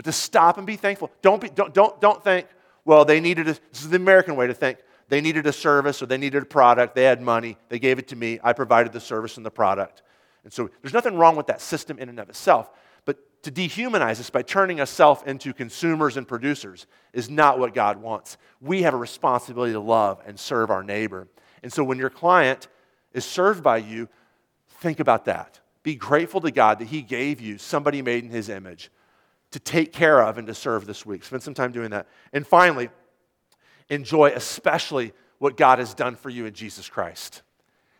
but 0.00 0.06
to 0.06 0.12
stop 0.12 0.56
and 0.56 0.66
be 0.66 0.76
thankful. 0.76 1.10
Don't, 1.20 1.42
be, 1.42 1.50
don't, 1.50 1.74
don't, 1.74 2.00
don't 2.00 2.24
think, 2.24 2.46
well, 2.86 3.04
they 3.04 3.20
needed 3.20 3.48
a, 3.48 3.52
this 3.52 3.82
is 3.82 3.90
the 3.90 3.96
American 3.96 4.34
way 4.34 4.46
to 4.46 4.54
think. 4.54 4.78
They 5.10 5.20
needed 5.20 5.46
a 5.48 5.52
service 5.52 6.00
or 6.02 6.06
they 6.06 6.16
needed 6.16 6.44
a 6.44 6.46
product. 6.46 6.94
They 6.94 7.02
had 7.02 7.20
money. 7.20 7.58
They 7.68 7.80
gave 7.80 7.98
it 7.98 8.08
to 8.08 8.16
me. 8.16 8.38
I 8.44 8.52
provided 8.52 8.92
the 8.92 9.00
service 9.00 9.36
and 9.36 9.44
the 9.44 9.50
product. 9.50 10.02
And 10.44 10.52
so 10.52 10.70
there's 10.80 10.94
nothing 10.94 11.16
wrong 11.16 11.34
with 11.34 11.48
that 11.48 11.60
system 11.60 11.98
in 11.98 12.08
and 12.08 12.20
of 12.20 12.28
itself. 12.28 12.70
But 13.04 13.42
to 13.42 13.50
dehumanize 13.50 14.20
us 14.20 14.30
by 14.30 14.42
turning 14.42 14.78
ourselves 14.78 15.22
into 15.26 15.52
consumers 15.52 16.16
and 16.16 16.28
producers 16.28 16.86
is 17.12 17.28
not 17.28 17.58
what 17.58 17.74
God 17.74 18.00
wants. 18.00 18.38
We 18.60 18.82
have 18.82 18.94
a 18.94 18.98
responsibility 18.98 19.72
to 19.72 19.80
love 19.80 20.22
and 20.24 20.38
serve 20.38 20.70
our 20.70 20.84
neighbor. 20.84 21.26
And 21.64 21.72
so 21.72 21.82
when 21.82 21.98
your 21.98 22.08
client 22.08 22.68
is 23.12 23.24
served 23.24 23.64
by 23.64 23.78
you, 23.78 24.08
think 24.80 25.00
about 25.00 25.24
that. 25.24 25.58
Be 25.82 25.96
grateful 25.96 26.40
to 26.42 26.52
God 26.52 26.78
that 26.78 26.86
He 26.86 27.02
gave 27.02 27.40
you 27.40 27.58
somebody 27.58 28.00
made 28.00 28.22
in 28.22 28.30
His 28.30 28.48
image 28.48 28.92
to 29.50 29.58
take 29.58 29.92
care 29.92 30.22
of 30.22 30.38
and 30.38 30.46
to 30.46 30.54
serve 30.54 30.86
this 30.86 31.04
week. 31.04 31.24
Spend 31.24 31.42
some 31.42 31.54
time 31.54 31.72
doing 31.72 31.90
that. 31.90 32.06
And 32.32 32.46
finally, 32.46 32.90
enjoy 33.90 34.30
especially 34.30 35.12
what 35.38 35.56
God 35.56 35.78
has 35.78 35.92
done 35.92 36.16
for 36.16 36.30
you 36.30 36.46
in 36.46 36.54
Jesus 36.54 36.88
Christ. 36.88 37.42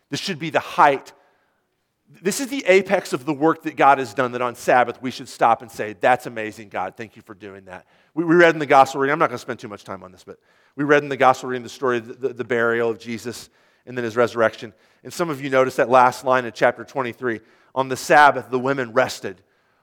This 0.09 0.20
should 0.20 0.38
be 0.38 0.51
the 0.51 0.61
height. 0.61 1.12
This 2.22 2.41
is 2.41 2.49
the 2.49 2.64
apex 2.66 3.12
of 3.12 3.24
the 3.24 3.34
work 3.34 3.62
that 3.64 3.76
God 3.76 3.99
has 3.99 4.14
done, 4.14 4.32
that 4.32 4.43
on 4.43 4.55
Sabbath 4.55 5.01
we 5.03 5.11
should 5.11 5.28
stop 5.28 5.62
and 5.62 5.70
say, 5.70 5.95
That's 6.01 6.26
amazing, 6.26 6.68
God. 6.68 6.97
Thank 6.97 7.16
you 7.16 7.22
for 7.22 7.34
doing 7.34 7.66
that. 7.66 7.86
We, 8.14 8.24
we 8.24 8.34
read 8.34 8.55
in 8.55 8.59
the 8.59 8.66
gospel 8.66 9.01
reading, 9.01 9.12
I'm 9.12 9.18
not 9.18 9.28
going 9.28 9.38
to 9.38 9.43
spend 9.43 9.59
too 9.59 9.68
much 9.68 9.84
time 9.84 10.03
on 10.03 10.12
this, 10.12 10.24
but 10.24 10.38
we 10.76 10.84
read 10.84 11.03
in 11.03 11.09
the 11.09 11.16
gospel 11.16 11.49
reading 11.49 11.62
the 11.62 11.68
story 11.68 11.99
of 11.99 12.09
the, 12.09 12.14
the, 12.14 12.34
the 12.34 12.45
burial 12.45 12.91
of 12.91 12.99
Jesus 12.99 13.51
and 13.86 13.97
then 13.97 14.05
his 14.05 14.16
resurrection. 14.16 14.72
And 15.03 15.12
some 15.12 15.30
of 15.30 15.41
you 15.41 15.51
noticed 15.51 15.76
that 15.78 15.88
last 15.88 16.24
line 16.24 16.45
in 16.45 16.53
chapter 16.53 16.84
23 16.84 17.41
on 17.74 17.88
the 17.88 17.97
Sabbath, 17.97 18.51
the 18.51 18.59
women 18.59 18.93
rested 18.93 19.41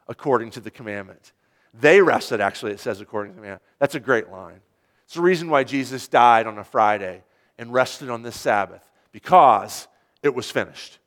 according 0.08 0.51
to 0.51 0.60
the 0.60 0.72
commandment. 0.72 1.34
They 1.74 2.01
rested, 2.01 2.41
actually, 2.41 2.72
it 2.74 2.80
says, 2.80 3.01
according 3.01 3.34
to 3.34 3.41
the 3.41 3.47
man. 3.47 3.60
That's 3.80 3.95
a 3.95 3.99
great 3.99 4.30
line. 4.30 4.62
It's 5.08 5.16
the 5.16 5.22
reason 5.22 5.49
why 5.49 5.64
Jesus 5.64 6.10
died 6.10 6.47
on 6.47 6.58
a 6.58 6.66
Friday 6.66 7.24
and 7.58 7.72
rested 7.72 8.10
on 8.10 8.24
this 8.24 8.38
Sabbath, 8.38 8.84
because 9.14 9.88
it 10.22 10.36
was 10.36 10.51
finished. 10.51 10.99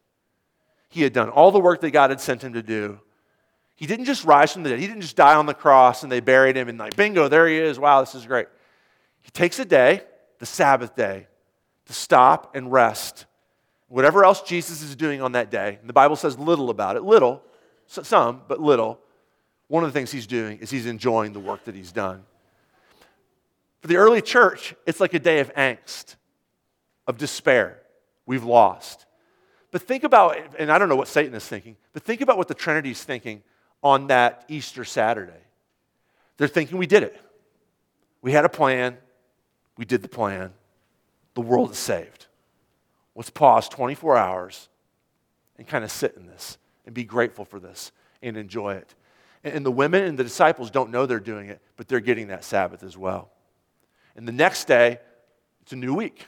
He 0.88 1.02
had 1.02 1.12
done 1.12 1.28
all 1.28 1.52
the 1.52 1.60
work 1.60 1.82
that 1.82 1.90
God 1.90 2.08
had 2.08 2.18
sent 2.18 2.42
him 2.42 2.54
to 2.54 2.62
do. 2.62 2.98
He 3.76 3.86
didn't 3.86 4.06
just 4.06 4.24
rise 4.24 4.54
from 4.54 4.62
the 4.62 4.70
dead. 4.70 4.78
He 4.78 4.86
didn't 4.86 5.02
just 5.02 5.16
die 5.16 5.34
on 5.34 5.44
the 5.44 5.52
cross 5.52 6.02
and 6.02 6.10
they 6.10 6.20
buried 6.20 6.56
him 6.56 6.70
and 6.70 6.78
like, 6.78 6.96
bingo, 6.96 7.28
there 7.28 7.46
he 7.46 7.58
is. 7.58 7.78
Wow, 7.78 8.00
this 8.00 8.14
is 8.14 8.24
great. 8.24 8.46
He 9.20 9.30
takes 9.32 9.58
a 9.58 9.66
day, 9.66 10.02
the 10.38 10.46
Sabbath 10.46 10.96
day, 10.96 11.26
to 11.84 11.92
stop 11.92 12.56
and 12.56 12.72
rest. 12.72 13.26
Whatever 13.88 14.24
else 14.24 14.40
Jesus 14.40 14.80
is 14.80 14.96
doing 14.96 15.20
on 15.20 15.32
that 15.32 15.50
day, 15.50 15.78
the 15.84 15.92
Bible 15.92 16.16
says 16.16 16.38
little 16.38 16.70
about 16.70 16.96
it, 16.96 17.02
little, 17.02 17.42
some, 17.86 18.40
but 18.48 18.60
little 18.60 18.98
one 19.68 19.84
of 19.84 19.92
the 19.92 19.98
things 19.98 20.10
he's 20.10 20.26
doing 20.26 20.58
is 20.58 20.70
he's 20.70 20.86
enjoying 20.86 21.34
the 21.34 21.40
work 21.40 21.64
that 21.64 21.74
he's 21.74 21.92
done. 21.92 22.24
For 23.80 23.88
the 23.88 23.96
early 23.96 24.20
church, 24.20 24.74
it's 24.86 25.00
like 25.00 25.14
a 25.14 25.18
day 25.18 25.40
of 25.40 25.52
angst, 25.54 26.16
of 27.06 27.16
despair. 27.16 27.80
We've 28.26 28.44
lost. 28.44 29.06
But 29.70 29.82
think 29.82 30.04
about, 30.04 30.36
and 30.58 30.70
I 30.70 30.78
don't 30.78 30.88
know 30.88 30.96
what 30.96 31.08
Satan 31.08 31.34
is 31.34 31.46
thinking, 31.46 31.76
but 31.92 32.02
think 32.02 32.20
about 32.20 32.36
what 32.36 32.48
the 32.48 32.54
Trinity 32.54 32.90
is 32.90 33.02
thinking 33.02 33.42
on 33.82 34.08
that 34.08 34.44
Easter 34.48 34.84
Saturday. 34.84 35.32
They're 36.36 36.48
thinking 36.48 36.78
we 36.78 36.86
did 36.86 37.02
it. 37.02 37.18
We 38.22 38.32
had 38.32 38.44
a 38.44 38.48
plan, 38.48 38.98
we 39.78 39.84
did 39.84 40.02
the 40.02 40.08
plan, 40.08 40.52
the 41.34 41.40
world 41.40 41.70
is 41.70 41.78
saved. 41.78 42.26
Let's 43.14 43.30
pause 43.30 43.68
24 43.68 44.16
hours 44.16 44.68
and 45.56 45.66
kind 45.66 45.84
of 45.84 45.90
sit 45.90 46.16
in 46.16 46.26
this 46.26 46.58
and 46.84 46.94
be 46.94 47.04
grateful 47.04 47.44
for 47.44 47.58
this 47.58 47.92
and 48.22 48.36
enjoy 48.36 48.74
it. 48.74 48.94
And 49.42 49.64
the 49.64 49.70
women 49.70 50.04
and 50.04 50.18
the 50.18 50.24
disciples 50.24 50.70
don't 50.70 50.90
know 50.90 51.06
they're 51.06 51.18
doing 51.18 51.48
it, 51.48 51.62
but 51.76 51.88
they're 51.88 52.00
getting 52.00 52.28
that 52.28 52.44
Sabbath 52.44 52.82
as 52.82 52.96
well. 52.96 53.30
And 54.20 54.28
the 54.28 54.32
next 54.32 54.66
day, 54.66 54.98
it's 55.62 55.72
a 55.72 55.76
new 55.76 55.94
week. 55.94 56.26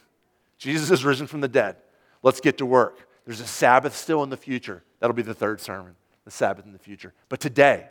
Jesus 0.57 0.89
has 0.89 1.05
risen 1.05 1.27
from 1.27 1.43
the 1.43 1.49
dead. 1.49 1.77
Let's 2.23 2.41
get 2.41 2.57
to 2.57 2.65
work. 2.65 3.07
There's 3.27 3.41
a 3.41 3.47
Sabbath 3.47 3.95
still 3.95 4.23
in 4.23 4.31
the 4.31 4.37
future. 4.39 4.83
That'll 4.99 5.13
be 5.13 5.21
the 5.21 5.35
third 5.35 5.61
sermon, 5.61 5.95
the 6.25 6.31
Sabbath 6.31 6.65
in 6.65 6.73
the 6.73 6.79
future. 6.79 7.13
But 7.29 7.41
today, 7.41 7.89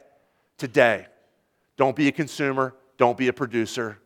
today, 0.58 1.06
don't 1.78 1.96
be 1.96 2.08
a 2.08 2.12
consumer, 2.12 2.74
don't 2.98 3.16
be 3.16 3.28
a 3.28 3.34
producer. 3.34 4.00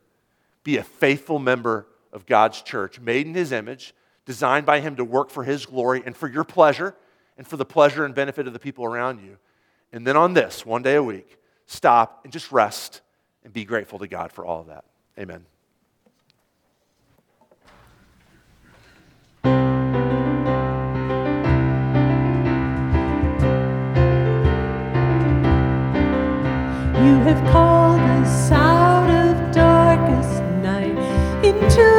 Be 0.66 0.76
a 0.76 0.84
faithful 0.84 1.40
member 1.40 1.88
of 2.12 2.26
God's 2.26 2.62
church, 2.62 3.00
made 3.00 3.26
in 3.26 3.34
His 3.34 3.54
image, 3.54 3.94
designed 4.26 4.66
by 4.66 4.82
Him 4.82 4.98
to 4.98 5.06
work 5.06 5.30
for 5.30 5.46
His 5.46 5.66
glory 5.66 6.04
and 6.06 6.14
for 6.14 6.28
your 6.28 6.44
pleasure 6.44 6.94
and 7.38 7.48
for 7.48 7.56
the 7.56 7.64
pleasure 7.64 8.04
and 8.04 8.14
benefit 8.14 8.48
of 8.48 8.52
the 8.52 8.60
people 8.60 8.84
around 8.84 9.22
you. 9.22 9.38
And 9.94 10.06
then 10.06 10.18
on 10.18 10.34
this, 10.34 10.66
one 10.66 10.82
day 10.84 10.96
a 10.96 11.04
week, 11.04 11.38
stop 11.68 12.20
and 12.26 12.34
just 12.34 12.52
rest 12.52 13.00
and 13.46 13.54
be 13.54 13.64
grateful 13.64 14.00
to 14.00 14.08
God 14.10 14.34
for 14.34 14.46
all 14.46 14.60
of 14.60 14.68
that. 14.68 14.84
Amen. 15.18 15.46
Have 27.26 27.44
called 27.52 28.00
us 28.00 28.52
out 28.52 29.10
of 29.10 29.52
darkest 29.52 30.44
night 30.62 30.96
into 31.44 31.95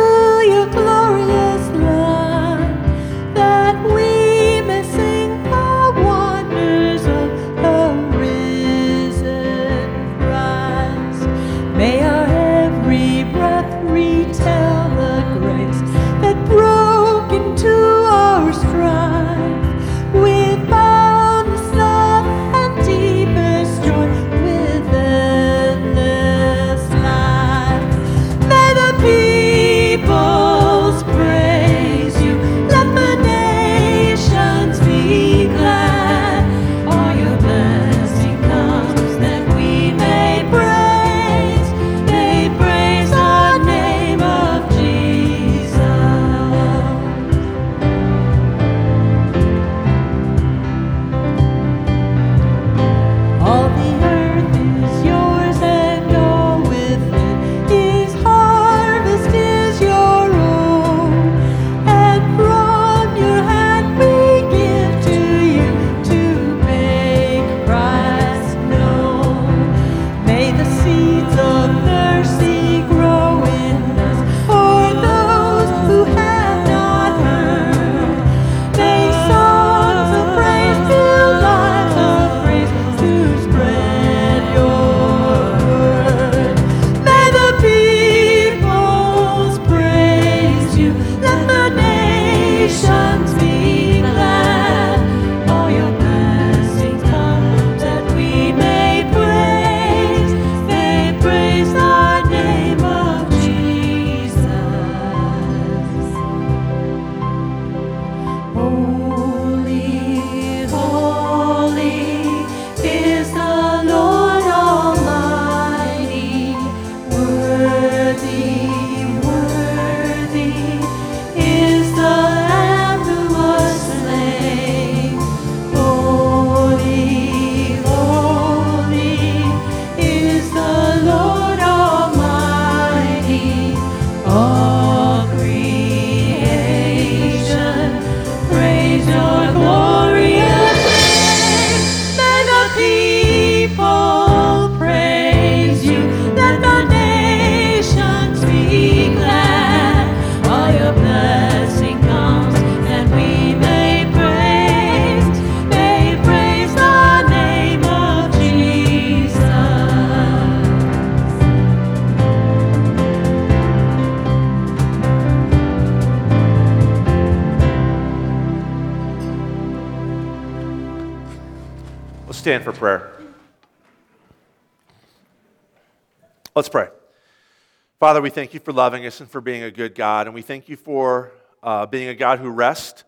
Father, 178.16 178.22
we 178.22 178.30
thank 178.30 178.54
you 178.54 178.60
for 178.60 178.72
loving 178.72 179.04
us 179.04 179.20
and 179.20 179.30
for 179.30 179.42
being 179.42 179.62
a 179.62 179.70
good 179.70 179.94
God. 179.94 180.26
And 180.26 180.34
we 180.34 180.40
thank 180.40 180.70
you 180.70 180.76
for 180.76 181.32
uh, 181.62 181.84
being 181.84 182.08
a 182.08 182.14
God 182.14 182.38
who 182.38 182.48
rests, 182.48 183.04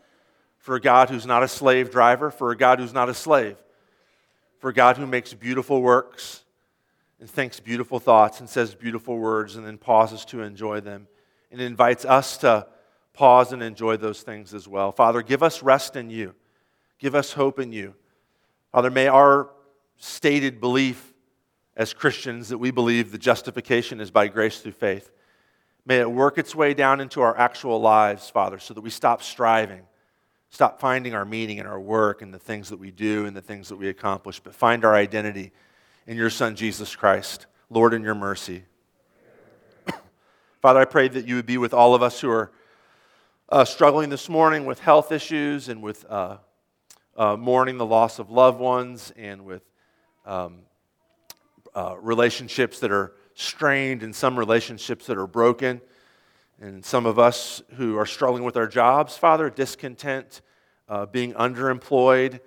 for 0.58 0.74
a 0.74 0.80
God 0.82 1.08
who's 1.08 1.24
not 1.24 1.42
a 1.42 1.48
slave 1.48 1.90
driver, 1.90 2.30
for 2.30 2.50
a 2.50 2.56
God 2.58 2.78
who's 2.78 2.92
not 2.92 3.08
a 3.08 3.14
slave, 3.14 3.56
for 4.58 4.68
a 4.68 4.74
God 4.74 4.98
who 4.98 5.06
makes 5.06 5.32
beautiful 5.32 5.80
works 5.80 6.44
and 7.18 7.30
thinks 7.30 7.58
beautiful 7.58 7.98
thoughts 7.98 8.40
and 8.40 8.50
says 8.50 8.74
beautiful 8.74 9.16
words 9.16 9.56
and 9.56 9.66
then 9.66 9.78
pauses 9.78 10.26
to 10.26 10.42
enjoy 10.42 10.80
them 10.80 11.08
and 11.50 11.58
invites 11.58 12.04
us 12.04 12.36
to 12.36 12.66
pause 13.14 13.50
and 13.50 13.62
enjoy 13.62 13.96
those 13.96 14.20
things 14.20 14.52
as 14.52 14.68
well. 14.68 14.92
Father, 14.92 15.22
give 15.22 15.42
us 15.42 15.62
rest 15.62 15.96
in 15.96 16.10
you, 16.10 16.34
give 16.98 17.14
us 17.14 17.32
hope 17.32 17.58
in 17.58 17.72
you. 17.72 17.94
Father, 18.72 18.90
may 18.90 19.06
our 19.06 19.48
stated 19.96 20.60
belief 20.60 21.07
as 21.78 21.94
Christians 21.94 22.48
that 22.48 22.58
we 22.58 22.72
believe 22.72 23.12
the 23.12 23.18
justification 23.18 24.00
is 24.00 24.10
by 24.10 24.26
grace 24.26 24.60
through 24.60 24.72
faith. 24.72 25.12
May 25.86 26.00
it 26.00 26.10
work 26.10 26.36
its 26.36 26.54
way 26.54 26.74
down 26.74 27.00
into 27.00 27.22
our 27.22 27.38
actual 27.38 27.80
lives, 27.80 28.28
Father, 28.28 28.58
so 28.58 28.74
that 28.74 28.80
we 28.80 28.90
stop 28.90 29.22
striving, 29.22 29.82
stop 30.50 30.80
finding 30.80 31.14
our 31.14 31.24
meaning 31.24 31.58
in 31.58 31.66
our 31.66 31.80
work 31.80 32.20
and 32.20 32.34
the 32.34 32.38
things 32.38 32.68
that 32.70 32.80
we 32.80 32.90
do 32.90 33.26
and 33.26 33.34
the 33.34 33.40
things 33.40 33.68
that 33.68 33.76
we 33.76 33.88
accomplish, 33.88 34.40
but 34.40 34.54
find 34.54 34.84
our 34.84 34.94
identity 34.94 35.52
in 36.06 36.16
your 36.16 36.30
Son, 36.30 36.56
Jesus 36.56 36.96
Christ. 36.96 37.46
Lord, 37.70 37.94
in 37.94 38.02
your 38.02 38.14
mercy. 38.14 38.64
Father, 40.62 40.80
I 40.80 40.84
pray 40.84 41.06
that 41.08 41.28
you 41.28 41.36
would 41.36 41.46
be 41.46 41.58
with 41.58 41.72
all 41.72 41.94
of 41.94 42.02
us 42.02 42.20
who 42.20 42.30
are 42.30 42.50
uh, 43.50 43.64
struggling 43.64 44.08
this 44.08 44.28
morning 44.28 44.66
with 44.66 44.80
health 44.80 45.12
issues 45.12 45.68
and 45.68 45.82
with 45.82 46.04
uh, 46.08 46.38
uh, 47.16 47.36
mourning 47.36 47.78
the 47.78 47.86
loss 47.86 48.18
of 48.18 48.30
loved 48.30 48.58
ones 48.58 49.12
and 49.16 49.44
with 49.44 49.62
um, 50.26 50.60
uh, 51.74 51.96
relationships 52.00 52.80
that 52.80 52.90
are 52.90 53.12
strained 53.34 54.02
and 54.02 54.14
some 54.14 54.38
relationships 54.38 55.06
that 55.06 55.16
are 55.16 55.26
broken. 55.26 55.80
And 56.60 56.84
some 56.84 57.06
of 57.06 57.18
us 57.18 57.62
who 57.76 57.96
are 57.96 58.06
struggling 58.06 58.42
with 58.42 58.56
our 58.56 58.66
jobs, 58.66 59.16
Father, 59.16 59.48
discontent, 59.48 60.40
uh, 60.88 61.06
being 61.06 61.34
underemployed, 61.34 62.40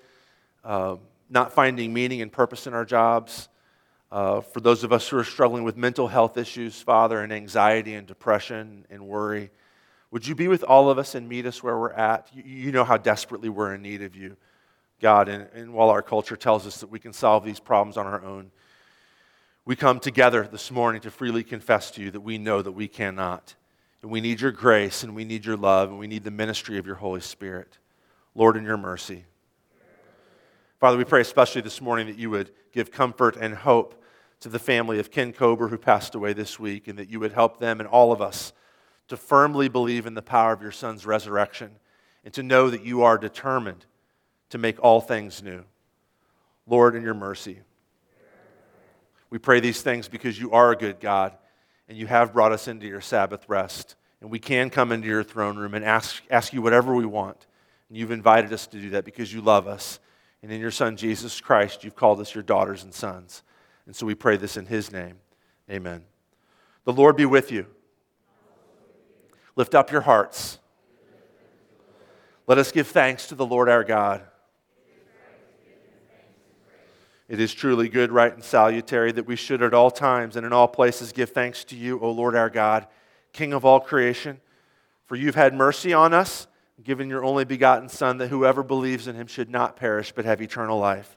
uh, 0.63 0.97
not 1.30 1.53
finding 1.53 1.93
meaning 1.93 2.22
and 2.22 2.32
purpose 2.32 2.67
in 2.67 2.74
our 2.74 2.84
jobs. 2.84 3.47
Uh, 4.11 4.41
for 4.41 4.59
those 4.59 4.84
of 4.84 4.91
us 4.91 5.07
who 5.07 5.17
are 5.17 5.24
struggling 5.24 5.63
with 5.63 5.78
mental 5.78 6.09
health 6.09 6.38
issues, 6.38 6.82
Father, 6.82 7.22
and 7.22 7.32
anxiety 7.32 7.93
and 7.93 8.05
depression 8.05 8.86
and 8.89 9.07
worry, 9.07 9.49
would 10.11 10.28
you 10.28 10.36
be 10.36 10.49
with 10.49 10.63
all 10.63 10.89
of 10.89 10.97
us 10.97 11.15
and 11.15 11.30
meet 11.30 11.45
us 11.45 11.63
where 11.63 11.78
we're 11.78 11.93
at? 11.93 12.28
You, 12.34 12.43
you 12.43 12.72
know 12.74 12.84
how 12.84 12.97
desperately 12.97 13.47
we're 13.47 13.74
in 13.74 13.82
need 13.82 14.01
of 14.01 14.13
you, 14.17 14.36
God. 14.99 15.30
And, 15.30 15.47
and 15.53 15.74
while 15.74 15.89
our 15.89 16.01
culture 16.01 16.36
tells 16.36 16.67
us 16.67 16.82
that 16.82 16.88
we 16.88 16.99
can 16.99 17.13
solve 17.13 17.45
these 17.45 17.61
problems 17.61 17.95
on 17.95 18.05
our 18.05 18.22
own, 18.22 18.51
we 19.66 19.76
come 19.76 19.99
together 19.99 20.47
this 20.51 20.72
morning 20.72 21.01
to 21.01 21.12
freely 21.12 21.43
confess 21.43 21.91
to 21.91 22.01
you 22.01 22.12
that 22.12 22.22
we 22.22 22.38
know 22.38 22.62
that 22.62 22.72
we 22.72 22.88
cannot. 22.88 23.55
And 24.01 24.09
we 24.09 24.20
need 24.20 24.41
your 24.41 24.51
grace 24.51 25.03
and 25.03 25.16
we 25.16 25.24
need 25.24 25.45
your 25.45 25.57
love 25.57 25.89
and 25.89 25.99
we 25.99 26.07
need 26.07 26.24
the 26.24 26.32
ministry 26.32 26.80
of 26.80 26.88
your 26.88 26.95
Holy 26.95 27.22
Spirit. 27.22 27.78
Lord, 28.34 28.57
in 28.57 28.64
your 28.64 28.78
mercy. 28.78 29.26
Father, 30.80 30.97
we 30.97 31.03
pray 31.03 31.22
especially 31.22 31.62
this 31.62 31.80
morning 31.80 32.07
that 32.07 32.18
you 32.18 32.32
would 32.32 32.51
give 32.72 32.89
comfort 32.89 33.36
and 33.36 33.53
hope 33.53 34.03
to 34.39 34.49
the 34.49 34.57
family 34.57 34.97
of 34.97 35.12
Ken 35.12 35.32
Kober 35.32 35.68
who 35.68 35.78
passed 35.78 36.16
away 36.16 36.34
this 36.34 36.59
week 36.59 36.88
and 36.88 36.97
that 36.97 37.09
you 37.09 37.20
would 37.20 37.34
help 37.34 37.59
them 37.59 37.80
and 37.80 37.88
all 37.88 38.12
of 38.12 38.20
us 38.20 38.53
to 39.09 39.16
firmly 39.16 39.70
believe 39.70 40.07
in 40.07 40.16
the 40.16 40.22
power 40.24 40.53
of 40.53 40.64
your 40.64 40.72
Son's 40.72 41.05
resurrection 41.05 41.70
and 42.24 42.34
to 42.34 42.41
know 42.41 42.72
that 42.72 42.84
you 42.84 43.03
are 43.03 43.20
determined 43.20 43.86
to 44.49 44.57
make 44.57 44.84
all 44.84 45.01
things 45.01 45.43
new. 45.43 45.64
Lord, 46.66 46.95
in 46.95 47.03
your 47.03 47.14
mercy. 47.14 47.59
We 49.32 49.39
pray 49.39 49.59
these 49.59 49.82
things 49.82 50.07
because 50.07 50.39
you 50.39 50.51
are 50.51 50.71
a 50.71 50.75
good 50.75 50.99
God 50.99 51.36
and 51.89 51.97
you 51.97 52.05
have 52.05 52.34
brought 52.34 52.51
us 52.51 52.67
into 52.67 52.86
your 52.86 53.01
Sabbath 53.01 53.49
rest. 53.49 53.95
And 54.19 54.29
we 54.29 54.38
can 54.38 54.69
come 54.69 54.91
into 54.91 55.07
your 55.07 55.23
throne 55.23 55.57
room 55.57 55.73
and 55.73 55.84
ask, 55.84 56.21
ask 56.29 56.53
you 56.53 56.61
whatever 56.61 56.93
we 56.93 57.07
want. 57.07 57.47
And 57.89 57.97
you've 57.97 58.11
invited 58.11 58.53
us 58.53 58.67
to 58.67 58.79
do 58.79 58.91
that 58.91 59.03
because 59.03 59.34
you 59.34 59.41
love 59.41 59.67
us. 59.67 59.99
And 60.43 60.51
in 60.51 60.61
your 60.61 60.71
Son, 60.71 60.95
Jesus 60.95 61.41
Christ, 61.41 61.84
you've 61.84 61.95
called 61.95 62.19
us 62.19 62.36
your 62.36 62.43
daughters 62.43 62.84
and 62.84 62.93
sons. 62.93 63.41
And 63.86 63.95
so 63.95 64.05
we 64.05 64.15
pray 64.15 64.38
this 64.38 64.57
in 64.57 64.67
his 64.67 64.91
name. 64.91 65.15
Amen. 65.69 66.03
The 66.84 66.93
Lord 66.93 67.15
be 67.15 67.25
with 67.25 67.51
you. 67.51 67.65
Lift 69.55 69.73
up 69.73 69.91
your 69.91 70.01
hearts. 70.01 70.59
Let 72.47 72.57
us 72.57 72.71
give 72.71 72.88
thanks 72.88 73.27
to 73.27 73.36
the 73.36 73.45
Lord 73.45 73.69
our 73.69 73.84
God. 73.84 74.23
It 77.32 77.39
is 77.39 77.53
truly 77.53 77.88
good, 77.88 78.11
right, 78.11 78.34
and 78.34 78.43
salutary 78.43 79.13
that 79.13 79.25
we 79.25 79.38
should 79.38 79.63
at 79.63 79.73
all 79.73 79.89
times 79.89 80.36
and 80.36 80.45
in 80.45 80.51
all 80.51 80.67
places 80.67 81.13
give 81.13 81.29
thanks 81.29 81.63
to 81.63 81.77
you, 81.77 81.97
O 82.01 82.11
Lord 82.11 82.36
our 82.36 82.49
God, 82.49 82.88
King 83.32 83.53
of 83.53 83.63
all 83.63 83.79
creation. 83.79 84.41
For 85.05 85.15
you've 85.15 85.36
had 85.36 85.53
mercy 85.53 85.93
on 85.93 86.13
us, 86.13 86.47
given 86.84 87.09
your 87.09 87.23
only 87.23 87.45
begotten 87.45 87.88
Son, 87.88 88.17
that 88.17 88.27
whoever 88.27 88.63
believes 88.63 89.07
in 89.07 89.15
him 89.15 89.27
should 89.27 89.49
not 89.49 89.77
perish 89.77 90.11
but 90.11 90.25
have 90.25 90.41
eternal 90.41 90.77
life. 90.77 91.15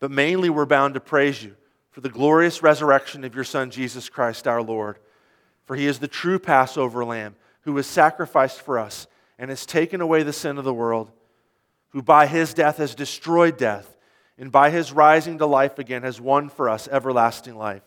But 0.00 0.10
mainly 0.10 0.48
we're 0.48 0.64
bound 0.64 0.94
to 0.94 1.00
praise 1.00 1.44
you 1.44 1.56
for 1.90 2.00
the 2.00 2.08
glorious 2.08 2.62
resurrection 2.62 3.22
of 3.22 3.34
your 3.34 3.44
Son, 3.44 3.70
Jesus 3.70 4.08
Christ 4.08 4.48
our 4.48 4.62
Lord. 4.62 4.96
For 5.66 5.76
he 5.76 5.86
is 5.86 5.98
the 5.98 6.08
true 6.08 6.38
Passover 6.38 7.04
lamb 7.04 7.36
who 7.64 7.74
was 7.74 7.86
sacrificed 7.86 8.62
for 8.62 8.78
us 8.78 9.06
and 9.38 9.50
has 9.50 9.66
taken 9.66 10.00
away 10.00 10.22
the 10.22 10.32
sin 10.32 10.56
of 10.56 10.64
the 10.64 10.72
world, 10.72 11.10
who 11.90 12.00
by 12.00 12.26
his 12.26 12.54
death 12.54 12.78
has 12.78 12.94
destroyed 12.94 13.58
death 13.58 13.91
and 14.42 14.50
by 14.50 14.70
his 14.70 14.92
rising 14.92 15.38
to 15.38 15.46
life 15.46 15.78
again 15.78 16.02
has 16.02 16.20
won 16.20 16.48
for 16.48 16.68
us 16.68 16.88
everlasting 16.88 17.54
life. 17.54 17.84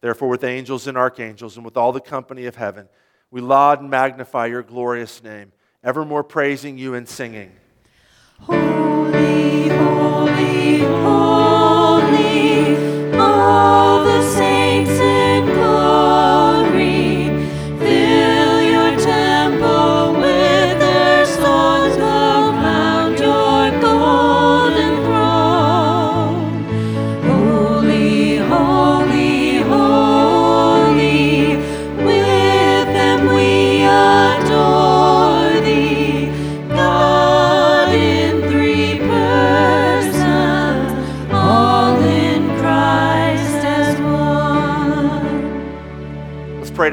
Therefore, 0.00 0.28
with 0.28 0.42
angels 0.42 0.88
and 0.88 0.98
archangels 0.98 1.54
and 1.54 1.64
with 1.64 1.76
all 1.76 1.92
the 1.92 2.00
company 2.00 2.46
of 2.46 2.56
heaven, 2.56 2.88
we 3.30 3.40
laud 3.40 3.80
and 3.80 3.88
magnify 3.88 4.46
your 4.46 4.64
glorious 4.64 5.22
name, 5.22 5.52
evermore 5.84 6.24
praising 6.24 6.78
you 6.78 6.94
and 6.94 7.08
singing. 7.08 7.52
Holy, 8.40 9.68
holy, 9.68 10.78
holy, 10.80 12.74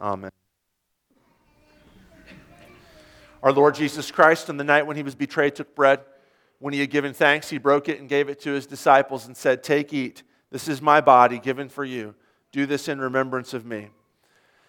Amen. 0.00 0.30
Our 3.42 3.52
Lord 3.52 3.74
Jesus 3.74 4.10
Christ, 4.10 4.50
on 4.50 4.56
the 4.56 4.64
night 4.64 4.86
when 4.86 4.96
he 4.96 5.02
was 5.02 5.14
betrayed, 5.14 5.54
took 5.54 5.74
bread. 5.74 6.00
When 6.58 6.74
he 6.74 6.80
had 6.80 6.90
given 6.90 7.14
thanks, 7.14 7.48
he 7.48 7.58
broke 7.58 7.88
it 7.88 7.98
and 7.98 8.08
gave 8.08 8.28
it 8.28 8.40
to 8.40 8.52
his 8.52 8.66
disciples 8.66 9.26
and 9.26 9.36
said, 9.36 9.62
Take, 9.62 9.92
eat. 9.92 10.22
This 10.50 10.68
is 10.68 10.82
my 10.82 11.00
body 11.00 11.38
given 11.38 11.68
for 11.68 11.84
you. 11.84 12.14
Do 12.52 12.66
this 12.66 12.88
in 12.88 13.00
remembrance 13.00 13.54
of 13.54 13.64
me. 13.64 13.88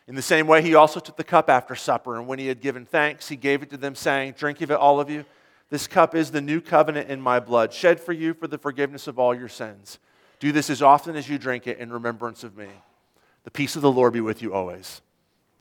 In 0.07 0.15
the 0.15 0.21
same 0.21 0.47
way, 0.47 0.61
he 0.61 0.75
also 0.75 0.99
took 0.99 1.17
the 1.17 1.23
cup 1.23 1.49
after 1.49 1.75
supper, 1.75 2.17
and 2.17 2.27
when 2.27 2.39
he 2.39 2.47
had 2.47 2.61
given 2.61 2.86
thanks, 2.86 3.27
he 3.27 3.36
gave 3.36 3.61
it 3.61 3.69
to 3.71 3.77
them, 3.77 3.95
saying, 3.95 4.34
Drink 4.38 4.61
of 4.61 4.71
it, 4.71 4.75
all 4.75 4.99
of 4.99 5.09
you. 5.09 5.25
This 5.69 5.88
cup 5.88 6.15
is 6.15 6.32
the 6.32 6.41
new 6.41 6.59
covenant 6.59 7.09
in 7.09 7.21
my 7.21 7.39
blood, 7.39 7.73
shed 7.73 7.99
for 7.99 8.11
you 8.11 8.34
for 8.34 8.47
the 8.47 8.57
forgiveness 8.57 9.07
of 9.07 9.17
all 9.17 9.34
your 9.34 9.47
sins. 9.47 9.99
Do 10.39 10.51
this 10.51 10.69
as 10.69 10.82
often 10.82 11.15
as 11.15 11.29
you 11.29 11.38
drink 11.38 11.67
it 11.67 11.77
in 11.77 11.91
remembrance 11.91 12.43
of 12.43 12.57
me. 12.57 12.67
The 13.43 13.51
peace 13.51 13.75
of 13.75 13.82
the 13.82 13.91
Lord 13.91 14.13
be 14.13 14.21
with 14.21 14.41
you 14.41 14.53
always. 14.53 15.01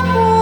Grace 0.00 0.37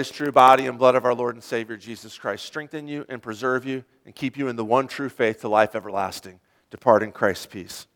His 0.00 0.10
true 0.10 0.32
body 0.32 0.66
and 0.66 0.78
blood 0.78 0.94
of 0.94 1.04
our 1.04 1.12
Lord 1.12 1.34
and 1.34 1.44
Savior 1.44 1.76
Jesus 1.76 2.16
Christ 2.16 2.46
strengthen 2.46 2.88
you 2.88 3.04
and 3.10 3.20
preserve 3.20 3.66
you 3.66 3.84
and 4.06 4.14
keep 4.14 4.38
you 4.38 4.48
in 4.48 4.56
the 4.56 4.64
one 4.64 4.88
true 4.88 5.10
faith 5.10 5.42
to 5.42 5.48
life 5.50 5.74
everlasting. 5.74 6.40
Depart 6.70 7.02
in 7.02 7.12
Christ's 7.12 7.44
peace. 7.44 7.86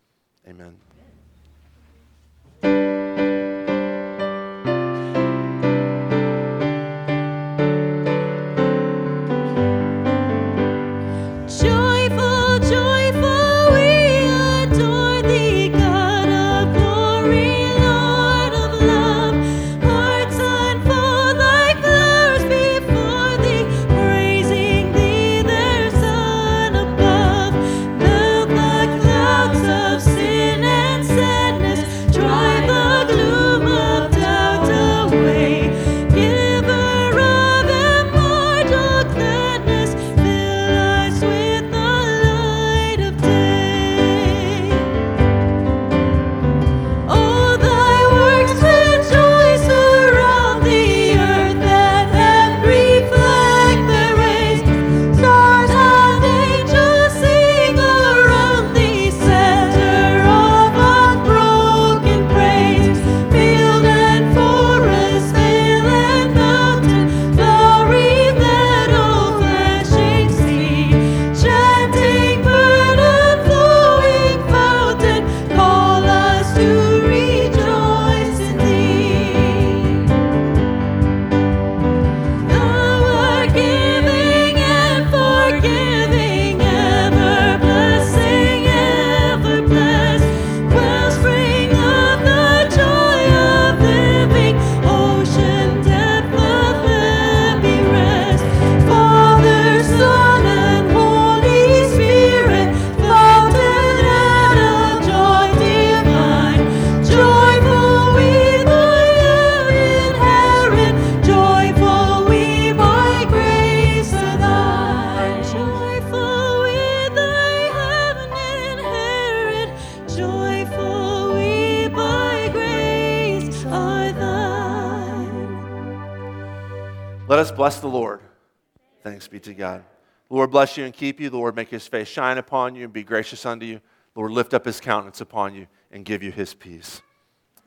You 130.77 130.85
and 130.85 130.95
keep 130.95 131.21
you. 131.21 131.31
The 131.31 131.37
Lord 131.37 131.57
make 131.57 131.69
his 131.69 131.87
face 131.87 132.09
shine 132.09 132.39
upon 132.39 132.75
you 132.75 132.85
and 132.85 132.93
be 132.93 133.03
gracious 133.03 133.45
unto 133.47 133.67
you. 133.67 133.81
Lord 134.15 134.31
lift 134.31 134.55
up 134.55 134.65
his 134.65 134.81
countenance 134.81 135.21
upon 135.21 135.55
you 135.55 135.67
and 135.91 136.05
give 136.05 136.23
you 136.23 136.31
his 136.31 136.55
peace. 136.55 137.03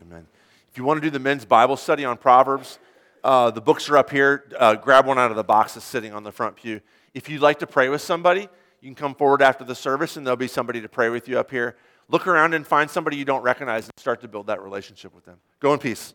Amen. 0.02 0.28
If 0.72 0.78
you 0.78 0.84
want 0.84 1.02
to 1.02 1.06
do 1.06 1.10
the 1.10 1.20
men's 1.20 1.46
Bible 1.46 1.78
study 1.78 2.06
on 2.06 2.18
Proverbs, 2.18 2.80
uh, 3.24 3.52
the 3.52 3.62
books 3.62 3.90
are 3.90 3.98
up 3.98 4.10
here. 4.10 4.46
Uh, 4.58 4.76
grab 4.76 5.06
one 5.06 5.18
out 5.18 5.32
of 5.32 5.38
the 5.38 5.44
boxes 5.44 5.84
sitting 5.84 6.14
on 6.14 6.24
the 6.24 6.32
front 6.32 6.56
pew. 6.56 6.82
If 7.14 7.30
you'd 7.30 7.42
like 7.42 7.60
to 7.60 7.68
pray 7.68 7.90
with 7.90 8.02
somebody, 8.02 8.42
you 8.82 8.88
can 8.88 8.96
come 8.96 9.16
forward 9.16 9.42
after 9.42 9.64
the 9.64 9.76
service 9.76 10.18
and 10.18 10.26
there'll 10.26 10.38
be 10.38 10.48
somebody 10.48 10.82
to 10.82 10.90
pray 10.90 11.10
with 11.10 11.28
you 11.28 11.40
up 11.40 11.52
here. 11.52 11.76
Look 12.10 12.28
around 12.28 12.54
and 12.54 12.66
find 12.66 12.90
somebody 12.90 13.18
you 13.18 13.26
don't 13.26 13.42
recognize 13.42 13.86
and 13.86 13.94
start 13.98 14.22
to 14.22 14.28
build 14.28 14.48
that 14.48 14.62
relationship 14.62 15.14
with 15.14 15.26
them. 15.26 15.38
Go 15.60 15.74
in 15.74 15.80
peace. 15.80 16.14